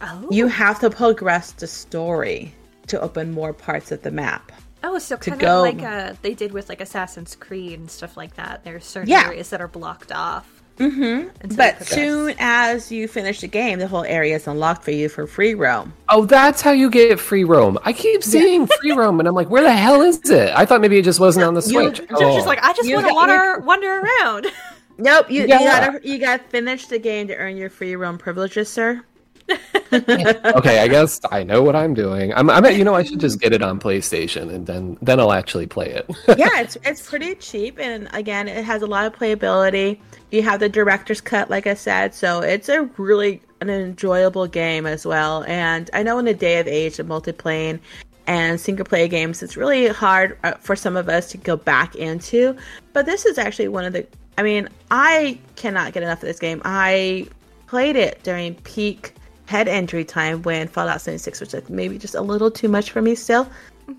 Oh. 0.00 0.26
You 0.30 0.48
have 0.48 0.80
to 0.80 0.90
progress 0.90 1.52
the 1.52 1.66
story 1.66 2.52
to 2.86 3.00
open 3.00 3.30
more 3.30 3.52
parts 3.52 3.92
of 3.92 4.02
the 4.02 4.10
map. 4.10 4.50
Oh, 4.82 4.98
so 4.98 5.16
to 5.16 5.30
kind 5.30 5.40
go- 5.40 5.64
of 5.66 5.74
like 5.74 5.82
uh, 5.82 6.14
they 6.22 6.34
did 6.34 6.52
with 6.52 6.68
like 6.68 6.80
Assassin's 6.80 7.34
Creed 7.36 7.78
and 7.78 7.90
stuff 7.90 8.16
like 8.16 8.36
that. 8.36 8.62
There's 8.64 8.84
certain 8.84 9.08
Yeah. 9.10 9.24
areas 9.26 9.50
that 9.50 9.60
are 9.60 9.68
blocked 9.68 10.12
off. 10.12 10.62
Mm-hmm. 10.78 11.56
But 11.56 11.84
soon 11.84 12.36
as 12.38 12.92
you 12.92 13.08
finish 13.08 13.40
the 13.40 13.48
game, 13.48 13.80
the 13.80 13.88
whole 13.88 14.04
area 14.04 14.36
is 14.36 14.46
unlocked 14.46 14.84
for 14.84 14.92
you 14.92 15.08
for 15.08 15.26
free 15.26 15.54
roam. 15.54 15.92
Oh, 16.08 16.24
that's 16.24 16.62
how 16.62 16.70
you 16.70 16.88
get 16.88 17.18
free 17.18 17.42
roam. 17.42 17.78
I 17.84 17.92
keep 17.92 18.22
seeing 18.22 18.68
free 18.80 18.92
roam, 18.92 19.18
and 19.18 19.28
I'm 19.28 19.34
like, 19.34 19.50
where 19.50 19.64
the 19.64 19.72
hell 19.72 20.02
is 20.02 20.18
it? 20.30 20.52
I 20.54 20.64
thought 20.64 20.80
maybe 20.80 20.96
it 20.96 21.02
just 21.04 21.18
wasn't 21.18 21.46
on 21.46 21.54
the 21.54 21.62
Switch. 21.62 21.98
you're 21.98 22.06
Oh. 22.22 22.34
just 22.36 22.46
like, 22.46 22.62
I 22.62 22.72
just 22.74 22.88
want 22.94 23.08
to 23.08 23.12
wander 23.14 23.58
wander 23.60 24.00
around. 24.00 24.46
Nope, 25.00 25.30
you, 25.30 25.46
Yeah. 25.46 25.60
you 25.60 25.64
gotta 25.64 26.00
you 26.08 26.18
gotta 26.18 26.42
finish 26.42 26.86
the 26.88 26.98
game 26.98 27.28
to 27.28 27.36
earn 27.36 27.56
your 27.56 27.70
free 27.70 27.94
roam 27.94 28.18
privileges, 28.18 28.68
sir. 28.68 29.00
okay, 29.92 30.80
I 30.80 30.88
guess 30.88 31.20
I 31.30 31.42
know 31.42 31.62
what 31.62 31.74
I'm 31.74 31.94
doing. 31.94 32.34
I'm, 32.34 32.50
I'm, 32.50 32.64
you 32.66 32.84
know, 32.84 32.94
I 32.94 33.02
should 33.02 33.20
just 33.20 33.40
get 33.40 33.52
it 33.52 33.62
on 33.62 33.80
PlayStation, 33.80 34.52
and 34.52 34.66
then 34.66 34.98
then 35.00 35.18
I'll 35.18 35.32
actually 35.32 35.66
play 35.66 35.90
it. 35.90 36.06
yeah, 36.38 36.60
it's 36.60 36.76
it's 36.84 37.08
pretty 37.08 37.34
cheap, 37.36 37.78
and 37.78 38.08
again, 38.12 38.48
it 38.48 38.64
has 38.64 38.82
a 38.82 38.86
lot 38.86 39.06
of 39.06 39.14
playability. 39.14 39.98
You 40.30 40.42
have 40.42 40.60
the 40.60 40.68
director's 40.68 41.20
cut, 41.20 41.48
like 41.48 41.66
I 41.66 41.74
said, 41.74 42.14
so 42.14 42.40
it's 42.40 42.68
a 42.68 42.82
really 42.98 43.40
an 43.60 43.70
enjoyable 43.70 44.46
game 44.46 44.86
as 44.86 45.06
well. 45.06 45.44
And 45.44 45.88
I 45.94 46.02
know 46.02 46.18
in 46.18 46.26
the 46.26 46.34
day 46.34 46.60
of 46.60 46.68
age 46.68 46.98
of 46.98 47.06
multiplayer 47.06 47.80
and 48.26 48.60
single 48.60 48.84
player 48.84 49.08
games, 49.08 49.42
it's 49.42 49.56
really 49.56 49.88
hard 49.88 50.38
uh, 50.44 50.52
for 50.54 50.76
some 50.76 50.96
of 50.96 51.08
us 51.08 51.30
to 51.30 51.38
go 51.38 51.56
back 51.56 51.96
into. 51.96 52.54
But 52.92 53.06
this 53.06 53.24
is 53.24 53.38
actually 53.38 53.68
one 53.68 53.84
of 53.84 53.94
the. 53.94 54.06
I 54.36 54.42
mean, 54.42 54.68
I 54.90 55.38
cannot 55.56 55.94
get 55.94 56.02
enough 56.02 56.22
of 56.22 56.28
this 56.28 56.38
game. 56.38 56.60
I 56.64 57.26
played 57.66 57.96
it 57.96 58.22
during 58.22 58.54
peak 58.56 59.14
head 59.48 59.66
injury 59.66 60.04
time 60.04 60.42
when 60.42 60.68
Fallout 60.68 61.00
76 61.00 61.40
was 61.40 61.54
like 61.54 61.70
maybe 61.70 61.96
just 61.96 62.14
a 62.14 62.20
little 62.20 62.50
too 62.50 62.68
much 62.68 62.90
for 62.90 63.00
me 63.00 63.14
still. 63.14 63.48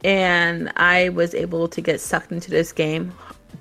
And 0.04 0.72
I 0.76 1.10
was 1.10 1.34
able 1.34 1.68
to 1.68 1.82
get 1.82 2.00
sucked 2.00 2.32
into 2.32 2.52
this 2.52 2.72
game 2.72 3.12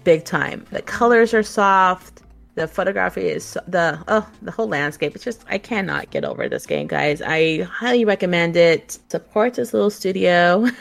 big 0.04 0.26
time. 0.26 0.66
The 0.70 0.82
colors 0.82 1.32
are 1.32 1.42
soft. 1.42 2.22
The 2.58 2.66
photography 2.66 3.28
is 3.28 3.56
the 3.68 3.98
oh 4.08 4.28
the 4.42 4.50
whole 4.50 4.66
landscape. 4.68 5.14
It's 5.14 5.24
just 5.24 5.44
I 5.48 5.58
cannot 5.58 6.10
get 6.10 6.24
over 6.24 6.48
this 6.48 6.66
game, 6.66 6.88
guys. 6.88 7.22
I 7.24 7.62
highly 7.62 8.04
recommend 8.04 8.56
it. 8.56 8.98
Support 9.08 9.54
this 9.54 9.72
little 9.72 9.90
studio. 9.90 10.66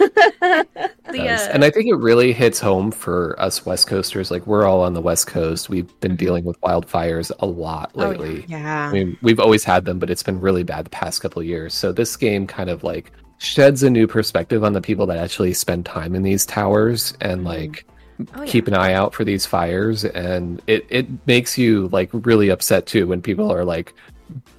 The, 1.10 1.22
uh, 1.30 1.40
And 1.54 1.64
I 1.64 1.70
think 1.70 1.88
it 1.88 1.96
really 1.96 2.34
hits 2.34 2.60
home 2.60 2.92
for 2.92 3.40
us 3.40 3.66
West 3.66 3.88
Coasters. 3.88 4.30
Like 4.30 4.46
we're 4.46 4.66
all 4.66 4.82
on 4.82 4.94
the 4.94 5.02
West 5.02 5.26
Coast. 5.28 5.70
We've 5.70 5.88
been 6.02 6.18
dealing 6.18 6.44
with 6.44 6.60
wildfires 6.60 7.32
a 7.40 7.46
lot 7.46 7.92
Oh, 7.96 8.02
yeah. 8.02 8.08
lately. 8.10 8.46
yeah. 8.50 8.90
I 8.90 8.92
mean, 8.92 9.18
we've 9.22 9.40
always 9.40 9.64
had 9.64 9.86
them, 9.86 10.00
but 10.00 10.10
it's 10.10 10.22
been 10.24 10.42
really 10.42 10.64
bad 10.64 10.86
the 10.86 10.90
past 10.90 11.22
couple 11.22 11.40
of 11.42 11.46
years. 11.48 11.74
So 11.74 11.94
this 11.94 12.18
game 12.18 12.46
kind 12.46 12.70
of 12.70 12.84
like 12.84 13.14
sheds 13.38 13.84
a 13.84 13.90
new 13.90 14.06
perspective 14.06 14.66
on 14.66 14.74
the 14.74 14.82
people 14.82 15.06
that 15.06 15.18
actually 15.18 15.54
spend 15.54 15.86
time 15.86 16.14
in 16.14 16.24
these 16.24 16.46
towers 16.46 17.14
and 17.22 17.46
like 17.46 17.86
Oh, 18.34 18.44
yeah. 18.44 18.52
keep 18.52 18.68
an 18.68 18.74
eye 18.74 18.94
out 18.94 19.14
for 19.14 19.24
these 19.24 19.46
fires. 19.46 20.06
And 20.06 20.62
it 20.68 20.86
it 20.90 21.08
makes 21.28 21.58
you 21.58 21.88
like 21.90 22.10
really 22.12 22.50
upset 22.50 22.86
too 22.86 23.08
when 23.08 23.22
people 23.22 23.52
are 23.52 23.64
like 23.64 23.94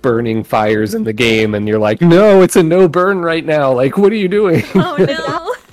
burning 0.00 0.44
fires 0.44 0.94
in 0.94 1.04
the 1.04 1.12
game 1.12 1.54
and 1.54 1.68
you're 1.68 1.78
like, 1.78 2.00
no, 2.00 2.42
it's 2.42 2.56
a 2.56 2.62
no 2.62 2.88
burn 2.88 3.20
right 3.20 3.44
now. 3.44 3.72
Like, 3.72 3.98
what 3.98 4.12
are 4.12 4.16
you 4.16 4.28
doing? 4.28 4.62
oh 4.74 4.96
no. 4.98 5.54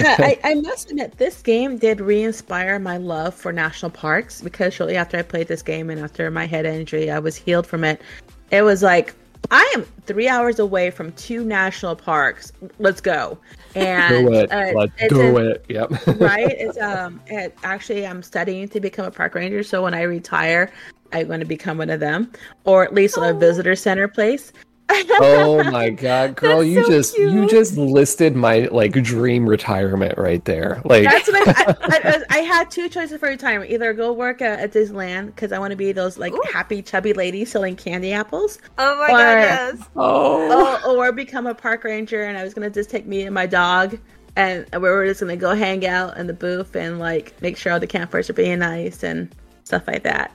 Yeah, 0.00 0.16
I, 0.18 0.38
I 0.42 0.54
must 0.54 0.90
admit, 0.90 1.16
this 1.18 1.40
game 1.40 1.78
did 1.78 2.00
re-inspire 2.00 2.80
my 2.80 2.96
love 2.96 3.32
for 3.32 3.52
national 3.52 3.92
parks 3.92 4.42
because 4.42 4.74
shortly 4.74 4.96
after 4.96 5.16
I 5.16 5.22
played 5.22 5.46
this 5.46 5.62
game 5.62 5.88
and 5.90 6.00
after 6.00 6.28
my 6.32 6.46
head 6.46 6.66
injury, 6.66 7.12
I 7.12 7.20
was 7.20 7.36
healed 7.36 7.64
from 7.64 7.84
it. 7.84 8.02
It 8.50 8.62
was 8.62 8.82
like, 8.82 9.14
I 9.50 9.70
am 9.74 9.84
three 10.06 10.28
hours 10.28 10.58
away 10.58 10.90
from 10.90 11.12
two 11.12 11.44
national 11.44 11.96
parks. 11.96 12.52
Let's 12.78 13.00
go! 13.00 13.38
And 13.74 14.26
do 14.26 14.32
it. 14.34 14.52
uh, 14.52 14.72
Let's 14.74 14.92
do 15.08 15.36
in- 15.38 15.46
it. 15.46 15.64
Yep. 15.68 15.90
right? 16.20 16.50
It's 16.58 16.78
um, 16.78 17.20
it, 17.26 17.56
actually, 17.62 18.06
I'm 18.06 18.22
studying 18.22 18.68
to 18.68 18.80
become 18.80 19.06
a 19.06 19.10
park 19.10 19.34
ranger. 19.34 19.62
So 19.62 19.82
when 19.82 19.94
I 19.94 20.02
retire, 20.02 20.70
I'm 21.12 21.26
going 21.26 21.40
to 21.40 21.46
become 21.46 21.78
one 21.78 21.90
of 21.90 22.00
them, 22.00 22.30
or 22.64 22.84
at 22.84 22.94
least 22.94 23.16
a 23.16 23.32
visitor 23.32 23.74
center 23.76 24.08
place. 24.08 24.52
Oh 24.90 25.62
my 25.70 25.90
god, 25.90 26.34
girl, 26.36 26.58
That's 26.58 26.68
you 26.68 26.82
so 26.84 26.90
just 26.90 27.18
you 27.18 27.46
just 27.48 27.76
listed 27.76 28.34
my 28.36 28.68
like 28.70 28.92
dream 28.92 29.48
retirement 29.48 30.16
right 30.18 30.44
there. 30.44 30.80
Like 30.84 31.04
That's 31.04 31.28
what 31.28 31.48
I, 31.48 31.52
I, 31.68 31.74
I, 31.80 32.22
I 32.30 32.38
had 32.38 32.70
two 32.70 32.88
choices 32.88 33.18
for 33.20 33.28
retirement: 33.28 33.70
either 33.70 33.92
go 33.92 34.12
work 34.12 34.40
at, 34.42 34.60
at 34.60 34.72
Disneyland 34.72 35.26
because 35.26 35.52
I 35.52 35.58
want 35.58 35.72
to 35.72 35.76
be 35.76 35.92
those 35.92 36.18
like 36.18 36.32
Ooh. 36.32 36.42
happy 36.52 36.82
chubby 36.82 37.12
ladies 37.12 37.50
selling 37.50 37.76
candy 37.76 38.12
apples, 38.12 38.58
Oh 38.78 38.96
my 38.98 39.04
Or- 39.04 39.08
god, 39.08 39.18
yes. 39.18 39.88
oh, 39.96 40.80
or, 40.86 41.08
or 41.08 41.12
become 41.12 41.46
a 41.46 41.54
park 41.54 41.84
ranger. 41.84 42.24
And 42.24 42.38
I 42.38 42.44
was 42.44 42.54
gonna 42.54 42.70
just 42.70 42.90
take 42.90 43.06
me 43.06 43.22
and 43.22 43.34
my 43.34 43.46
dog, 43.46 43.98
and 44.36 44.66
we 44.72 44.78
were 44.80 45.06
just 45.06 45.20
gonna 45.20 45.36
go 45.36 45.54
hang 45.54 45.86
out 45.86 46.16
in 46.16 46.26
the 46.26 46.32
booth 46.34 46.76
and 46.76 46.98
like 46.98 47.40
make 47.42 47.56
sure 47.56 47.72
all 47.72 47.80
the 47.80 47.86
campfires 47.86 48.30
are 48.30 48.34
being 48.34 48.60
nice 48.60 49.02
and 49.02 49.34
stuff 49.64 49.86
like 49.86 50.02
that. 50.04 50.32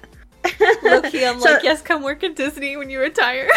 Low-key, 0.84 1.25
I'm 1.25 1.39
So- 1.39 1.53
like, 1.53 1.63
yes, 1.63 1.82
come 1.82 2.03
work 2.03 2.23
at 2.23 2.36
Disney 2.36 2.75
when 2.77 2.89
you 2.89 2.99
retire. 2.99 3.49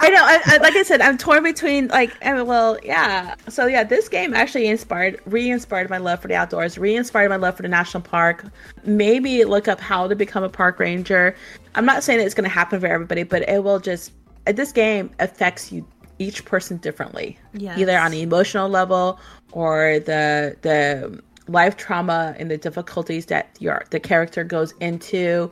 I 0.00 0.10
know. 0.10 0.22
I, 0.22 0.40
I, 0.46 0.56
like 0.58 0.74
I 0.74 0.82
said, 0.82 1.00
I'm 1.00 1.18
torn 1.18 1.42
between 1.42 1.88
like. 1.88 2.14
I 2.24 2.32
mean, 2.34 2.46
well, 2.46 2.78
yeah. 2.82 3.34
So 3.48 3.66
yeah, 3.66 3.84
this 3.84 4.08
game 4.08 4.34
actually 4.34 4.66
inspired, 4.66 5.20
re-inspired 5.26 5.90
my 5.90 5.98
love 5.98 6.20
for 6.20 6.28
the 6.28 6.34
outdoors, 6.34 6.78
re-inspired 6.78 7.28
my 7.28 7.36
love 7.36 7.56
for 7.56 7.62
the 7.62 7.68
national 7.68 8.02
park. 8.02 8.44
Maybe 8.84 9.44
look 9.44 9.68
up 9.68 9.80
how 9.80 10.08
to 10.08 10.14
become 10.14 10.44
a 10.44 10.48
park 10.48 10.78
ranger. 10.78 11.36
I'm 11.74 11.84
not 11.84 12.02
saying 12.02 12.20
it's 12.20 12.34
going 12.34 12.48
to 12.48 12.54
happen 12.54 12.80
for 12.80 12.86
everybody, 12.86 13.22
but 13.22 13.48
it 13.48 13.64
will 13.64 13.80
just. 13.80 14.12
This 14.46 14.72
game 14.72 15.10
affects 15.18 15.70
you, 15.72 15.86
each 16.18 16.44
person 16.44 16.78
differently. 16.78 17.38
Yes. 17.52 17.78
Either 17.78 17.98
on 17.98 18.10
the 18.12 18.22
emotional 18.22 18.68
level 18.68 19.20
or 19.52 19.98
the 20.00 20.56
the 20.62 21.22
life 21.48 21.76
trauma 21.76 22.34
and 22.38 22.50
the 22.50 22.58
difficulties 22.58 23.26
that 23.26 23.56
your 23.58 23.84
the 23.90 24.00
character 24.00 24.44
goes 24.44 24.72
into 24.80 25.50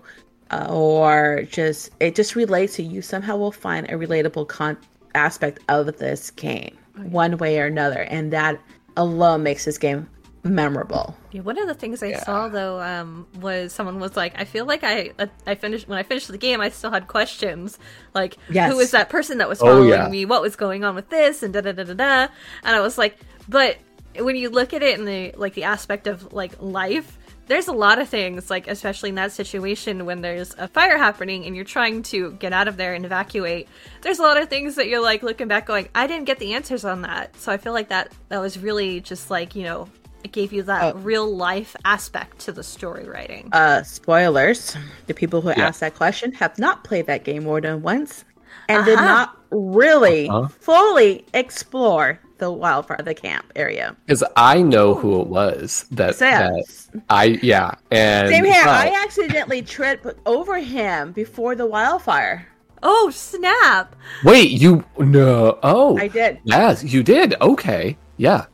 uh, 0.51 0.67
or 0.71 1.43
just 1.51 1.91
it 2.01 2.15
just 2.15 2.35
relates 2.37 2.77
to 2.77 2.83
you 2.83 3.03
somehow 3.03 3.37
will 3.37 3.53
find 3.53 3.87
a 3.91 3.95
relatable 3.95 4.47
con- 4.49 4.79
aspect 5.15 5.61
of 5.69 5.97
this 5.99 6.31
game 6.31 6.77
one 7.11 7.37
way 7.39 7.59
or 7.59 7.67
another 7.67 8.03
and 8.03 8.33
that 8.33 8.61
alone 8.97 9.43
makes 9.43 9.65
this 9.65 9.79
game 9.79 10.09
memorable 10.45 11.17
Yeah, 11.33 11.41
one 11.41 11.59
of 11.59 11.67
the 11.67 11.75
things 11.75 12.03
I 12.03 12.13
saw 12.15 12.49
though 12.49 12.81
um, 12.81 13.27
was 13.41 13.73
someone 13.73 13.99
was 13.99 14.17
like, 14.17 14.39
I 14.41 14.45
feel 14.45 14.65
like 14.65 14.85
I 14.85 15.11
I 15.47 15.57
finished 15.57 15.89
when 15.89 15.99
I 15.99 16.05
finished 16.05 16.29
the 16.29 16.39
game, 16.39 16.61
I 16.61 16.69
still 16.69 16.91
had 16.93 17.09
questions 17.09 17.79
like, 18.15 18.37
Yes. 18.49 18.73
who 18.73 18.79
is 18.79 18.93
that 18.93 19.09
person 19.09 19.39
that 19.39 19.49
was 19.49 19.61
Oh, 19.61 19.67
following 19.67 19.89
yeah. 19.91 20.09
me? 20.09 20.25
What 20.25 20.43
was 20.43 20.55
going 20.55 20.85
on 20.85 20.95
with 20.95 21.09
this? 21.11 21.43
And 21.43 21.53
da 21.53 21.63
da 21.63 21.73
da 21.73 21.83
da 21.83 21.95
da. 21.95 22.29
And 22.63 22.77
I 22.77 22.81
was 22.81 22.97
like, 22.97 23.19
but 23.49 23.77
when 24.19 24.37
you 24.37 24.49
look 24.49 24.73
at 24.73 24.83
it 24.83 24.99
in 24.99 25.05
the 25.05 25.33
like 25.37 25.55
the 25.55 25.65
aspect 25.65 26.07
of 26.07 26.33
like 26.33 26.53
life. 26.61 27.19
There's 27.47 27.69
a 27.69 27.73
lot 27.73 28.01
of 28.01 28.09
things, 28.09 28.51
like 28.51 28.67
especially 28.67 29.11
in 29.11 29.15
that 29.17 29.31
situation 29.31 30.05
when 30.05 30.21
there's 30.21 30.53
a 30.59 30.67
fire 30.67 30.99
happening 30.99 31.45
and 31.47 31.55
you're 31.55 31.65
trying 31.65 32.03
to 32.05 32.33
get 32.33 32.53
out 32.53 32.67
of 32.67 32.77
there 32.77 32.93
and 32.95 33.05
evacuate. 33.05 33.69
There's 34.03 34.19
a 34.19 34.23
lot 34.23 34.37
of 34.41 34.49
things 34.49 34.75
that 34.75 34.89
you're 34.89 35.03
like 35.03 35.23
looking 35.23 35.47
back, 35.47 35.67
going, 35.67 35.89
"I 35.95 36.09
didn't 36.09 36.25
get 36.25 36.39
the 36.41 36.55
answers 36.55 36.85
on 36.85 37.03
that." 37.03 37.37
So 37.37 37.53
I 37.53 37.57
feel 37.57 37.73
like 37.73 37.89
that 37.89 38.11
that 38.31 38.41
was 38.41 38.59
really 38.59 39.01
just 39.01 39.31
like 39.31 39.55
you 39.55 39.63
know 39.63 39.89
it 40.25 40.33
gave 40.33 40.53
you 40.53 40.65
that 40.65 40.97
Oh. 40.97 40.99
real 40.99 41.37
life 41.37 41.77
aspect 41.85 42.41
to 42.41 42.53
the 42.53 42.65
story 42.65 43.05
writing. 43.09 43.49
uh 43.53 43.85
spoilers 43.85 44.77
the 45.07 45.15
people 45.15 45.41
who 45.41 45.51
Yeah. 45.51 45.69
asked 45.69 45.81
that 45.81 45.95
question 45.95 46.33
have 46.33 46.59
not 46.59 46.83
played 46.83 47.07
that 47.07 47.23
game 47.23 47.45
more 47.45 47.61
than 47.61 47.81
once 47.83 48.25
and 48.69 48.85
did 48.85 48.99
Uh-huh. 48.99 49.05
not 49.07 49.37
really 49.53 50.29
Uh-huh. 50.29 50.49
fully 50.49 51.25
explore 51.33 52.19
the 52.39 52.51
wildfire 52.51 52.99
the 53.03 53.15
camp 53.15 53.53
area. 53.57 53.97
Because 54.07 54.23
I 54.37 54.63
know 54.63 54.95
who 54.95 55.21
it 55.21 55.27
was 55.27 55.87
that, 55.91 56.19
that 56.19 56.65
I 57.09 57.25
yeah 57.43 57.75
and 57.91 58.29
same 58.29 58.45
here. 58.45 58.65
But- 58.65 58.89
i 58.89 59.03
accidentally 59.05 59.63
tripped 59.63 60.07
over 60.27 60.59
him 60.59 61.13
before 61.13 61.55
the 61.55 61.67
wildfire. 61.67 62.47
Oh 62.83 63.11
snap! 63.11 63.97
wait 64.23 64.51
you 64.51 64.85
no 64.99 65.59
oh. 65.63 65.99
I 65.99 66.09
did. 66.09 66.39
Yes 66.45 66.85
you 66.85 67.03
did. 67.03 67.35
Okay. 67.41 67.97
Yeah. 68.17 68.47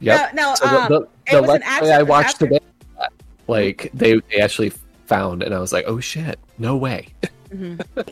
Yep. 0.00 0.34
No, 0.34 0.42
no, 0.42 0.54
So 0.54 0.66
the, 0.66 0.80
um, 0.80 0.88
the, 0.88 1.00
it 1.00 1.08
the 1.32 1.42
was 1.42 1.50
an 1.50 1.60
Let's 1.60 1.78
Play 1.78 1.92
I 1.92 2.02
watched 2.02 2.28
after- 2.30 2.46
today 2.46 2.60
like 3.46 3.90
they, 3.94 4.20
they 4.30 4.40
actually 4.40 4.72
found 5.06 5.42
and 5.42 5.54
I 5.54 5.58
was 5.58 5.72
like 5.72 5.84
oh 5.86 6.00
shit. 6.00 6.38
No 6.58 6.76
way. 6.76 7.08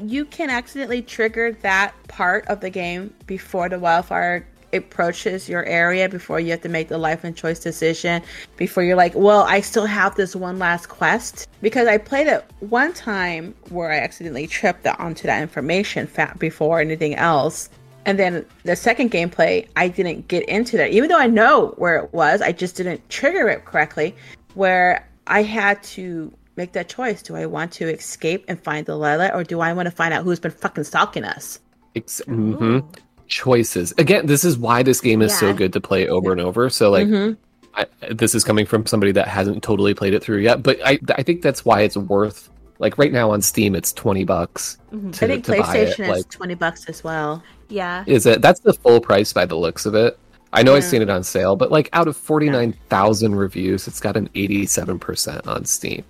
You 0.00 0.24
can 0.24 0.48
accidentally 0.50 1.02
trigger 1.02 1.52
that 1.60 1.94
part 2.08 2.46
of 2.46 2.60
the 2.60 2.70
game 2.70 3.12
before 3.26 3.68
the 3.68 3.78
wildfire 3.78 4.46
approaches 4.76 5.48
your 5.48 5.64
area 5.64 6.08
before 6.08 6.38
you 6.40 6.50
have 6.50 6.60
to 6.60 6.68
make 6.68 6.88
the 6.88 6.98
life 6.98 7.24
and 7.24 7.36
choice 7.36 7.58
decision 7.58 8.22
before 8.56 8.82
you're 8.82 8.96
like 8.96 9.14
well 9.14 9.42
i 9.42 9.60
still 9.60 9.86
have 9.86 10.14
this 10.16 10.36
one 10.36 10.58
last 10.58 10.88
quest. 10.88 11.48
Because 11.62 11.88
i 11.88 11.98
played 11.98 12.26
it 12.26 12.44
one 12.60 12.92
time 12.92 13.54
where 13.70 13.90
i 13.90 13.98
accidentally 13.98 14.46
tripped 14.46 14.86
onto 14.86 15.26
that 15.26 15.42
information 15.42 16.06
fat 16.06 16.38
before 16.38 16.80
anything 16.80 17.14
else. 17.14 17.68
And 18.04 18.18
then 18.20 18.46
the 18.62 18.76
second 18.76 19.10
gameplay 19.10 19.66
i 19.76 19.88
didn't 19.88 20.28
get 20.28 20.44
into 20.48 20.76
that. 20.76 20.90
Even 20.90 21.08
though 21.08 21.18
i 21.18 21.26
know 21.26 21.74
where 21.76 21.96
it 21.96 22.12
was 22.12 22.42
i 22.42 22.52
just 22.52 22.76
didn't 22.76 23.08
trigger 23.08 23.48
it 23.48 23.64
correctly 23.64 24.14
where 24.54 25.08
i 25.26 25.42
had 25.42 25.82
to 25.82 26.32
make 26.56 26.72
that 26.72 26.88
choice. 26.88 27.22
Do 27.22 27.36
i 27.36 27.46
want 27.46 27.72
to 27.72 27.88
escape 27.88 28.44
and 28.48 28.62
find 28.62 28.86
Delilah, 28.86 29.30
or 29.34 29.44
do 29.44 29.60
i 29.60 29.72
want 29.72 29.86
to 29.86 29.90
find 29.90 30.12
out 30.14 30.24
who's 30.24 30.40
been 30.40 30.50
fucking 30.50 30.84
stalking 30.84 31.24
us? 31.24 31.60
Ex- 31.94 32.22
mhm. 32.26 32.84
Choices. 33.28 33.92
Again 33.98 34.26
this 34.26 34.44
is 34.44 34.56
why 34.58 34.82
this 34.82 35.00
game 35.00 35.22
is 35.22 35.36
so 35.38 35.52
good 35.52 35.72
to 35.72 35.80
play 35.80 36.08
over 36.08 36.32
and 36.32 36.40
over. 36.40 36.70
So 36.70 36.90
like 36.90 37.06
Mhm. 37.08 37.36
I, 37.74 37.84
this 38.10 38.34
is 38.34 38.42
coming 38.42 38.64
from 38.64 38.86
somebody 38.86 39.12
that 39.12 39.28
hasn't 39.28 39.62
totally 39.62 39.92
played 39.92 40.14
it 40.14 40.22
through 40.22 40.38
yet 40.38 40.62
but 40.62 40.78
i 40.82 40.98
i 41.14 41.22
think 41.22 41.42
that's 41.42 41.62
why 41.62 41.82
it's 41.82 41.94
worth 41.94 42.48
like 42.78 42.96
right 42.96 43.12
now 43.12 43.30
on 43.32 43.42
steam 43.42 43.74
it's 43.74 43.92
20 43.92 44.24
bucks 44.24 44.78
Mm-hmm. 44.94 45.08
i 45.08 45.12
think 45.28 45.44
to 45.44 45.50
buy 45.52 45.58
playstation 45.58 45.98
it 45.98 46.00
is 46.00 46.08
like 46.08 46.28
20 46.30 46.54
bucks 46.54 46.86
as 46.88 47.04
well. 47.04 47.42
Yeah, 47.68 48.04
is 48.06 48.24
it? 48.26 48.40
That's 48.40 48.60
the 48.60 48.72
full 48.72 49.00
price 49.00 49.32
by 49.34 49.44
the 49.44 49.56
looks 49.56 49.84
of 49.86 49.94
it. 49.94 50.18
I 50.54 50.62
know 50.62 50.74
i've 50.74 50.84
seen 50.84 51.02
it 51.02 51.10
on 51.10 51.22
sale 51.22 51.54
but 51.54 51.70
like 51.70 51.90
out 51.92 52.08
of 52.08 52.16
49000 52.16 53.34
reviews 53.34 53.86
it's 53.88 54.00
got 54.00 54.16
an 54.16 54.28
87% 54.34 55.46
on 55.46 55.64
steam 55.66 56.04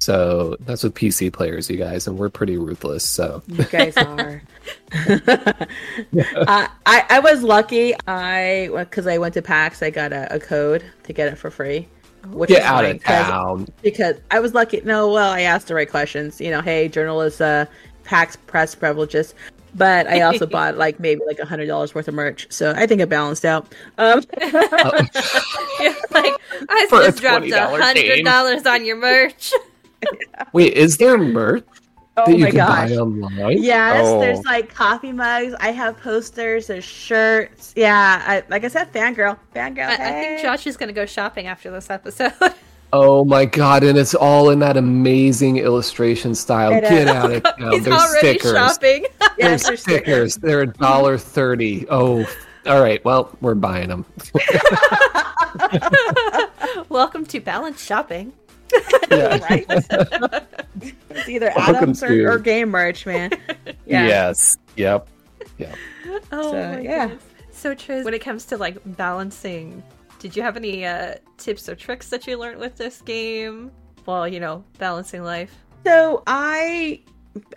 so 0.00 0.56
that's 0.60 0.82
with 0.82 0.94
pc 0.94 1.32
players 1.32 1.70
you 1.70 1.76
guys 1.76 2.06
and 2.06 2.18
we're 2.18 2.28
pretty 2.28 2.56
ruthless 2.56 3.06
so 3.06 3.42
You 3.46 3.64
guys 3.64 3.96
are. 3.96 4.42
uh, 4.92 5.66
I 6.86 7.04
I 7.08 7.20
was 7.22 7.42
lucky. 7.42 7.94
I 8.06 8.70
because 8.72 9.06
I 9.06 9.18
went 9.18 9.34
to 9.34 9.42
PAX, 9.42 9.82
I 9.82 9.90
got 9.90 10.12
a, 10.12 10.34
a 10.34 10.40
code 10.40 10.84
to 11.04 11.12
get 11.12 11.32
it 11.32 11.36
for 11.36 11.50
free. 11.50 11.88
Which 12.28 12.50
get 12.50 12.62
out 12.62 12.84
of 12.84 13.02
town 13.02 13.66
because 13.82 14.16
I 14.30 14.40
was 14.40 14.52
lucky. 14.52 14.82
No, 14.84 15.10
well, 15.10 15.30
I 15.30 15.42
asked 15.42 15.68
the 15.68 15.74
right 15.74 15.90
questions. 15.90 16.40
You 16.40 16.50
know, 16.50 16.60
hey, 16.60 16.88
journalists, 16.88 17.40
uh, 17.40 17.64
PAX 18.04 18.36
press 18.36 18.74
privileges. 18.74 19.34
But 19.74 20.06
I 20.06 20.22
also 20.22 20.46
bought 20.58 20.76
like 20.76 21.00
maybe 21.00 21.22
like 21.26 21.38
a 21.38 21.46
hundred 21.46 21.66
dollars 21.66 21.94
worth 21.94 22.08
of 22.08 22.14
merch, 22.14 22.46
so 22.50 22.72
I 22.76 22.86
think 22.86 23.00
it 23.00 23.08
balanced 23.08 23.44
out. 23.44 23.72
Um, 23.96 24.22
You're 24.40 24.50
like 26.10 26.34
I 26.68 26.86
just 26.90 27.20
dropped 27.20 27.46
a 27.46 27.50
$20 27.50 27.80
hundred 27.80 28.24
dollars 28.24 28.66
on 28.66 28.84
your 28.84 28.96
merch. 28.96 29.52
wait 30.52 30.72
is 30.74 30.96
there 30.98 31.16
merch 31.18 31.64
oh 32.16 32.26
that 32.26 32.32
you 32.36 32.44
my 32.44 32.50
can 32.50 32.56
gosh! 32.56 32.88
buy 32.90 32.96
online 32.96 33.62
Yes, 33.62 34.02
Oh. 34.06 34.20
there's 34.20 34.42
like 34.44 34.72
coffee 34.74 35.12
mugs. 35.12 35.54
I 35.60 35.70
have 35.72 35.96
posters. 36.00 36.66
There's 36.66 36.84
shirts. 36.84 37.72
Yeah, 37.76 38.22
I, 38.26 38.42
like 38.48 38.64
I 38.64 38.68
said, 38.68 38.92
fangirl, 38.92 39.38
fangirl. 39.54 39.86
I, 39.88 39.94
I 39.94 39.96
think. 40.12 40.42
Josh 40.42 40.66
is 40.66 40.76
gonna 40.76 40.92
go 40.92 41.06
shopping 41.06 41.46
after 41.46 41.70
this 41.70 41.88
episode. 41.90 42.32
Oh 42.92 43.24
my 43.24 43.44
god, 43.44 43.84
and 43.84 43.96
it's 43.96 44.16
all 44.16 44.50
in 44.50 44.58
that 44.58 44.76
amazing 44.76 45.58
illustration 45.58 46.34
style. 46.34 46.72
It 46.72 46.80
Get 46.80 46.92
is. 46.92 47.06
out 47.08 47.30
of 47.30 47.42
town. 47.56 47.70
He's 47.70 47.84
There's 47.84 47.96
already 48.00 48.38
stickers. 48.40 48.50
shopping. 48.52 49.06
Yes, 49.38 49.38
There's 49.38 49.62
there's 49.64 49.80
stickers. 49.82 50.34
They're 50.34 50.62
a 50.62 50.66
dollar 50.66 51.16
thirty. 51.16 51.86
Oh, 51.88 52.26
all 52.66 52.82
right. 52.82 53.00
Well, 53.04 53.30
we're 53.40 53.54
buying 53.54 53.90
them. 53.90 54.04
Welcome 56.88 57.26
to 57.26 57.40
Balance 57.40 57.82
Shopping. 57.84 58.32
Yeah. 59.10 59.38
right? 59.50 59.66
it's 61.10 61.28
either 61.28 61.52
Adams 61.56 62.02
or, 62.02 62.30
or 62.30 62.38
game 62.38 62.70
merch, 62.70 63.06
man. 63.06 63.30
Yeah. 63.86 64.06
Yes. 64.06 64.56
Yep. 64.76 65.08
Yep. 65.58 65.74
Oh 66.32 66.52
So, 66.52 66.52
my 66.52 66.80
yeah. 66.80 67.06
goodness. 67.08 67.24
So 67.50 67.74
Triz, 67.74 68.04
when 68.04 68.14
it 68.14 68.20
comes 68.20 68.44
to 68.46 68.56
like 68.56 68.78
balancing, 68.96 69.82
did 70.20 70.36
you 70.36 70.42
have 70.42 70.56
any 70.56 70.86
uh, 70.86 71.16
tips 71.38 71.68
or 71.68 71.74
tricks 71.74 72.08
that 72.10 72.26
you 72.26 72.38
learned 72.38 72.58
with 72.60 72.76
this 72.76 73.02
game? 73.02 73.70
Well, 74.06 74.28
you 74.28 74.40
know, 74.40 74.64
balancing 74.78 75.24
life. 75.24 75.54
So 75.84 76.22
I 76.26 77.00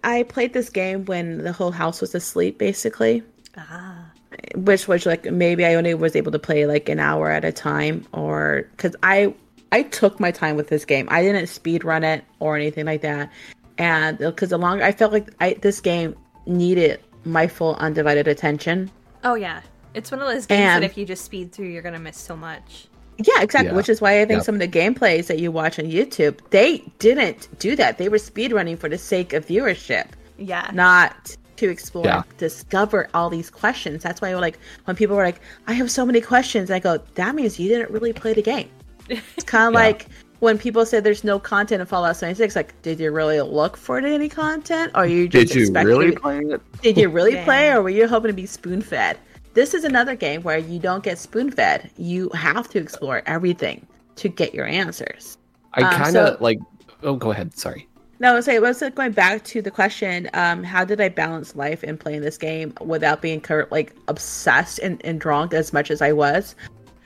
I 0.04 0.24
played 0.24 0.54
this 0.54 0.70
game 0.70 1.06
when 1.06 1.40
the 1.40 1.52
whole 1.52 1.72
house 1.72 2.02
was 2.02 2.16
asleep, 2.16 2.58
basically. 2.58 3.24
Ah. 3.58 4.10
Which 4.56 4.88
was 4.88 5.06
like 5.06 5.26
maybe 5.26 5.66
I 5.66 5.76
only 5.76 5.94
was 5.94 6.16
able 6.16 6.32
to 6.32 6.40
play 6.40 6.66
like 6.66 6.90
an 6.90 7.00
hour 7.00 7.30
at 7.30 7.46
a 7.46 7.52
time, 7.52 8.06
or 8.14 8.68
because 8.72 8.96
I 9.04 9.34
I 9.74 9.82
took 9.84 10.20
my 10.20 10.32
time 10.32 10.56
with 10.56 10.68
this 10.70 10.86
game. 10.86 11.08
I 11.10 11.22
didn't 11.24 11.48
speed 11.48 11.84
run 11.84 12.04
it 12.04 12.24
or 12.40 12.56
anything 12.56 12.86
like 12.86 13.02
that, 13.02 13.32
and 13.78 14.18
because 14.18 14.50
the 14.52 14.58
longer 14.58 14.84
I 14.84 14.92
felt 14.92 15.12
like 15.12 15.30
I 15.42 15.54
this 15.62 15.82
game 15.82 16.16
needed 16.46 17.00
my 17.26 17.48
full 17.48 17.76
undivided 17.76 18.28
attention. 18.28 18.92
Oh 19.24 19.36
yeah. 19.36 19.62
It's 19.94 20.12
one 20.12 20.22
of 20.22 20.28
those 20.28 20.46
games 20.46 20.60
And- 20.60 20.84
that 20.84 20.90
if 20.92 20.98
you 20.98 21.06
just 21.06 21.24
speed 21.26 21.52
through, 21.52 21.68
you're 21.68 21.82
gonna 21.82 22.00
miss 22.00 22.18
so 22.18 22.36
much. 22.36 22.88
Yeah, 23.18 23.42
exactly. 23.42 23.70
Yeah. 23.72 23.76
Which 23.78 23.90
is 23.90 24.02
why 24.02 24.22
I 24.22 24.26
think 24.26 24.38
Yep. 24.40 24.44
some 24.46 24.56
of 24.56 24.62
the 24.62 24.68
gameplays 24.68 25.28
that 25.28 25.38
you 25.40 25.52
watch 25.52 25.78
on 25.80 25.86
YouTube, 25.86 26.40
they 26.50 26.84
didn't 27.00 27.48
do 27.60 27.76
that. 27.76 27.98
They 28.00 28.10
were 28.10 28.18
speed 28.18 28.52
running 28.54 28.76
for 28.78 28.90
the 28.90 28.98
sake 28.98 29.34
of 29.34 29.46
viewership, 29.46 30.06
Yeah. 30.38 30.70
not 30.74 31.38
to 31.58 31.70
explore, 31.70 32.06
Yeah. 32.06 32.24
discover 32.40 33.08
all 33.14 33.30
these 33.30 33.50
questions. 33.52 34.02
That's 34.04 34.20
why, 34.20 34.34
like, 34.34 34.58
when 34.86 34.96
people 34.96 35.16
were 35.16 35.24
like, 35.24 35.40
"I 35.68 35.74
have 35.74 35.92
so 35.92 36.06
many 36.06 36.22
questions," 36.22 36.72
I 36.72 36.80
go, 36.80 37.00
"That 37.16 37.36
means 37.36 37.60
you 37.60 37.70
didn't 37.70 37.92
really 37.92 38.14
play 38.14 38.34
the 38.34 38.42
game." 38.42 38.70
It's 39.10 39.44
kind 39.46 39.68
of 39.68 39.74
Yeah. 39.74 39.88
like 39.88 40.08
when 40.40 40.58
people 40.58 40.86
say 40.86 41.00
there's 41.00 41.24
no 41.24 41.40
content 41.40 41.80
in 41.82 41.88
Fallout 41.88 42.18
76. 42.18 42.56
Like, 42.56 42.80
did 42.82 43.00
you 43.00 43.12
really 43.12 43.40
look 43.42 43.78
for 43.78 43.98
any 43.98 44.28
content, 44.30 44.92
or 44.96 45.06
you 45.06 45.28
just 45.28 45.48
Did 45.48 45.56
you 45.56 45.62
expecting 45.64 45.88
really 45.88 46.12
to- 46.12 46.20
play 46.20 46.40
it? 46.40 46.62
did 46.82 46.98
you 46.98 47.10
really 47.10 47.34
Yeah. 47.34 47.46
play, 47.46 47.72
or 47.72 47.82
were 47.82 47.90
you 47.90 48.08
hoping 48.08 48.30
to 48.30 48.34
be 48.34 48.46
spoon 48.46 48.82
fed? 48.82 49.18
This 49.54 49.74
is 49.74 49.84
another 49.84 50.16
game 50.16 50.42
where 50.44 50.58
you 50.58 50.80
don't 50.80 51.04
get 51.04 51.18
spoon 51.20 51.52
fed. 51.52 51.90
You 51.98 52.30
have 52.34 52.68
to 52.72 52.80
explore 52.80 53.22
everything 53.26 53.86
to 54.18 54.28
get 54.30 54.54
your 54.54 54.66
answers. 54.66 55.38
I 55.76 55.82
Um, 55.84 55.90
kind 55.94 56.18
of 56.18 56.28
so- 56.28 56.38
like. 56.40 56.60
Oh, 57.04 57.16
go 57.16 57.32
ahead. 57.32 57.58
Sorry. 57.58 57.88
No, 58.20 58.40
so 58.40 58.52
it 58.52 58.62
was 58.62 58.82
uh, 58.82 58.90
going 58.90 59.12
back 59.12 59.44
to 59.46 59.62
the 59.62 59.72
question, 59.72 60.30
um, 60.34 60.64
how 60.64 60.86
did 60.86 61.02
I 61.02 61.10
balance 61.10 61.56
life 61.58 61.84
in 61.84 61.98
playing 61.98 62.22
this 62.22 62.38
game 62.38 62.74
without 62.80 63.22
being 63.22 63.44
like 63.70 63.94
obsessed 64.08 64.80
and, 64.80 65.02
and 65.06 65.20
drunk 65.20 65.54
as 65.54 65.74
much 65.74 65.92
as 65.92 66.02
I 66.02 66.14
was? 66.14 66.56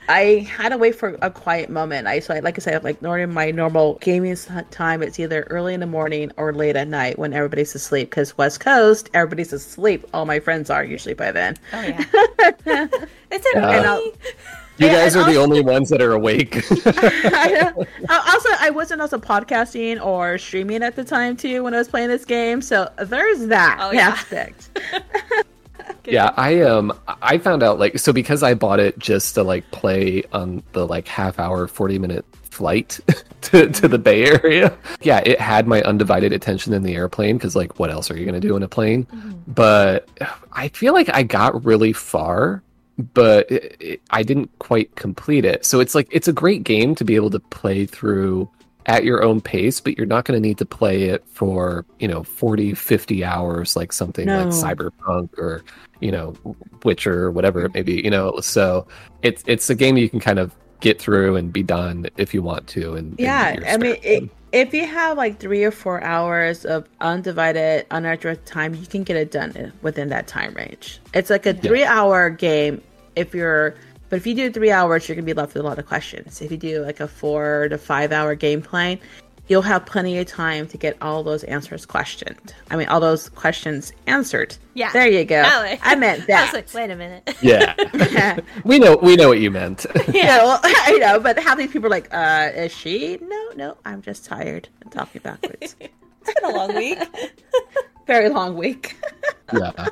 I 0.08 0.46
had 0.50 0.70
to 0.70 0.78
wait 0.78 0.94
for 0.94 1.18
a 1.22 1.30
quiet 1.30 1.68
moment. 1.70 2.06
I 2.06 2.20
so 2.20 2.34
I, 2.34 2.40
like 2.40 2.58
I 2.58 2.62
said, 2.62 2.82
like 2.84 3.00
during 3.00 3.32
my 3.32 3.50
normal 3.50 3.98
gaming 4.00 4.36
time, 4.70 5.02
it's 5.02 5.18
either 5.20 5.42
early 5.50 5.74
in 5.74 5.80
the 5.80 5.86
morning 5.86 6.32
or 6.36 6.52
late 6.52 6.76
at 6.76 6.88
night 6.88 7.18
when 7.18 7.32
everybody's 7.34 7.74
asleep. 7.74 8.10
Because 8.10 8.36
West 8.38 8.60
Coast, 8.60 9.10
everybody's 9.14 9.52
asleep. 9.52 10.06
All 10.14 10.24
my 10.26 10.40
friends 10.40 10.70
are 10.70 10.84
usually 10.84 11.14
by 11.14 11.30
then. 11.32 11.56
Oh 11.72 11.82
yeah. 11.82 12.04
it's 13.30 13.46
a 13.46 13.50
Yeah. 13.54 13.70
And 13.70 13.86
I'll- 13.86 14.00
me. 14.04 14.12
You 14.80 14.86
Yeah, 14.86 14.92
guys 14.92 15.16
and 15.16 15.24
are 15.24 15.32
the 15.32 15.40
only 15.40 15.60
ones 15.60 15.90
that 15.90 16.00
are 16.00 16.12
awake. 16.12 16.54
I 16.86 17.72
know. 17.74 17.84
Also, 18.08 18.48
I 18.60 18.70
wasn't 18.70 19.00
also 19.00 19.18
podcasting 19.18 20.00
or 20.00 20.38
streaming 20.38 20.84
at 20.84 20.94
the 20.94 21.02
time 21.02 21.36
too 21.36 21.64
when 21.64 21.74
I 21.74 21.78
was 21.78 21.88
playing 21.88 22.10
this 22.10 22.24
game. 22.24 22.62
So 22.62 22.88
there's 22.96 23.48
that 23.48 23.78
Oh, 23.80 23.90
yeah. 23.90 24.10
aspect. 24.10 24.78
yeah, 26.08 26.32
I 26.36 26.62
um 26.62 26.92
I 27.06 27.38
found 27.38 27.62
out 27.62 27.78
like 27.78 27.98
so 27.98 28.12
because 28.12 28.42
I 28.42 28.54
bought 28.54 28.80
it 28.80 28.98
just 28.98 29.34
to 29.34 29.42
like 29.42 29.70
play 29.70 30.24
on 30.32 30.62
the 30.72 30.86
like 30.86 31.06
half 31.08 31.38
hour, 31.38 31.66
40 31.66 31.98
minute 31.98 32.24
flight 32.32 32.98
to, 33.42 33.70
to 33.70 33.88
the 33.88 33.98
Bay 33.98 34.24
Area. 34.24 34.76
Yeah, 35.00 35.22
it 35.24 35.40
had 35.40 35.66
my 35.66 35.82
undivided 35.82 36.32
attention 36.32 36.72
in 36.72 36.82
the 36.82 36.94
airplane 36.94 37.36
because 37.36 37.54
like 37.54 37.78
what 37.78 37.90
else 37.90 38.10
are 38.10 38.18
you 38.18 38.26
gonna 38.26 38.40
do 38.40 38.56
in 38.56 38.62
a 38.62 38.68
plane? 38.68 39.06
But 39.46 40.08
I 40.52 40.68
feel 40.68 40.92
like 40.92 41.08
I 41.08 41.22
got 41.22 41.64
really 41.64 41.92
far, 41.92 42.62
but 42.98 43.50
it, 43.50 43.76
it, 43.80 44.02
I 44.10 44.22
didn't 44.22 44.50
quite 44.58 44.94
complete 44.96 45.44
it. 45.44 45.64
So 45.64 45.80
it's 45.80 45.94
like 45.94 46.08
it's 46.10 46.28
a 46.28 46.32
great 46.32 46.64
game 46.64 46.94
to 46.96 47.04
be 47.04 47.16
able 47.16 47.30
to 47.30 47.40
play 47.40 47.86
through 47.86 48.50
at 48.88 49.04
your 49.04 49.22
own 49.22 49.40
pace, 49.40 49.80
but 49.80 49.96
you're 49.96 50.06
not 50.06 50.24
going 50.24 50.40
to 50.40 50.46
need 50.46 50.58
to 50.58 50.66
play 50.66 51.04
it 51.04 51.22
for, 51.28 51.84
you 52.00 52.08
know, 52.08 52.24
40, 52.24 52.74
50 52.74 53.22
hours 53.22 53.76
like 53.76 53.92
something 53.92 54.26
like 54.26 54.48
Cyberpunk 54.48 55.38
or, 55.38 55.62
you 56.00 56.10
know, 56.10 56.34
Witcher 56.82 57.24
or 57.24 57.30
whatever 57.30 57.66
it 57.66 57.74
may 57.74 57.82
be, 57.82 58.02
you 58.02 58.10
know. 58.10 58.40
So 58.40 58.86
it's 59.22 59.44
it's 59.46 59.68
a 59.68 59.74
game 59.74 59.98
you 59.98 60.08
can 60.08 60.20
kind 60.20 60.38
of 60.38 60.54
get 60.80 61.00
through 61.00 61.36
and 61.36 61.52
be 61.52 61.62
done 61.62 62.06
if 62.16 62.32
you 62.32 62.42
want 62.42 62.66
to 62.68 62.94
and 62.94 63.14
Yeah, 63.18 63.56
I 63.66 63.76
mean, 63.76 63.96
it, 64.02 64.30
if 64.52 64.72
you 64.72 64.86
have 64.86 65.18
like 65.18 65.38
three 65.38 65.64
or 65.64 65.70
four 65.70 66.02
hours 66.02 66.64
of 66.64 66.88
undivided, 67.00 67.86
uninterrupted 67.90 68.46
time, 68.46 68.74
you 68.74 68.86
can 68.86 69.02
get 69.02 69.16
it 69.16 69.30
done 69.30 69.54
eh, 69.56 69.70
within 69.82 70.08
that 70.08 70.26
time 70.26 70.54
range. 70.54 71.00
It's 71.12 71.30
like 71.30 71.44
a 71.46 71.52
three-hour 71.52 72.30
game. 72.30 72.80
If 73.16 73.34
you're, 73.34 73.74
but 74.08 74.16
if 74.16 74.26
you 74.26 74.34
do 74.34 74.50
three 74.50 74.70
hours, 74.70 75.08
you're 75.08 75.16
gonna 75.16 75.26
be 75.26 75.32
left 75.32 75.54
with 75.54 75.62
a 75.64 75.66
lot 75.66 75.78
of 75.78 75.86
questions. 75.86 76.40
If 76.40 76.50
you 76.50 76.56
do 76.56 76.82
like 76.84 77.00
a 77.00 77.08
four 77.08 77.68
to 77.68 77.78
five-hour 77.78 78.34
game 78.36 78.62
plan, 78.62 78.98
you'll 79.48 79.62
have 79.62 79.86
plenty 79.86 80.18
of 80.18 80.26
time 80.26 80.66
to 80.68 80.76
get 80.76 80.96
all 81.00 81.22
those 81.22 81.42
answers 81.44 81.86
questioned. 81.86 82.54
I 82.70 82.76
mean, 82.76 82.88
all 82.88 83.00
those 83.00 83.28
questions 83.30 83.92
answered. 84.06 84.56
Yeah. 84.74 84.92
there 84.92 85.08
you 85.08 85.24
go. 85.24 85.42
That. 85.42 85.78
I 85.82 85.94
meant 85.94 86.22
I 86.22 86.26
that. 86.26 86.44
was 86.46 86.52
like, 86.54 86.74
wait 86.74 86.90
a 86.90 86.96
minute. 86.96 87.34
Yeah. 87.42 87.74
yeah, 87.94 88.40
we 88.64 88.78
know 88.78 88.96
we 88.96 89.16
know 89.16 89.28
what 89.28 89.40
you 89.40 89.50
meant. 89.50 89.86
well, 89.94 90.60
I 90.62 90.98
know, 91.00 91.18
but 91.20 91.38
how 91.38 91.54
many 91.54 91.68
people 91.68 91.86
are 91.86 91.90
like, 91.90 92.08
uh, 92.12 92.50
is 92.54 92.72
she? 92.72 93.18
No, 93.22 93.48
no, 93.56 93.76
I'm 93.84 94.02
just 94.02 94.24
tired 94.24 94.68
and 94.82 94.92
talking 94.92 95.20
backwards. 95.22 95.76
It's 95.80 96.40
been 96.40 96.50
a 96.50 96.54
long 96.54 96.74
week. 96.74 96.98
Very 98.06 98.28
long 98.28 98.56
week. 98.56 98.96
yeah. 99.52 99.88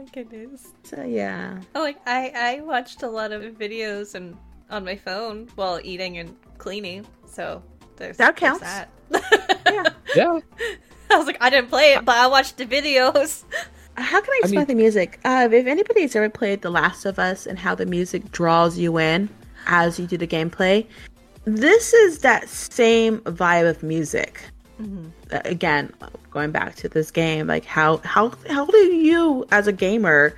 My 0.00 0.06
goodness. 0.12 0.68
so 0.84 1.02
yeah. 1.02 1.60
Oh, 1.74 1.80
like 1.80 1.98
I 2.06 2.32
I 2.34 2.60
watched 2.62 3.02
a 3.02 3.08
lot 3.08 3.32
of 3.32 3.42
videos 3.54 4.14
and 4.14 4.36
on 4.70 4.84
my 4.84 4.96
phone 4.96 5.48
while 5.56 5.78
eating 5.84 6.16
and 6.18 6.34
cleaning. 6.58 7.06
So 7.26 7.62
there's 7.96 8.16
That 8.16 8.36
there's 8.36 8.58
counts. 8.58 8.60
that. 8.62 8.88
Yeah. 9.66 9.84
Yeah. 10.16 10.40
I 11.10 11.16
was 11.18 11.26
like, 11.26 11.36
I 11.40 11.50
didn't 11.50 11.68
play 11.68 11.92
it, 11.94 12.04
but 12.04 12.16
I 12.16 12.26
watched 12.28 12.56
the 12.56 12.64
videos. 12.66 13.44
How 13.96 14.20
can 14.20 14.30
I 14.32 14.38
explain 14.42 14.58
mean- 14.60 14.66
the 14.68 14.74
music? 14.74 15.20
Uh, 15.24 15.48
if 15.52 15.66
anybody's 15.66 16.16
ever 16.16 16.28
played 16.30 16.62
The 16.62 16.70
Last 16.70 17.04
of 17.04 17.18
Us 17.18 17.46
and 17.46 17.58
how 17.58 17.74
the 17.74 17.86
music 17.86 18.30
draws 18.32 18.78
you 18.78 18.98
in 18.98 19.28
as 19.66 19.98
you 20.00 20.06
do 20.06 20.16
the 20.16 20.26
gameplay, 20.26 20.86
this 21.44 21.92
is 21.92 22.20
that 22.20 22.48
same 22.48 23.18
vibe 23.20 23.68
of 23.68 23.82
music. 23.82 24.40
Uh, 24.80 25.40
Again, 25.44 25.92
going 26.30 26.50
back 26.50 26.74
to 26.76 26.88
this 26.88 27.10
game, 27.10 27.46
like 27.46 27.64
how 27.64 27.98
how 27.98 28.32
how 28.48 28.66
do 28.66 28.78
you 28.78 29.46
as 29.50 29.66
a 29.66 29.72
gamer, 29.72 30.34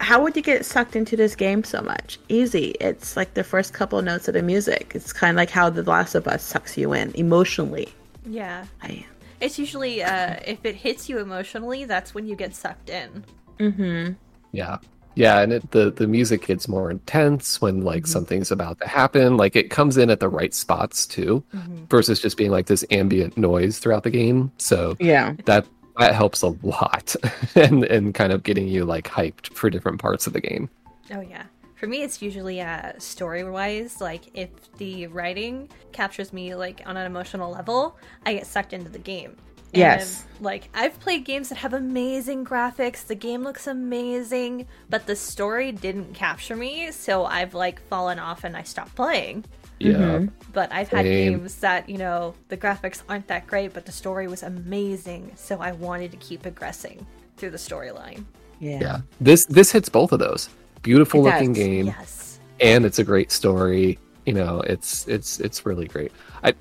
how 0.00 0.22
would 0.22 0.36
you 0.36 0.42
get 0.42 0.64
sucked 0.64 0.96
into 0.96 1.16
this 1.16 1.34
game 1.34 1.64
so 1.64 1.80
much? 1.82 2.18
Easy. 2.28 2.74
It's 2.80 3.16
like 3.16 3.34
the 3.34 3.44
first 3.44 3.72
couple 3.72 4.00
notes 4.02 4.28
of 4.28 4.34
the 4.34 4.42
music. 4.42 4.92
It's 4.94 5.12
kind 5.12 5.30
of 5.30 5.36
like 5.36 5.50
how 5.50 5.70
The 5.70 5.82
Last 5.82 6.14
of 6.14 6.26
Us 6.28 6.42
sucks 6.42 6.76
you 6.76 6.92
in 6.92 7.12
emotionally. 7.14 7.88
Yeah. 8.26 8.66
I, 8.82 9.06
It's 9.40 9.58
usually 9.58 10.02
uh 10.02 10.36
if 10.46 10.64
it 10.64 10.74
hits 10.76 11.08
you 11.08 11.18
emotionally, 11.18 11.84
that's 11.84 12.14
when 12.14 12.26
you 12.26 12.36
get 12.36 12.54
sucked 12.54 12.90
in. 12.90 13.24
mm-hmm. 13.58 14.12
Yeah. 14.52 14.78
Yeah, 15.18 15.40
and 15.40 15.52
it, 15.52 15.70
the 15.72 15.90
the 15.90 16.06
music 16.06 16.46
gets 16.46 16.68
more 16.68 16.90
intense 16.90 17.60
when 17.60 17.82
like 17.82 18.06
something's 18.06 18.50
about 18.52 18.78
to 18.80 18.86
happen. 18.86 19.36
Like 19.36 19.56
it 19.56 19.68
comes 19.68 19.96
in 19.96 20.10
at 20.10 20.20
the 20.20 20.28
right 20.28 20.54
spots 20.54 21.06
too, 21.06 21.42
versus 21.90 22.20
just 22.20 22.36
being 22.36 22.52
like 22.52 22.66
this 22.66 22.84
ambient 22.90 23.36
noise 23.36 23.78
throughout 23.80 24.04
the 24.04 24.10
game. 24.10 24.52
So 24.58 24.96
Yeah. 25.00 25.34
that 25.46 25.66
that 25.98 26.14
helps 26.14 26.42
a 26.42 26.54
lot, 26.62 27.16
and 27.56 27.82
and 27.84 28.14
kind 28.14 28.32
of 28.32 28.44
getting 28.44 28.68
you 28.68 28.84
like 28.84 29.08
hyped 29.08 29.52
for 29.54 29.68
different 29.70 30.00
parts 30.00 30.26
of 30.28 30.32
the 30.34 30.40
game. 30.40 30.70
Oh 31.12 31.20
yeah. 31.20 31.44
For 31.74 31.86
me, 31.88 32.02
it's 32.02 32.20
usually 32.22 32.60
uh, 32.60 32.92
story 32.98 33.42
wise. 33.48 34.00
Like 34.00 34.22
if 34.34 34.50
the 34.78 35.08
writing 35.08 35.68
captures 35.92 36.32
me 36.32 36.54
like 36.54 36.82
on 36.86 36.96
an 36.96 37.06
emotional 37.06 37.50
level, 37.50 37.96
I 38.26 38.34
get 38.34 38.46
sucked 38.46 38.72
into 38.72 38.90
the 38.90 38.98
game. 39.00 39.36
And, 39.74 39.80
Yes. 39.80 40.24
like 40.40 40.68
I've 40.74 40.98
played 41.00 41.24
games 41.24 41.50
that 41.50 41.56
have 41.58 41.74
amazing 41.74 42.44
graphics. 42.44 43.06
The 43.06 43.14
game 43.14 43.42
looks 43.42 43.66
amazing, 43.66 44.66
but 44.88 45.06
the 45.06 45.14
story 45.16 45.72
didn't 45.72 46.14
capture 46.14 46.56
me, 46.56 46.90
so 46.90 47.24
I've 47.26 47.52
like 47.54 47.80
fallen 47.88 48.18
off 48.18 48.44
and 48.44 48.56
I 48.56 48.62
stopped 48.62 48.94
playing. 48.94 49.44
Yeah, 49.80 49.92
mm-hmm. 49.92 50.26
But 50.52 50.72
I've 50.72 50.88
had 50.88 51.04
Same. 51.04 51.32
games 51.38 51.56
that, 51.56 51.88
you 51.88 51.98
know, 51.98 52.34
the 52.48 52.56
graphics 52.56 53.02
aren't 53.08 53.28
that 53.28 53.46
great, 53.46 53.74
but 53.74 53.86
the 53.86 53.92
story 53.92 54.26
was 54.26 54.42
amazing, 54.42 55.32
so 55.36 55.60
I 55.60 55.72
wanted 55.72 56.10
to 56.12 56.16
keep 56.16 56.42
progressing 56.42 57.06
through 57.36 57.50
the 57.50 57.58
storyline. 57.58 58.24
Yeah. 58.60 58.78
yeah. 58.80 58.98
This 59.20 59.44
this 59.46 59.70
hits 59.70 59.88
both 59.88 60.12
of 60.12 60.18
those. 60.18 60.48
Beautiful 60.82 61.20
It 61.26 61.30
looking 61.30 61.52
does, 61.52 61.62
game, 61.64 61.86
Yes. 61.86 62.40
and 62.60 62.84
it's 62.84 62.98
a 62.98 63.04
great 63.04 63.30
story. 63.30 63.98
You 64.26 64.32
know, 64.32 64.62
it's 64.62 65.06
it's 65.08 65.38
it's 65.40 65.64
really 65.64 65.86
great. 65.86 66.10
I 66.42 66.54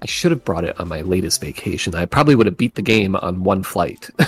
I 0.00 0.06
should 0.06 0.30
have 0.30 0.44
brought 0.44 0.64
it 0.64 0.78
on 0.80 0.88
my 0.88 1.00
latest 1.02 1.40
vacation. 1.40 1.94
I 1.94 2.06
probably 2.06 2.34
would 2.34 2.46
have 2.46 2.56
beat 2.56 2.74
the 2.74 2.82
game 2.82 3.16
on 3.16 3.44
one 3.44 3.62
flight. 3.62 4.08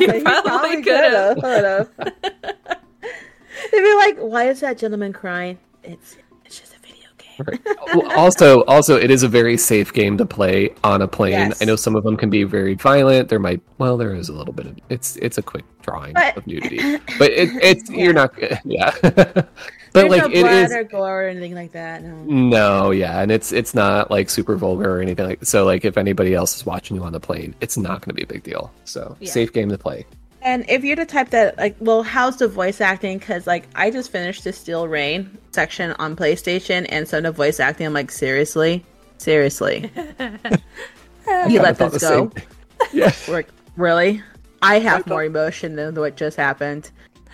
You 0.00 0.22
probably 0.22 0.82
could 0.82 1.12
have. 1.12 1.90
They'd 1.98 3.80
be 3.80 3.94
like, 3.96 4.16
"Why 4.18 4.48
is 4.48 4.60
that 4.60 4.78
gentleman 4.78 5.12
crying?" 5.12 5.58
It's 5.82 6.16
it's 6.46 6.60
just 6.60 6.74
a 6.74 6.78
video 6.80 7.08
game. 7.18 7.58
Well, 7.94 8.10
also, 8.18 8.62
also, 8.64 8.96
it 8.96 9.10
is 9.10 9.22
a 9.22 9.28
very 9.28 9.56
safe 9.58 9.92
game 9.92 10.16
to 10.18 10.24
play 10.24 10.70
on 10.82 11.02
a 11.02 11.08
plane. 11.08 11.32
Yes. 11.32 11.60
I 11.60 11.66
know 11.66 11.76
some 11.76 11.94
of 11.94 12.04
them 12.04 12.16
can 12.16 12.30
be 12.30 12.44
very 12.44 12.74
violent. 12.74 13.28
There 13.28 13.38
might, 13.38 13.60
well, 13.78 13.98
there 13.98 14.14
is 14.14 14.30
a 14.30 14.32
little 14.32 14.54
bit 14.54 14.66
of 14.66 14.78
it's. 14.88 15.16
It's 15.16 15.36
a 15.36 15.42
quick 15.42 15.64
drawing 15.82 16.14
But- 16.14 16.38
of 16.38 16.46
nudity, 16.46 16.96
but 17.18 17.30
it, 17.30 17.50
it's 17.62 17.90
you're 17.90 18.14
not, 18.14 18.32
yeah. 18.64 18.92
But 19.92 20.08
There's 20.08 20.22
like 20.22 20.32
no 20.32 20.38
it 20.38 20.42
blood 20.42 20.64
is. 20.64 20.72
or 20.72 20.84
gore 20.84 21.24
or 21.24 21.28
anything 21.28 21.54
like 21.54 21.72
that. 21.72 22.02
No. 22.02 22.14
No, 22.24 22.90
yeah, 22.92 23.20
and 23.20 23.30
it's 23.30 23.52
it's 23.52 23.74
not 23.74 24.10
like 24.10 24.30
super 24.30 24.56
vulgar 24.56 24.96
or 24.98 25.02
anything 25.02 25.26
like. 25.26 25.44
So 25.44 25.64
like, 25.64 25.84
if 25.84 25.98
anybody 25.98 26.34
else 26.34 26.56
is 26.56 26.64
watching 26.64 26.96
you 26.96 27.02
on 27.02 27.12
the 27.12 27.20
plane, 27.20 27.54
it's 27.60 27.76
not 27.76 28.00
going 28.00 28.08
to 28.10 28.14
be 28.14 28.22
a 28.22 28.26
big 28.26 28.42
deal. 28.42 28.72
So 28.84 29.16
Yeah. 29.20 29.30
safe 29.30 29.52
game 29.52 29.68
to 29.68 29.76
play. 29.78 30.06
And 30.40 30.64
if 30.68 30.82
you're 30.82 30.96
the 30.96 31.04
type 31.06 31.30
that 31.30 31.56
like, 31.58 31.76
well, 31.78 32.02
how's 32.02 32.38
the 32.38 32.48
voice 32.48 32.80
acting? 32.80 33.18
Because 33.18 33.46
like, 33.46 33.68
I 33.74 33.90
just 33.90 34.10
finished 34.10 34.44
the 34.44 34.52
Steel 34.52 34.88
Reign 34.88 35.36
section 35.52 35.92
on 35.98 36.16
PlayStation, 36.16 36.86
and 36.88 37.06
so 37.06 37.20
the 37.20 37.30
voice 37.30 37.60
acting, 37.60 37.86
I'm 37.86 37.92
like, 37.92 38.10
seriously, 38.10 38.84
seriously, 39.18 39.90
you 41.48 41.60
let 41.60 41.76
this 41.78 41.92
go? 41.92 41.98
same 41.98 42.30
thing. 42.30 42.44
Yeah. 42.92 43.12
Like, 43.28 43.48
really? 43.76 44.22
I 44.60 44.78
have 44.80 45.06
more 45.06 45.22
emotion 45.24 45.76
than 45.76 45.94
what 45.94 46.16
just 46.16 46.36
happened. 46.36 46.90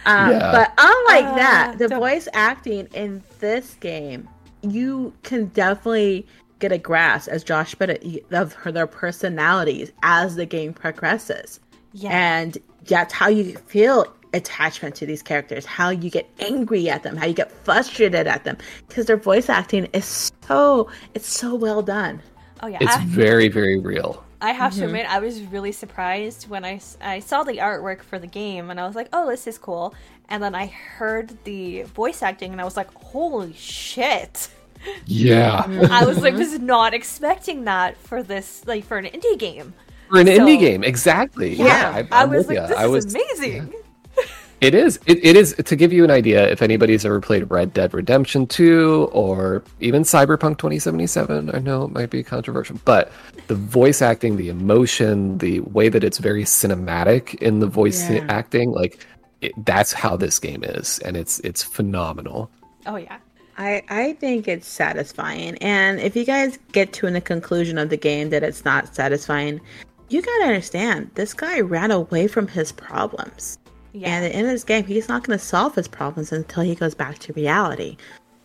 Um, 0.08 0.30
Yeah. 0.32 0.52
But 0.52 0.72
unlike 0.78 1.26
Uh, 1.32 1.36
that, 1.36 1.78
the 1.78 1.88
don't- 1.88 2.00
voice 2.00 2.26
acting 2.32 2.88
in 2.94 3.22
this 3.40 3.76
game, 3.80 4.28
you 4.62 5.12
can 5.22 5.46
definitely 5.46 6.26
get 6.58 6.72
a 6.72 6.78
grasp, 6.78 7.28
as 7.28 7.44
Josh 7.44 7.76
put 7.78 7.90
it, 7.90 8.24
of 8.32 8.56
their 8.64 8.86
personalities 8.86 9.92
as 10.02 10.34
the 10.36 10.46
game 10.46 10.72
progresses. 10.72 11.60
Yeah. 11.92 12.10
And 12.10 12.58
that's 12.86 13.12
how 13.12 13.28
you 13.28 13.56
feel 13.66 14.06
attachment 14.34 14.94
to 14.96 15.06
these 15.06 15.22
characters, 15.22 15.64
how 15.64 15.88
you 15.90 16.10
get 16.10 16.28
angry 16.40 16.90
at 16.90 17.02
them, 17.02 17.16
how 17.16 17.26
you 17.26 17.32
get 17.32 17.50
frustrated 17.64 18.26
at 18.26 18.44
them, 18.44 18.56
because 18.88 19.06
their 19.06 19.16
voice 19.16 19.48
acting 19.48 19.86
is 19.92 20.32
so, 20.48 20.88
it's 21.14 21.28
so 21.28 21.54
well 21.54 21.80
done. 21.82 22.20
oh 22.62 22.66
yeah. 22.66 22.78
It's 22.80 22.96
I- 22.96 23.04
very 23.06 23.48
very 23.48 23.78
real. 23.78 24.24
I 24.40 24.52
have 24.52 24.72
to 24.72 24.78
mm-hmm. 24.78 24.86
admit, 24.86 25.06
I 25.10 25.18
was 25.18 25.42
really 25.42 25.72
surprised 25.72 26.48
when 26.48 26.64
I, 26.64 26.80
I 27.00 27.18
saw 27.20 27.42
the 27.42 27.54
artwork 27.54 28.02
for 28.02 28.18
the 28.18 28.26
game 28.26 28.70
and 28.70 28.78
I 28.78 28.86
was 28.86 28.94
like, 28.94 29.08
oh, 29.12 29.28
this 29.28 29.46
is 29.46 29.58
cool. 29.58 29.94
And 30.28 30.42
then 30.42 30.54
I 30.54 30.66
heard 30.66 31.36
the 31.44 31.82
voice 31.82 32.22
acting 32.22 32.52
and 32.52 32.60
I 32.60 32.64
was 32.64 32.76
like, 32.76 32.92
holy 32.94 33.52
shit. 33.54 34.48
Yeah. 35.06 35.64
I 35.90 36.04
was 36.04 36.22
like, 36.22 36.34
was 36.34 36.58
not 36.60 36.94
expecting 36.94 37.64
that 37.64 37.96
for 37.96 38.22
this, 38.22 38.64
like 38.66 38.84
for 38.84 38.96
an 38.96 39.06
indie 39.06 39.38
game. 39.38 39.74
For 40.08 40.20
an 40.20 40.26
So- 40.26 40.38
indie 40.38 40.58
game, 40.58 40.84
exactly. 40.84 41.54
Yeah. 41.54 41.92
I, 41.94 42.16
I 42.16 42.22
I'm 42.22 42.30
was 42.30 42.46
like, 42.46 42.56
ya. 42.56 42.66
this 42.68 42.76
I 42.76 42.84
is 42.84 42.90
was, 42.90 43.14
amazing. 43.14 43.74
It 44.60 44.74
is. 44.74 44.98
It, 45.06 45.24
it 45.24 45.36
is. 45.36 45.54
To 45.54 45.76
give 45.76 45.92
you 45.92 46.02
an 46.02 46.10
idea, 46.10 46.48
if 46.50 46.62
anybody's 46.62 47.04
ever 47.04 47.20
played 47.20 47.48
Red 47.48 47.72
Dead 47.72 47.94
Redemption 47.94 48.46
2 48.46 49.08
or 49.12 49.62
even 49.78 50.02
Cyberpunk 50.02 50.58
2077, 50.58 51.54
I 51.54 51.58
know 51.60 51.84
it 51.84 51.92
might 51.92 52.10
be 52.10 52.24
controversial, 52.24 52.80
but 52.84 53.12
the 53.46 53.54
voice 53.54 54.02
acting, 54.02 54.36
the 54.36 54.48
emotion, 54.48 55.38
the 55.38 55.60
way 55.60 55.88
that 55.88 56.02
it's 56.02 56.18
very 56.18 56.42
cinematic 56.42 57.36
in 57.36 57.60
the 57.60 57.68
voice 57.68 58.10
Yeah. 58.10 58.26
acting, 58.28 58.72
like 58.72 59.06
it, 59.42 59.52
that's 59.64 59.92
how 59.92 60.16
this 60.16 60.40
game 60.40 60.64
is, 60.64 60.98
and 61.00 61.16
it's 61.16 61.38
it's 61.40 61.62
phenomenal. 61.62 62.50
Oh 62.86 62.96
yeah. 62.96 63.18
I, 63.58 63.82
I 63.88 64.12
think 64.14 64.46
it's 64.46 64.68
satisfying. 64.68 65.56
And 65.58 65.98
if 65.98 66.14
you 66.14 66.24
guys 66.24 66.58
get 66.70 66.92
to 66.94 67.10
the 67.10 67.20
conclusion 67.20 67.76
of 67.76 67.90
the 67.90 67.96
game 67.96 68.30
that 68.30 68.44
it's 68.44 68.64
not 68.64 68.94
satisfying, 68.94 69.60
you 70.10 70.22
gotta 70.22 70.44
understand 70.44 71.10
this 71.14 71.34
guy 71.34 71.60
ran 71.60 71.90
away 71.90 72.28
from 72.28 72.46
his 72.46 72.70
problems. 72.70 73.58
Yeah. 73.92 74.08
And 74.08 74.24
at 74.24 74.28
the 74.28 74.36
end 74.36 74.46
of 74.46 74.52
this 74.52 74.64
game, 74.64 74.84
he's 74.84 75.08
not 75.08 75.24
gonna 75.24 75.38
solve 75.38 75.74
his 75.74 75.88
problems 75.88 76.32
until 76.32 76.62
he 76.62 76.74
goes 76.74 76.94
back 76.94 77.18
to 77.20 77.32
reality. 77.32 77.96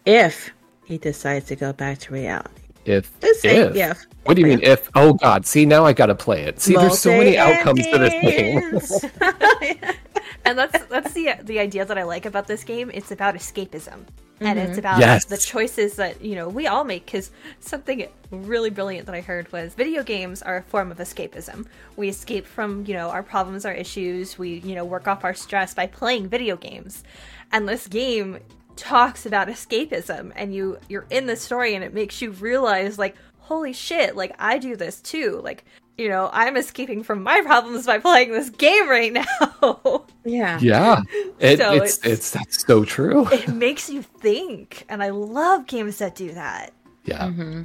If 0.05 0.51
he 0.85 0.97
decides 0.97 1.45
to 1.47 1.55
go 1.55 1.73
back 1.73 1.99
to 1.99 2.13
reality. 2.13 2.61
If 2.85 3.17
Just 3.21 3.41
say 3.41 3.59
if. 3.59 3.75
if. 3.75 4.05
What 4.23 4.35
do 4.35 4.41
you 4.41 4.47
mean 4.47 4.61
if? 4.61 4.89
Oh 4.95 5.13
God! 5.13 5.45
See 5.45 5.65
now 5.65 5.85
I 5.85 5.93
gotta 5.93 6.15
play 6.15 6.43
it. 6.43 6.59
See, 6.59 6.75
there's 6.75 6.99
so 6.99 7.17
many 7.17 7.37
outcomes 7.37 7.85
to 7.87 7.97
this 7.97 8.13
game. 8.21 8.71
Multi-endings. 8.71 9.05
and 10.45 10.57
that's 10.57 10.85
that's 10.85 11.13
the 11.13 11.35
the 11.43 11.59
idea 11.59 11.85
that 11.85 11.97
I 11.97 12.03
like 12.03 12.25
about 12.25 12.47
this 12.47 12.63
game. 12.63 12.91
It's 12.93 13.11
about 13.11 13.35
escapism, 13.35 14.05
and 14.45 14.59
it's 14.59 14.71
mm-hmm. 14.71 14.79
about 14.79 14.99
Yes. 14.99 15.25
the 15.25 15.37
choices 15.37 15.95
that 15.95 16.21
you 16.21 16.35
know 16.35 16.47
we 16.49 16.67
all 16.67 16.83
make. 16.83 17.05
Because 17.05 17.31
something 17.59 18.07
really 18.31 18.69
brilliant 18.69 19.05
that 19.05 19.15
I 19.15 19.21
heard 19.21 19.51
was 19.51 19.73
video 19.73 20.03
games 20.03 20.41
are 20.41 20.57
a 20.57 20.63
form 20.63 20.91
of 20.91 20.97
escapism. 20.97 21.65
We 21.95 22.09
escape 22.09 22.45
from 22.45 22.85
you 22.85 22.93
know 22.93 23.09
our 23.09 23.23
problems, 23.23 23.65
our 23.65 23.73
issues. 23.73 24.37
We 24.37 24.59
you 24.59 24.75
know 24.75 24.85
work 24.85 25.07
off 25.07 25.23
our 25.23 25.33
stress 25.33 25.73
by 25.73 25.87
playing 25.87 26.29
video 26.29 26.55
games, 26.55 27.03
and 27.51 27.67
this 27.67 27.87
game 27.87 28.39
talks 28.75 29.25
about 29.25 29.47
escapism 29.47 30.31
and 30.35 30.53
you 30.53 30.79
you're 30.89 31.05
in 31.09 31.27
the 31.27 31.35
story 31.35 31.75
and 31.75 31.83
it 31.83 31.93
makes 31.93 32.21
you 32.21 32.31
realize 32.31 32.97
like 32.97 33.15
holy 33.41 33.71
shit 33.71 34.15
like 34.15 34.33
i 34.39 34.57
do 34.57 34.75
this 34.75 34.99
too 35.01 35.39
like 35.43 35.63
you 35.97 36.09
know 36.09 36.29
i'm 36.33 36.57
escaping 36.57 37.03
from 37.03 37.21
my 37.23 37.41
problems 37.41 37.85
by 37.85 37.99
playing 37.99 38.31
this 38.31 38.49
game 38.49 38.89
right 38.89 39.13
now 39.13 39.25
yeah. 40.25 40.57
Yeah, 40.61 41.01
it, 41.39 41.59
So 41.59 41.73
it's, 41.73 41.97
it's- 41.99 42.13
it's 42.13 42.31
that's 42.31 42.65
so 42.65 42.83
true. 42.85 43.27
it 43.31 43.47
makes 43.49 43.89
you 43.89 44.01
think 44.01 44.85
and 44.89 45.03
i 45.03 45.09
love 45.09 45.67
games 45.67 45.97
that 45.99 46.15
do 46.15 46.31
that 46.33 46.71
Yeah. 47.05 47.27
Mm-hmm. 47.27 47.63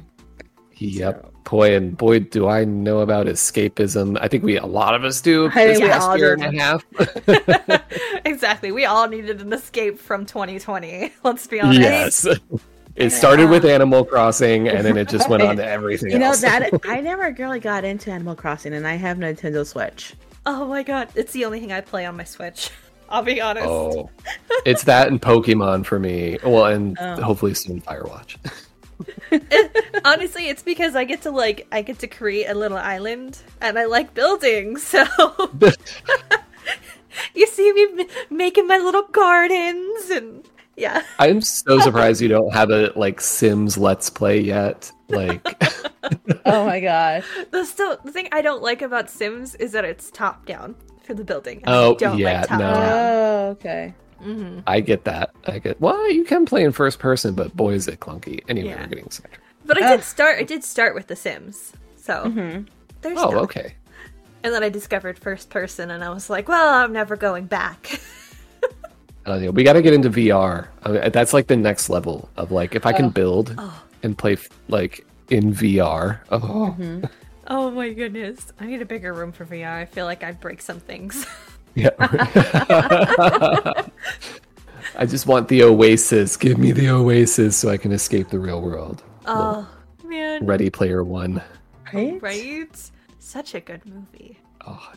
Yep. 0.81 1.33
Boy, 1.43 1.75
and 1.75 1.97
boy, 1.97 2.19
do 2.19 2.47
I 2.47 2.63
know 2.63 2.99
about 2.99 3.25
escapism. 3.25 4.17
I 4.21 4.27
think 4.29 4.43
we, 4.45 4.55
a 4.57 4.65
lot 4.65 4.93
of 4.95 5.03
us 5.03 5.19
do. 5.19 5.47
I 5.47 5.51
think 5.51 5.67
this 5.71 5.81
we 5.81 5.87
past 5.89 6.07
all 6.07 6.17
year 6.17 6.35
do. 6.37 6.43
and 6.43 6.57
a 6.57 6.61
half. 6.61 6.85
exactly 8.25 8.71
we 8.71 8.85
all 8.85 9.07
needed 9.07 9.41
an 9.41 9.51
escape 9.51 9.97
from 9.99 10.25
2020 10.25 11.11
let's 11.23 11.47
be 11.47 11.59
honest 11.59 11.79
yes. 12.25 12.27
It 12.99 13.11
started 13.11 13.49
with 13.49 13.65
Animal 13.65 14.03
Crossing, 14.05 14.67
and 14.67 14.85
then 14.85 14.97
it 14.97 15.07
just 15.09 15.29
went 15.29 15.41
on 15.41 15.55
to 15.57 15.65
everything 15.77 16.11
You 16.11 16.19
know 16.19 16.27
else. 16.27 16.41
that 16.41 16.69
I 16.85 16.99
never 17.01 17.33
really 17.39 17.59
got 17.59 17.83
into 17.85 18.11
Animal 18.11 18.35
Crossing, 18.35 18.73
and 18.73 18.85
I 18.85 18.95
have 18.95 19.17
Nintendo 19.17 19.65
Switch. 19.65 20.13
oh 20.45 20.65
my 20.67 20.83
god 20.83 21.09
it's 21.15 21.33
the 21.33 21.43
only 21.45 21.59
thing 21.59 21.71
i 21.73 21.81
play 21.81 22.05
on 22.05 22.15
my 22.15 22.23
switch 22.23 22.69
i'll 23.09 23.21
be 23.23 23.41
honest 23.41 23.67
oh, 23.67 24.09
it's 24.65 24.83
that 24.83 25.07
and 25.09 25.21
Pokemon 25.21 25.85
for 25.85 25.99
me. 25.99 26.37
Well, 26.43 26.65
and 26.65 26.97
Oh. 26.99 27.21
hopefully 27.21 27.53
soon 27.53 27.81
Firewatch. 27.81 28.37
honestly 30.05 30.47
it's 30.49 30.61
because 30.63 30.95
i 30.95 31.03
get 31.05 31.21
to 31.23 31.31
like 31.31 31.67
i 31.71 31.81
get 31.81 31.99
to 31.99 32.07
create 32.07 32.47
a 32.47 32.53
little 32.53 32.77
island 32.77 33.41
and 33.61 33.77
i 33.79 33.85
like 33.85 34.13
building 34.13 34.77
so 34.77 35.05
you 37.35 37.47
see 37.47 37.71
me 37.73 38.07
making 38.29 38.67
my 38.67 38.77
little 38.77 39.03
gardens 39.03 40.09
and 40.09 40.43
yeah 40.79 41.03
I'm 41.19 41.41
so 41.41 41.79
surprised 41.79 42.21
you 42.21 42.27
don't 42.29 42.51
have 42.53 42.69
a 42.71 42.91
like 42.95 43.21
Sims 43.21 43.77
Let's 43.77 44.09
Play 44.09 44.39
yet. 44.39 44.91
Like, 45.09 45.41
Oh 46.45 46.65
my 46.65 46.79
gosh! 46.79 47.25
the 47.51 47.65
still 47.65 47.97
the 48.05 48.11
thing 48.11 48.27
i 48.31 48.41
don't 48.41 48.61
like 48.63 48.81
about 48.81 49.09
sims 49.09 49.55
is 49.55 49.71
that 49.73 49.83
it's 49.85 50.09
top 50.11 50.45
down 50.45 50.75
for 51.03 51.13
the 51.13 51.23
building 51.23 51.57
and 51.63 51.69
I 51.69 51.77
Oh, 51.77 51.95
don't 51.95 52.17
yeah, 52.17 52.39
like 52.41 52.47
top 52.49 52.59
no. 52.59 52.73
Oh, 52.75 53.49
okay. 53.51 53.93
Mm-hmm. 54.23 54.59
I 54.67 54.79
get 54.81 55.05
that. 55.05 55.31
I 55.47 55.59
get. 55.59 55.79
Well, 55.79 56.11
you 56.11 56.25
can 56.25 56.45
play 56.45 56.63
in 56.65 56.71
first 56.73 56.99
person, 56.99 57.33
but 57.35 57.55
boy, 57.55 57.73
is 57.73 57.87
it 57.87 58.01
clunky. 58.01 58.41
Anyway, 58.49 58.69
Yeah. 58.69 58.81
we're 58.81 58.87
getting 58.87 59.09
sidetracked. 59.09 59.43
but 59.65 59.81
i 59.81 59.95
did 59.95 60.03
start 60.03 60.39
i 60.39 60.43
did 60.43 60.63
start 60.63 60.93
with 60.95 61.07
the 61.07 61.15
sims 61.15 61.73
so 61.95 62.25
mm-hmm. 62.25 62.63
there's 63.01 63.17
Oh, 63.19 63.31
that. 63.31 63.37
okay. 63.47 63.73
and 64.43 64.53
then 64.53 64.63
i 64.63 64.69
discovered 64.69 65.17
first 65.19 65.49
person 65.49 65.89
and 65.91 66.03
i 66.03 66.09
was 66.09 66.29
like 66.29 66.47
well 66.47 66.69
i'm 66.83 66.91
never 66.93 67.15
going 67.15 67.45
back 67.45 67.99
Uh, 69.29 69.51
we 69.51 69.63
got 69.63 69.73
to 69.73 69.81
get 69.81 69.93
into 69.93 70.09
VR. 70.09 70.67
I 70.83 70.89
mean, 70.89 71.11
that's 71.11 71.33
like 71.33 71.47
the 71.47 71.55
next 71.55 71.89
level 71.89 72.29
of 72.35 72.51
like 72.51 72.75
if 72.75 72.85
I 72.85 72.93
can 72.93 73.09
build 73.09 73.59
and 74.03 74.17
play 74.17 74.37
like 74.67 75.05
in 75.29 75.53
VR. 75.53 76.19
Oh, 76.31 76.75
oh 77.49 77.71
my 77.71 77.89
goodness 77.89 78.53
i 78.59 78.65
need 78.65 78.81
a 78.81 78.85
bigger 78.85 79.11
room 79.13 79.31
for 79.31 79.43
vr 79.43 79.67
i 79.67 79.85
feel 79.85 80.05
like 80.05 80.23
i'd 80.23 80.39
break 80.39 80.61
some 80.61 80.79
things 80.79 81.25
yeah. 81.75 81.89
I 84.95 85.05
just 85.05 85.27
want 85.27 85.47
the 85.47 85.63
oasis. 85.63 86.35
Give 86.35 86.57
me 86.57 86.71
the 86.71 86.89
oasis 86.89 87.55
so 87.55 87.69
I 87.69 87.77
can 87.77 87.91
escape 87.91 88.29
the 88.29 88.39
real 88.39 88.59
world. 88.59 89.03
oh 89.27 89.67
man 90.03 90.45
Ready 90.45 90.69
Player 90.69 91.03
One. 91.03 91.41
Right? 91.93 92.21
Right? 92.21 92.91
Such 93.19 93.53
a 93.53 93.59
good 93.59 93.85
movie. 93.85 94.39
Oh, 94.65 94.91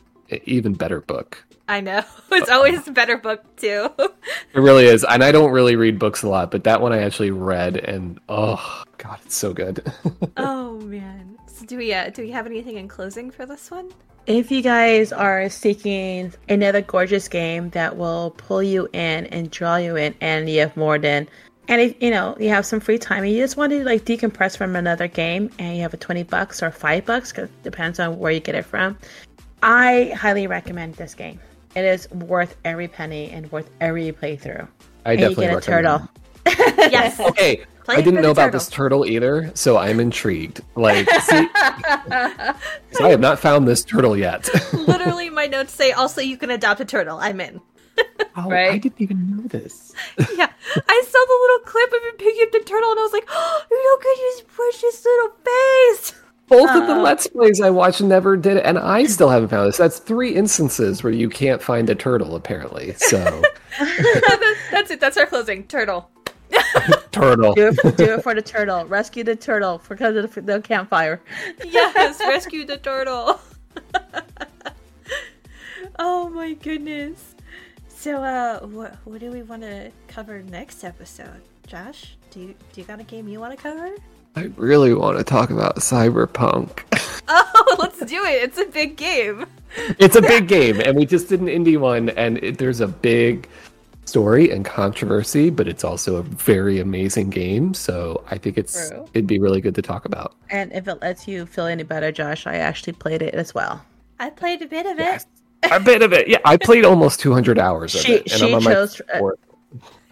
even 0.44 0.72
better 0.72 1.02
book. 1.02 1.44
I 1.68 1.80
know. 1.80 2.02
It's 2.32 2.50
always 2.50 2.88
a 2.88 2.92
better 2.92 3.18
book 3.18 3.44
too. 3.56 3.90
It 3.98 4.58
really 4.58 4.86
is, 4.86 5.04
and 5.04 5.22
I 5.22 5.32
don't 5.32 5.52
really 5.52 5.76
read 5.76 5.98
books 5.98 6.22
a 6.22 6.28
lot, 6.28 6.50
but 6.50 6.64
that 6.64 6.80
one 6.80 6.92
I 6.92 7.02
actually 7.02 7.30
read, 7.30 7.76
and 7.76 8.18
oh 8.28 8.82
god, 8.96 9.18
it's 9.24 9.36
so 9.36 9.52
good. 9.52 9.84
oh 10.38 10.78
man. 10.80 11.38
So 11.46 11.66
do 11.66 11.76
we 11.76 11.92
uh, 11.92 12.08
do 12.08 12.22
we 12.22 12.30
have 12.30 12.46
anything 12.46 12.78
in 12.78 12.88
closing 12.88 13.30
for 13.30 13.44
this 13.44 13.70
one? 13.70 13.92
If 14.26 14.50
you 14.50 14.62
guys 14.62 15.12
are 15.12 15.48
seeking 15.50 16.32
another 16.48 16.80
gorgeous 16.80 17.28
game 17.28 17.68
that 17.70 17.96
will 17.96 18.30
pull 18.38 18.62
you 18.62 18.88
in 18.92 19.26
and 19.26 19.50
draw 19.50 19.76
you 19.76 19.96
in, 19.96 20.14
and 20.20 20.48
you 20.48 20.60
have 20.60 20.76
more 20.76 20.98
than, 20.98 21.28
and 21.68 21.80
if 21.82 22.02
you 22.02 22.10
know 22.10 22.34
you 22.40 22.48
have 22.48 22.64
some 22.64 22.80
free 22.80 22.98
time 22.98 23.24
and 23.24 23.32
you 23.32 23.38
just 23.38 23.58
want 23.58 23.72
to 23.72 23.84
like 23.84 24.04
decompress 24.04 24.56
from 24.56 24.74
another 24.74 25.06
game, 25.06 25.50
and 25.58 25.76
you 25.76 25.82
have 25.82 25.92
a 25.94 25.98
twenty 25.98 26.22
bucks 26.22 26.62
or 26.62 26.70
five 26.70 27.04
bucks, 27.04 27.30
cause 27.30 27.44
it 27.44 27.62
depends 27.62 28.00
on 28.00 28.18
where 28.18 28.32
you 28.32 28.40
get 28.40 28.54
it 28.54 28.64
from, 28.64 28.96
I 29.62 30.12
highly 30.16 30.46
recommend 30.46 30.94
this 30.94 31.14
game. 31.14 31.38
It 31.74 31.84
is 31.84 32.10
worth 32.10 32.56
every 32.64 32.88
penny 32.88 33.30
and 33.30 33.50
worth 33.50 33.70
every 33.80 34.12
playthrough. 34.12 34.68
I 35.06 35.12
and 35.12 35.20
you 35.20 35.28
get 35.34 35.52
a 35.52 35.56
recommend. 35.56 35.62
turtle. 35.62 36.08
Yes. 36.92 37.18
Okay, 37.20 37.64
Play 37.84 37.96
I 37.96 38.00
didn't 38.00 38.16
know 38.16 38.22
the 38.22 38.30
about 38.32 38.52
this 38.52 38.68
turtle 38.68 39.06
either, 39.06 39.50
so 39.54 39.76
I'm 39.78 40.00
intrigued. 40.00 40.60
Like, 40.74 41.08
see, 41.22 41.48
'cause 41.48 43.00
I 43.00 43.08
have 43.08 43.20
not 43.20 43.38
found 43.38 43.66
this 43.66 43.84
turtle 43.84 44.16
yet. 44.16 44.48
Literally 44.72 45.30
my 45.30 45.46
notes 45.46 45.72
say 45.72 45.92
also 45.92 46.20
you 46.20 46.36
can 46.36 46.50
adopt 46.50 46.80
a 46.80 46.84
turtle. 46.84 47.18
I'm 47.20 47.40
in. 47.40 47.60
oh, 48.36 48.50
I 48.50 48.78
didn't 48.78 49.00
even 49.00 49.36
know 49.36 49.42
this. 49.48 49.92
Yeah. 50.18 50.48
I 50.88 51.02
saw 51.06 51.18
the 51.26 51.38
little 51.42 51.58
clip 51.66 51.88
of 51.92 52.02
him 52.08 52.16
picking 52.18 52.42
up 52.42 52.52
the 52.52 52.60
turtle 52.60 52.90
and 52.90 53.00
I 53.00 53.02
was 53.02 53.12
like, 53.12 53.28
oh, 53.28 53.62
look 53.70 54.06
at 54.06 54.18
his 54.18 54.40
precious 54.42 55.04
little 55.04 55.32
face. 55.44 56.21
Both 56.52 56.70
of 56.76 56.86
the 56.86 56.96
Let's 56.96 57.26
Plays 57.28 57.62
I 57.62 57.70
watched 57.70 58.02
never 58.02 58.36
did 58.36 58.58
it, 58.58 58.66
and 58.66 58.78
I 58.78 59.04
still 59.06 59.30
haven't 59.30 59.48
found 59.48 59.68
this. 59.68 59.78
That's 59.78 59.98
three 59.98 60.34
instances 60.34 61.02
where 61.02 61.12
you 61.12 61.30
can't 61.30 61.62
find 61.62 61.88
a 61.88 61.94
turtle, 61.94 62.36
apparently. 62.36 62.92
So, 62.92 63.42
That's 64.70 64.90
it. 64.90 65.00
That's 65.00 65.16
our 65.16 65.24
closing. 65.24 65.66
Turtle. 65.66 66.10
Do 66.50 66.58
turtle. 67.10 67.54
it, 67.56 67.96
do 67.96 68.04
it 68.14 68.22
for 68.22 68.34
the 68.34 68.42
turtle. 68.42 68.84
Rescue 68.84 69.24
the 69.24 69.34
turtle 69.34 69.80
because 69.88 70.14
of 70.16 70.34
the, 70.34 70.40
the 70.42 70.60
campfire. 70.60 71.22
Yes, 71.64 72.20
rescue 72.20 72.66
the 72.66 72.76
turtle. 72.76 73.40
oh 75.98 76.28
my 76.28 76.52
goodness. 76.52 77.34
So, 77.88 78.22
uh, 78.22 78.60
what 78.66 78.96
what 79.04 79.20
do 79.20 79.30
we 79.30 79.42
want 79.42 79.62
to 79.62 79.90
cover 80.08 80.42
next 80.42 80.84
episode? 80.84 81.40
Josh, 81.66 82.16
do 82.30 82.40
you 82.40 82.54
do 82.72 82.82
you 82.82 82.86
got 82.86 83.00
a 83.00 83.04
game 83.04 83.28
you 83.28 83.40
want 83.40 83.56
to 83.56 83.62
cover? 83.62 83.94
I 84.34 84.50
really 84.56 84.94
want 84.94 85.18
to 85.18 85.24
talk 85.24 85.50
about 85.50 85.76
Cyberpunk. 85.76 86.80
Oh, 87.28 87.76
let's 87.78 87.98
do 88.00 88.22
it. 88.24 88.42
It's 88.42 88.58
a 88.58 88.66
big 88.66 88.96
game. 88.96 89.46
it's 89.98 90.16
a 90.16 90.20
big 90.20 90.48
game, 90.48 90.80
and 90.80 90.96
we 90.96 91.06
just 91.06 91.28
did 91.28 91.40
an 91.40 91.46
indie 91.46 91.78
one, 91.78 92.10
and 92.10 92.36
it, 92.38 92.58
there's 92.58 92.80
a 92.80 92.88
big 92.88 93.48
story 94.04 94.50
and 94.50 94.64
controversy, 94.64 95.48
but 95.50 95.68
it's 95.68 95.84
also 95.84 96.16
a 96.16 96.22
very 96.22 96.80
amazing 96.80 97.30
game. 97.30 97.72
So 97.74 98.22
I 98.30 98.36
think 98.38 98.58
it's 98.58 98.90
True. 98.90 99.08
it'd 99.14 99.28
be 99.28 99.38
really 99.38 99.60
good 99.60 99.74
to 99.76 99.82
talk 99.82 100.04
about. 100.04 100.34
And 100.50 100.72
if 100.72 100.88
it 100.88 101.00
lets 101.00 101.28
you 101.28 101.46
feel 101.46 101.66
any 101.66 101.84
better, 101.84 102.10
Josh, 102.10 102.46
I 102.46 102.56
actually 102.56 102.94
played 102.94 103.22
it 103.22 103.34
as 103.34 103.54
well. 103.54 103.82
I 104.18 104.28
played 104.30 104.60
a 104.62 104.66
bit 104.66 104.84
of 104.84 104.98
it. 104.98 105.24
A 105.70 105.78
bit 105.80 106.02
of 106.02 106.12
it, 106.12 106.26
yeah. 106.28 106.38
I 106.44 106.56
played 106.56 106.84
almost 106.84 107.20
200 107.20 107.58
hours 107.58 107.94
of 107.94 108.00
She- 108.02 108.14
it, 108.14 108.32
and 108.32 108.40
she 108.40 108.48
I'm 108.48 108.56
on 108.56 108.64
my 108.64 108.72
chose- 108.74 109.00
uh, 109.14 109.18
fourth. 109.18 109.38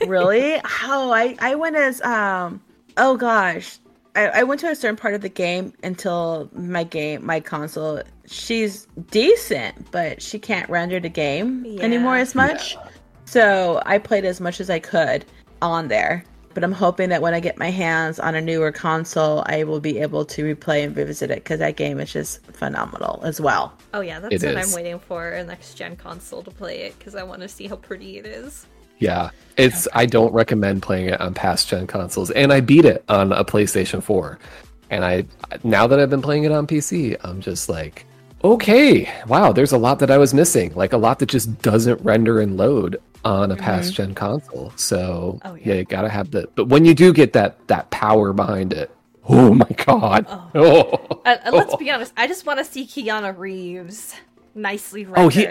Really? 0.07 0.55
oh, 0.85 1.11
I 1.13 1.37
I 1.41 1.57
went 1.57 1.75
as 1.77 2.01
um 2.03 2.63
oh 2.97 3.17
gosh, 3.17 3.79
I, 4.17 4.27
I 4.27 4.43
went 4.43 4.61
to 4.61 4.69
a 4.71 4.75
certain 4.75 4.97
part 4.97 5.15
of 5.15 5.21
the 5.21 5.29
game 5.29 5.73
until 5.83 6.49
my 6.53 6.85
game, 6.85 7.25
my 7.25 7.41
console. 7.41 8.03
She's 8.27 8.87
decent, 9.11 9.91
but 9.91 10.21
she 10.21 10.39
can't 10.39 10.69
render 10.69 11.01
the 11.01 11.09
game 11.09 11.65
Yeah. 11.65 11.83
anymore 11.85 12.17
as 12.17 12.35
much. 12.35 12.77
So 13.25 13.81
I 13.87 13.99
played 13.99 14.25
as 14.25 14.41
much 14.41 14.61
as 14.61 14.71
I 14.71 14.79
could 14.81 15.25
on 15.63 15.89
there. 15.89 16.25
But 16.53 16.65
I'm 16.65 16.73
hoping 16.73 17.11
that 17.11 17.23
when 17.23 17.33
I 17.33 17.39
get 17.39 17.59
my 17.59 17.71
hands 17.71 18.19
on 18.19 18.35
a 18.35 18.41
newer 18.41 18.73
console, 18.73 19.45
I 19.47 19.63
will 19.63 19.79
be 19.79 19.99
able 20.01 20.25
to 20.25 20.43
replay 20.55 20.85
and 20.85 20.97
revisit 20.97 21.31
it 21.31 21.37
because 21.45 21.61
that 21.61 21.77
game 21.77 22.01
is 22.01 22.13
just 22.13 22.45
phenomenal 22.47 23.21
as 23.23 23.41
well. 23.41 23.73
Oh 23.95 24.01
yeah, 24.01 24.19
that's 24.19 24.35
It 24.35 24.43
what 24.45 24.57
is. 24.57 24.69
I'm 24.69 24.75
waiting 24.75 24.99
for 24.99 25.31
a 25.31 25.45
next 25.45 25.75
gen 25.75 25.95
console 25.95 26.43
to 26.43 26.51
play 26.51 26.81
it 26.81 26.99
because 26.99 27.15
I 27.15 27.23
want 27.23 27.43
to 27.43 27.49
see 27.49 27.69
how 27.69 27.77
pretty 27.77 28.19
it 28.19 28.27
is. 28.27 28.67
Yeah, 29.01 29.31
it's. 29.57 29.89
I 29.93 30.07
don't 30.07 30.33
recommend 30.33 30.83
playing 30.83 31.07
it 31.07 31.21
on 31.21 31.35
past 31.35 31.69
gen 31.69 31.87
consoles, 31.87 32.31
and 32.31 32.53
I 32.53 32.61
beat 32.61 32.85
it 32.85 33.05
on 33.09 33.33
a 33.33 33.45
PlayStation 33.45 34.03
4. 34.03 34.39
And 34.91 35.05
I 35.05 35.25
now 35.65 35.87
that 35.87 35.99
I've 35.99 36.11
been 36.11 36.23
playing 36.23 36.45
it 36.45 36.53
on 36.53 36.67
PC, 36.67 37.17
I'm 37.23 37.41
just 37.41 37.69
like, 37.69 38.07
okay, 38.45 39.11
wow, 39.27 39.53
there's 39.53 39.73
a 39.73 39.79
lot 39.79 39.99
that 40.01 40.11
I 40.11 40.19
was 40.19 40.35
missing, 40.35 40.73
like 40.75 40.93
a 40.93 40.97
lot 40.97 41.19
that 41.21 41.29
just 41.29 41.61
doesn't 41.63 42.01
render 42.03 42.41
and 42.41 42.57
load 42.57 43.01
on 43.25 43.51
a 43.51 43.57
past 43.57 43.93
mm-hmm. 43.93 44.03
gen 44.03 44.15
console. 44.15 44.73
So 44.77 45.41
Oh, 45.45 45.55
yeah. 45.55 45.63
yeah. 45.65 45.75
you 45.75 45.85
gotta 45.85 46.09
have 46.09 46.31
the. 46.31 46.49
But 46.55 46.67
when 46.69 46.85
you 46.85 46.95
do 46.95 47.13
get 47.13 47.33
that 47.35 47.67
that 47.69 47.91
power 47.91 48.33
behind 48.33 48.73
it, 48.73 48.91
oh 49.29 49.55
my 49.55 49.69
god, 49.87 50.27
oh, 50.55 51.21
And, 51.25 51.41
and 51.45 51.55
oh. 51.55 51.57
uh, 51.57 51.57
let's 51.57 51.77
be 51.77 51.91
honest, 51.91 52.13
I 52.17 52.27
just 52.27 52.47
want 52.47 52.59
to 52.59 52.65
see 52.65 52.87
Keanu 52.87 53.37
Reeves 53.37 54.15
nicely 54.55 55.05
rendered. 55.05 55.21
Oh, 55.25 55.29
he- 55.29 55.47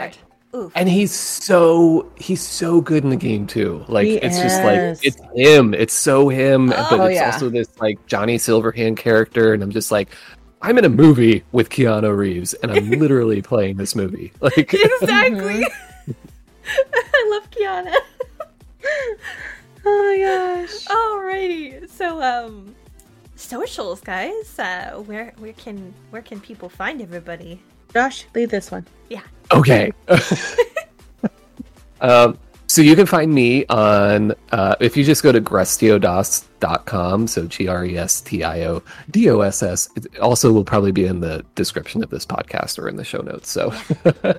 Oof. 0.55 0.71
and 0.75 0.89
he's 0.89 1.11
so 1.13 2.11
he's 2.17 2.41
so 2.41 2.81
good 2.81 3.03
in 3.03 3.11
the 3.11 3.15
game 3.15 3.45
too 3.45 3.85
like 3.87 4.07
He 4.07 4.15
it's 4.17 4.39
just 4.39 4.63
like 4.63 4.97
it's 5.03 5.17
him 5.35 5.73
it's 5.75 5.93
so 5.93 6.27
him 6.29 6.67
but 6.67 6.91
Oh, 6.99 7.05
it's 7.05 7.15
yeah. 7.19 7.31
also 7.31 7.49
this 7.49 7.67
like 7.79 8.03
johnny 8.07 8.37
silverhand 8.37 8.97
character 8.97 9.53
and 9.53 9.61
i'm 9.61 9.69
just 9.69 9.91
like 9.91 10.09
i'm 10.63 10.77
in 10.79 10.85
a 10.85 10.89
movie 10.89 11.43
with 11.51 11.69
keanu 11.69 12.17
reeves 12.17 12.55
and 12.55 12.71
i'm 12.71 12.89
literally 12.89 13.41
playing 13.51 13.77
this 13.77 13.95
movie 13.95 14.31
like 14.41 14.73
exactly. 14.73 15.65
I 16.67 17.27
love 17.31 17.49
Keanu. 17.51 17.93
Oh 19.85 20.03
my 20.03 20.17
gosh. 20.65 20.85
Alrighty, 20.85 21.89
so 21.89 22.21
um, 22.21 22.75
socials, 23.35 24.01
guys. 24.01 24.57
Uh, 24.59 25.01
where 25.05 25.33
where 25.37 25.53
can 25.53 25.93
where 26.11 26.21
can 26.21 26.39
people 26.39 26.69
find 26.69 27.01
everybody? 27.01 27.61
Josh, 27.93 28.25
leave 28.35 28.49
this 28.49 28.71
one. 28.71 28.85
Yeah. 29.09 29.21
okay. 29.51 29.91
Um 32.01 32.39
so 32.69 32.83
you 32.83 32.95
can 32.95 33.07
find 33.07 33.33
me 33.33 33.65
on 33.65 34.35
uh, 34.51 34.75
if 34.79 34.95
you 34.95 35.03
just 35.03 35.23
go 35.23 35.31
to 35.31 35.41
grestiodoss.com 35.41 37.25
so 37.25 37.47
G 37.47 37.67
R 37.67 37.83
E 37.83 37.97
S 37.97 38.21
T 38.21 38.43
I 38.43 38.61
O 38.65 38.83
D 39.09 39.27
O 39.31 39.39
S 39.41 39.63
S, 39.63 39.89
it 39.95 40.19
also 40.19 40.51
will 40.53 40.63
probably 40.63 40.91
be 40.91 41.05
in 41.05 41.19
the 41.19 41.43
description 41.55 42.03
of 42.03 42.11
this 42.11 42.27
podcast 42.27 42.77
or 42.77 42.87
in 42.87 42.95
the 42.95 43.03
show 43.03 43.21
notes 43.21 43.49
so. 43.49 43.73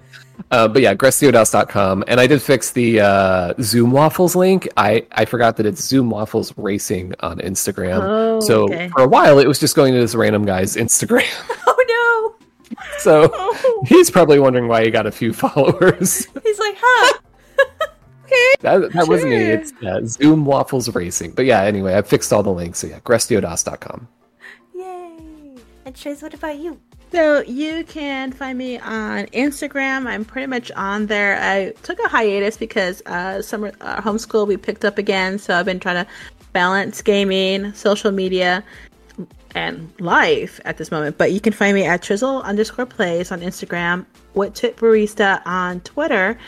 Uh, 0.51 0.66
but 0.66 0.80
yeah 0.80 0.94
grestiodoss.com 0.94 2.03
and 2.09 2.18
i 2.18 2.26
did 2.26 2.40
fix 2.40 2.72
the 2.72 2.98
uh, 2.98 3.53
zoom 3.61 3.92
waffles 3.92 4.34
link. 4.34 4.66
I 4.76 5.07
i 5.12 5.26
forgot 5.26 5.59
that 5.59 5.66
it's 5.66 5.84
zoom 5.84 6.09
waffles 6.09 6.55
racing 6.57 7.14
on 7.20 7.38
instagram. 7.40 8.01
Oh, 8.03 8.40
so 8.40 8.64
okay. 8.64 8.88
for 8.88 9.03
a 9.03 9.07
while 9.07 9.38
it 9.38 9.46
was 9.46 9.61
just 9.61 9.76
going 9.76 9.92
to 9.92 10.01
this 10.01 10.14
random 10.14 10.46
guy's 10.46 10.76
instagram. 10.76 11.28
Oh 11.66 11.79
so 13.01 13.32
he's 13.86 14.11
probably 14.11 14.38
wondering 14.38 14.68
why 14.68 14.84
he 14.84 14.90
got 14.90 15.07
a 15.07 15.12
few 15.12 15.32
followers 15.44 16.26
He's 16.42 16.59
like, 16.59 16.76
huh? 16.78 17.18
Okay. 18.24 18.55
That, 18.61 18.92
that 18.92 19.09
wasn't 19.09 19.30
me. 19.30 19.38
It's 19.38 19.72
uh, 19.82 20.07
Zoom 20.07 20.44
Waffles 20.44 20.94
Racing. 20.94 21.32
But 21.32 21.46
yeah, 21.46 21.62
anyway, 21.62 21.96
I 21.96 22.03
fixed 22.03 22.32
all 22.32 22.44
the 22.44 22.53
links. 22.53 22.78
So 22.78 22.86
yeah, 22.86 23.01
grestiodoss.com. 23.01 24.07
Yay! 24.72 25.57
And 25.84 25.96
Trace, 25.96 26.22
what 26.22 26.32
about 26.32 26.57
you? 26.61 26.78
So 27.11 27.40
you 27.40 27.82
can 27.82 28.30
find 28.30 28.57
me 28.57 28.78
on 28.78 29.26
Instagram. 29.26 30.07
I'm 30.07 30.24
pretty 30.24 30.46
much 30.46 30.70
on 30.72 31.07
there. 31.07 31.40
I 31.42 31.72
took 31.82 31.98
a 31.98 32.07
hiatus 32.07 32.57
because 32.57 33.03
uh, 33.07 33.42
summer 33.42 33.72
uh, 33.80 34.01
homeschool 34.01 34.46
we 34.46 34.57
picked 34.57 34.84
up 34.84 34.96
again. 34.96 35.36
So 35.36 35.57
I've 35.57 35.66
been 35.66 35.80
trying 35.80 36.05
to 36.05 36.11
balance 36.53 37.03
gaming, 37.03 37.72
social 37.72 38.12
media, 38.12 38.62
and 39.55 39.92
life 40.01 40.61
at 40.64 40.76
this 40.76 40.90
moment. 40.90 41.18
But 41.18 41.32
you 41.32 41.40
can 41.40 41.53
find 41.53 41.74
me 41.74 41.84
at 41.84 42.03
Trizzle 42.03 42.42
underscore 42.44 42.86
plays 42.86 43.32
on 43.32 43.40
Instagram, 43.40 44.07
What 44.32 44.55
Tip 44.55 44.78
Barista 44.78 45.42
on 45.46 45.80
Twitter, 45.80 46.38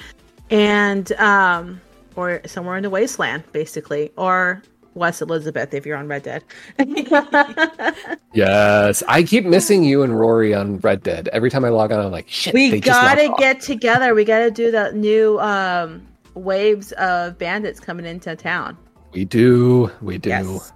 and 0.51 1.11
um, 1.13 1.81
or 2.17 2.41
somewhere 2.47 2.77
in 2.77 2.83
the 2.83 2.91
wasteland, 2.91 3.45
basically, 3.53 4.13
or 4.17 4.63
West 4.95 5.23
Elizabeth 5.23 5.73
if 5.75 5.87
you're 5.87 5.97
on 5.97 6.09
Red 6.09 6.23
Dead. 6.23 6.45
Yes, 8.35 9.03
I 9.09 9.25
keep 9.25 9.45
missing 9.45 9.85
you 9.85 10.03
and 10.03 10.19
Rory 10.19 10.55
on 10.55 10.79
Red 10.79 11.03
Dead. 11.03 11.29
Every 11.35 11.51
time 11.51 11.67
I 11.67 11.69
log 11.69 11.93
on, 11.93 12.01
I'm 12.01 12.11
like, 12.11 12.31
shit. 12.31 12.55
We 12.55 12.81
gotta 12.81 13.31
get 13.37 13.61
together. 13.61 14.15
We 14.15 14.25
gotta 14.25 14.51
do 14.51 14.71
the 14.71 14.91
new 14.93 15.39
um 15.41 16.07
waves 16.35 16.93
of 16.93 17.37
bandits 17.37 17.79
coming 17.79 18.07
into 18.07 18.35
town. 18.35 18.79
We 19.13 19.27
do. 19.27 19.91
We 20.01 20.17
do. 20.17 20.31
Yes. 20.31 20.73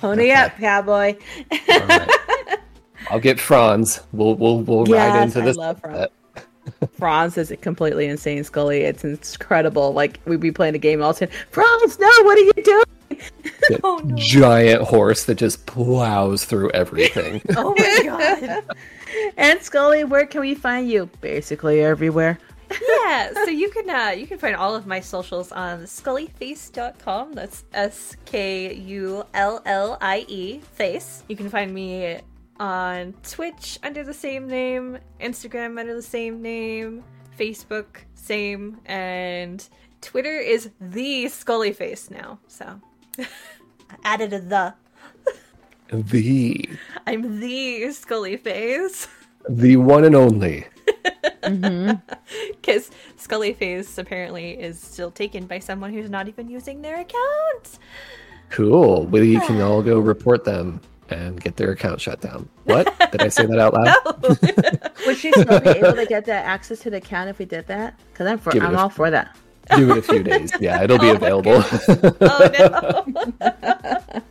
Pony 0.00 0.24
Okay. 0.24 0.32
up, 0.32 0.56
cowboy. 0.58 1.16
Right. 1.68 2.08
I'll 3.10 3.20
get 3.20 3.40
Franz. 3.40 4.00
We'll 4.12 4.34
we'll 4.34 4.60
we'll 4.60 4.84
ride 4.84 5.14
Yes, 5.14 5.24
into 5.24 5.40
I 5.40 5.44
this. 5.46 5.56
love 5.56 5.80
Franz. 5.80 6.08
Franz 6.98 7.38
is 7.38 7.52
completely 7.62 8.06
insane, 8.06 8.42
Skullie. 8.42 8.80
It's 8.82 9.02
incredible. 9.04 9.92
Like 9.92 10.20
we'd 10.26 10.40
be 10.40 10.52
playing 10.52 10.74
a 10.74 10.78
game 10.78 11.02
all 11.02 11.14
time. 11.14 11.30
Franz, 11.50 11.98
no, 11.98 12.10
what 12.22 12.36
are 12.36 12.42
you 12.42 12.52
doing? 12.64 12.84
Oh, 13.82 14.00
no. 14.04 14.16
giant 14.16 14.82
horse 14.82 15.24
that 15.24 15.34
just 15.36 15.66
plows 15.66 16.44
through 16.44 16.70
everything. 16.70 17.42
Oh 17.56 17.74
my 17.76 18.00
god! 18.04 18.64
And 19.36 19.58
Skullie, 19.60 20.06
where 20.08 20.26
can 20.26 20.42
we 20.42 20.54
find 20.54 20.88
you? 20.88 21.08
Basically 21.20 21.80
everywhere. 21.82 22.38
Yeah, 22.70 23.32
so 23.32 23.50
you 23.50 23.70
can 23.70 23.88
uh, 23.88 24.10
you 24.10 24.26
can 24.26 24.38
find 24.38 24.54
all 24.56 24.74
of 24.74 24.86
my 24.86 25.00
socials 25.00 25.52
on 25.52 25.84
skullieface.com. 25.84 27.32
That's 27.32 27.64
S 27.72 28.16
K 28.24 28.74
U 28.74 29.24
L 29.34 29.62
L 29.64 29.98
I 30.00 30.24
E 30.28 30.60
face. 30.60 31.24
You 31.28 31.36
can 31.36 31.48
find 31.48 31.72
me 31.72 32.18
on 32.60 33.14
Twitch 33.22 33.78
under 33.82 34.02
the 34.04 34.14
same 34.14 34.48
name, 34.48 34.98
Instagram 35.20 35.78
under 35.78 35.94
the 35.94 36.02
same 36.02 36.42
name, 36.42 37.04
Facebook 37.38 37.98
same, 38.14 38.80
and 38.86 39.66
Twitter 40.00 40.38
is 40.38 40.70
the 40.80 41.24
Skullieface 41.26 42.10
now. 42.10 42.38
So 42.48 42.80
I 43.18 43.26
added 44.04 44.32
a 44.32 44.40
the. 44.40 44.74
the 45.90 46.68
I'm 47.06 47.40
the 47.40 47.82
Skullieface. 47.84 49.08
the 49.48 49.76
one 49.76 50.04
and 50.04 50.14
only. 50.16 50.66
Mm-hmm. 51.42 51.92
Because 52.60 52.90
Skullieface 53.18 53.96
apparently 53.98 54.50
is 54.60 54.78
still 54.80 55.10
taken 55.10 55.46
by 55.46 55.58
someone 55.58 55.92
who's 55.92 56.10
not 56.10 56.28
even 56.28 56.48
using 56.48 56.82
their 56.82 57.00
account. 57.00 57.78
Cool. 58.50 59.06
We 59.06 59.38
can 59.40 59.60
all 59.60 59.82
go 59.82 59.98
report 59.98 60.44
them 60.44 60.80
and 61.10 61.40
get 61.40 61.56
their 61.56 61.70
account 61.70 62.00
shut 62.00 62.20
down. 62.20 62.48
What? 62.64 62.92
Did 63.12 63.22
I 63.22 63.28
say 63.28 63.46
that 63.46 63.58
out 63.58 63.72
loud? 63.74 64.92
Would 65.06 65.16
she 65.16 65.32
still 65.32 65.60
be 65.60 65.70
able 65.70 65.94
to 65.94 66.04
get 66.06 66.26
that 66.26 66.44
access 66.44 66.80
to 66.80 66.90
the 66.90 66.98
account 66.98 67.30
if 67.30 67.38
we 67.38 67.44
did 67.46 67.66
that? 67.68 67.98
Because 68.12 68.26
I'm 68.26 68.38
for, 68.38 68.50
Give 68.52 68.62
I'm 68.62 68.74
a- 68.74 68.78
all 68.78 68.88
for 68.90 69.10
that. 69.10 69.34
Give 69.76 69.90
it 69.90 69.98
a 69.98 70.02
few 70.02 70.22
days. 70.22 70.50
Yeah, 70.60 70.82
it'll 70.82 70.98
be 70.98 71.10
Oh 71.10 71.16
available. 71.16 71.62
oh 72.22 73.04
no. 73.40 74.22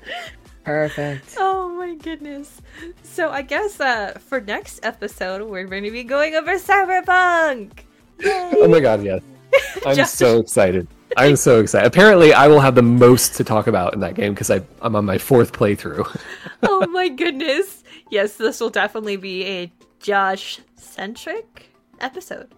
Perfect. 0.68 1.36
Oh 1.40 1.70
my 1.70 1.96
goodness. 1.96 2.62
So 3.02 3.30
I 3.30 3.42
guess 3.42 3.80
uh, 3.80 4.18
for 4.20 4.42
next 4.42 4.82
episode 4.84 5.50
we're 5.50 5.64
going 5.64 5.86
to 5.86 5.92
be 5.92 6.04
going 6.04 6.36
over 6.36 6.58
Cyberpunk. 6.58 7.72
Yay. 8.20 8.52
oh 8.58 8.68
my 8.68 8.82
god, 8.82 9.02
yes. 9.02 9.22
I'm 9.86 9.96
Just- 9.96 10.16
so 10.16 10.42
excited. 10.42 10.86
I'm 11.16 11.38
so 11.38 11.62
excited. 11.62 11.88
Apparently, 11.88 12.34
I 12.34 12.50
will 12.50 12.60
have 12.60 12.76
the 12.76 12.82
most 12.82 13.36
to 13.36 13.46
talk 13.46 13.68
about 13.68 13.94
in 13.94 14.02
that 14.02 14.16
game 14.16 14.34
because 14.34 14.50
I'm 14.50 14.68
on 14.82 15.06
my 15.06 15.18
fourth 15.18 15.54
playthrough. 15.54 16.20
oh 16.64 16.86
my 16.88 17.08
goodness. 17.24 17.86
Yes, 18.12 18.36
this 18.36 18.60
will 18.60 18.70
definitely 18.70 19.16
be 19.16 19.46
a 19.46 19.72
Josh 20.02 20.60
centric 20.76 21.70
episode. 22.02 22.54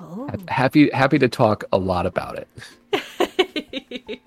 Oh. 0.00 0.28
happy, 0.48 0.90
happy 0.90 1.20
to 1.20 1.28
talk 1.28 1.62
a 1.72 1.78
lot 1.78 2.04
about 2.04 2.36
it. 2.36 4.20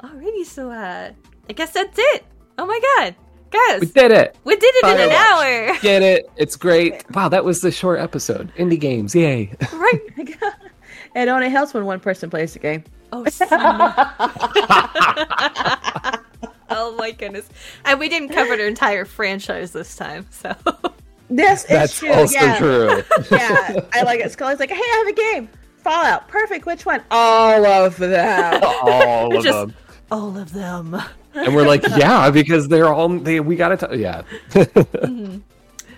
Alrighty, 0.00 0.44
so 0.44 0.70
uh 0.70 1.12
I 1.48 1.52
guess 1.52 1.72
that's 1.72 1.96
it. 1.98 2.24
Oh 2.58 2.66
my 2.66 2.80
god. 2.98 3.14
Guys, 3.50 3.80
We 3.82 3.86
did 3.86 4.10
it. 4.10 4.36
we 4.44 4.56
did 4.56 4.74
it 4.76 4.84
in 4.84 5.00
an 5.00 5.10
Firewatch. 5.10 5.68
hour. 5.70 5.78
Get 5.80 6.02
it? 6.02 6.28
It's 6.36 6.56
great. 6.56 7.08
Wow, 7.14 7.28
that 7.28 7.44
was 7.44 7.60
the 7.60 7.70
short 7.70 8.00
episode. 8.00 8.52
Indie 8.56 8.80
games, 8.80 9.14
yay! 9.14 9.52
right. 9.72 10.00
It 11.16 11.28
only 11.28 11.48
helps 11.48 11.72
when 11.72 11.84
one 11.84 12.00
person 12.00 12.28
plays 12.28 12.54
the 12.54 12.58
game. 12.58 12.82
Oh, 13.12 13.24
oh 16.70 16.94
my 16.98 17.12
goodness. 17.12 17.48
And 17.84 18.00
we 18.00 18.08
didn't 18.08 18.30
cover 18.30 18.56
the 18.56 18.66
entire 18.66 19.04
franchise 19.04 19.70
this 19.72 19.94
time, 19.94 20.26
so. 20.30 20.52
This 21.30 21.62
is 21.62 21.68
That's 21.68 21.98
true. 22.00 22.12
also 22.12 22.34
yeah. 22.34 22.58
true. 22.58 23.02
yeah, 23.30 23.80
I 23.92 24.02
like 24.02 24.18
it. 24.20 24.32
Skullie's 24.36 24.58
like, 24.60 24.70
hey, 24.70 24.76
I 24.76 24.96
have 24.98 25.06
a 25.06 25.12
game. 25.12 25.48
Fallout. 25.78 26.26
Perfect. 26.28 26.66
Which 26.66 26.84
one? 26.84 27.00
All 27.12 27.64
of 27.64 27.96
them. 27.96 28.60
All 28.64 29.36
of 29.36 29.42
Just- 29.44 29.56
them. 29.68 29.74
All 30.10 30.36
of 30.36 30.52
them. 30.52 31.00
And 31.34 31.54
we're 31.54 31.66
like, 31.66 31.82
yeah, 31.96 32.30
because 32.30 32.68
they're 32.68 32.92
all 32.92 33.08
they 33.08 33.40
we 33.40 33.56
gotta 33.56 33.76
t- 33.88 33.96
yeah. 34.00 34.22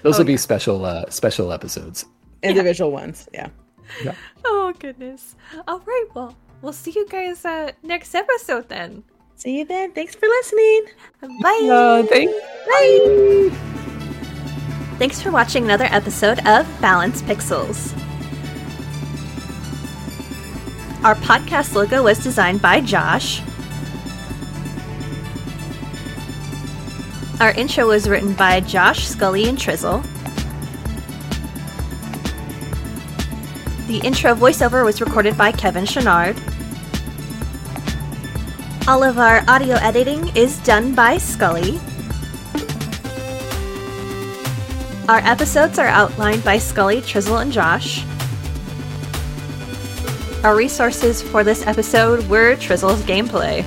Those 0.03 0.19
will 0.19 0.25
be 0.25 0.37
special 0.37 0.85
uh 0.85 1.09
special 1.11 1.53
episodes. 1.53 2.07
Individual 2.43 2.91
ones. 2.93 3.29
Yeah. 3.33 3.49
Oh 4.45 4.73
goodness. 4.79 5.37
All 5.67 5.81
right. 5.81 6.07
Well, 6.15 6.37
we'll 6.63 6.73
see 6.73 6.93
you 6.93 7.07
guys 7.09 7.45
uh, 7.45 7.73
next 7.83 8.15
episode 8.15 8.69
then. 8.69 9.05
See 9.37 9.59
you 9.59 9.65
then. 9.65 9.93
Thanks 9.93 10.15
for 10.15 10.27
listening. 10.27 10.87
Bye. 11.43 11.69
Uh, 11.71 12.03
thank 12.05 12.31
Bye. 12.67 13.51
Thanks 14.99 15.21
for 15.21 15.31
watching 15.31 15.65
another 15.65 15.85
episode 15.91 16.39
of 16.47 16.67
Balanced 16.81 17.25
Pixels. 17.27 17.93
Our 21.05 21.15
podcast 21.17 21.75
logo 21.75 22.03
was 22.03 22.19
designed 22.19 22.63
by 22.63 22.81
Josh. 22.81 23.43
Our 27.39 27.53
intro 27.53 27.87
was 27.87 28.09
written 28.09 28.33
by 28.33 28.61
Josh, 28.61 29.07
Skullie, 29.07 29.47
and 29.47 29.59
Trizzle. 29.59 30.03
The 33.89 33.99
intro 33.99 34.35
voiceover 34.35 34.87
was 34.87 35.03
recorded 35.03 35.37
by 35.37 35.53
Kevin 35.53 35.85
Chenard. 35.85 36.35
All 38.89 39.03
of 39.03 39.19
our 39.19 39.45
audio 39.49 39.75
editing 39.77 40.35
is 40.35 40.59
done 40.61 40.95
by 40.95 41.17
Skullie. 41.17 41.79
Our 45.07 45.19
episodes 45.19 45.79
are 45.79 45.89
outlined 45.89 46.43
by 46.43 46.57
Skullie, 46.57 47.03
Trizzle, 47.03 47.43
and 47.43 47.53
Josh. 47.53 48.03
Our 50.43 50.57
resources 50.57 51.21
for 51.21 51.45
this 51.45 51.67
episode 51.67 52.27
were 52.29 52.57
Trizzle's 52.57 53.03
gameplay. 53.03 53.63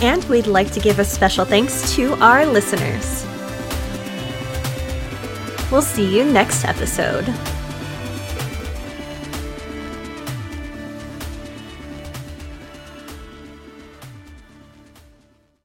And 0.00 0.24
we'd 0.24 0.46
like 0.46 0.70
to 0.72 0.80
give 0.80 0.98
a 0.98 1.04
special 1.04 1.44
thanks 1.44 1.94
to 1.96 2.14
our 2.22 2.46
listeners. 2.46 3.26
We'll 5.70 5.82
see 5.82 6.16
you 6.16 6.24
next 6.24 6.64
episode. 6.64 7.26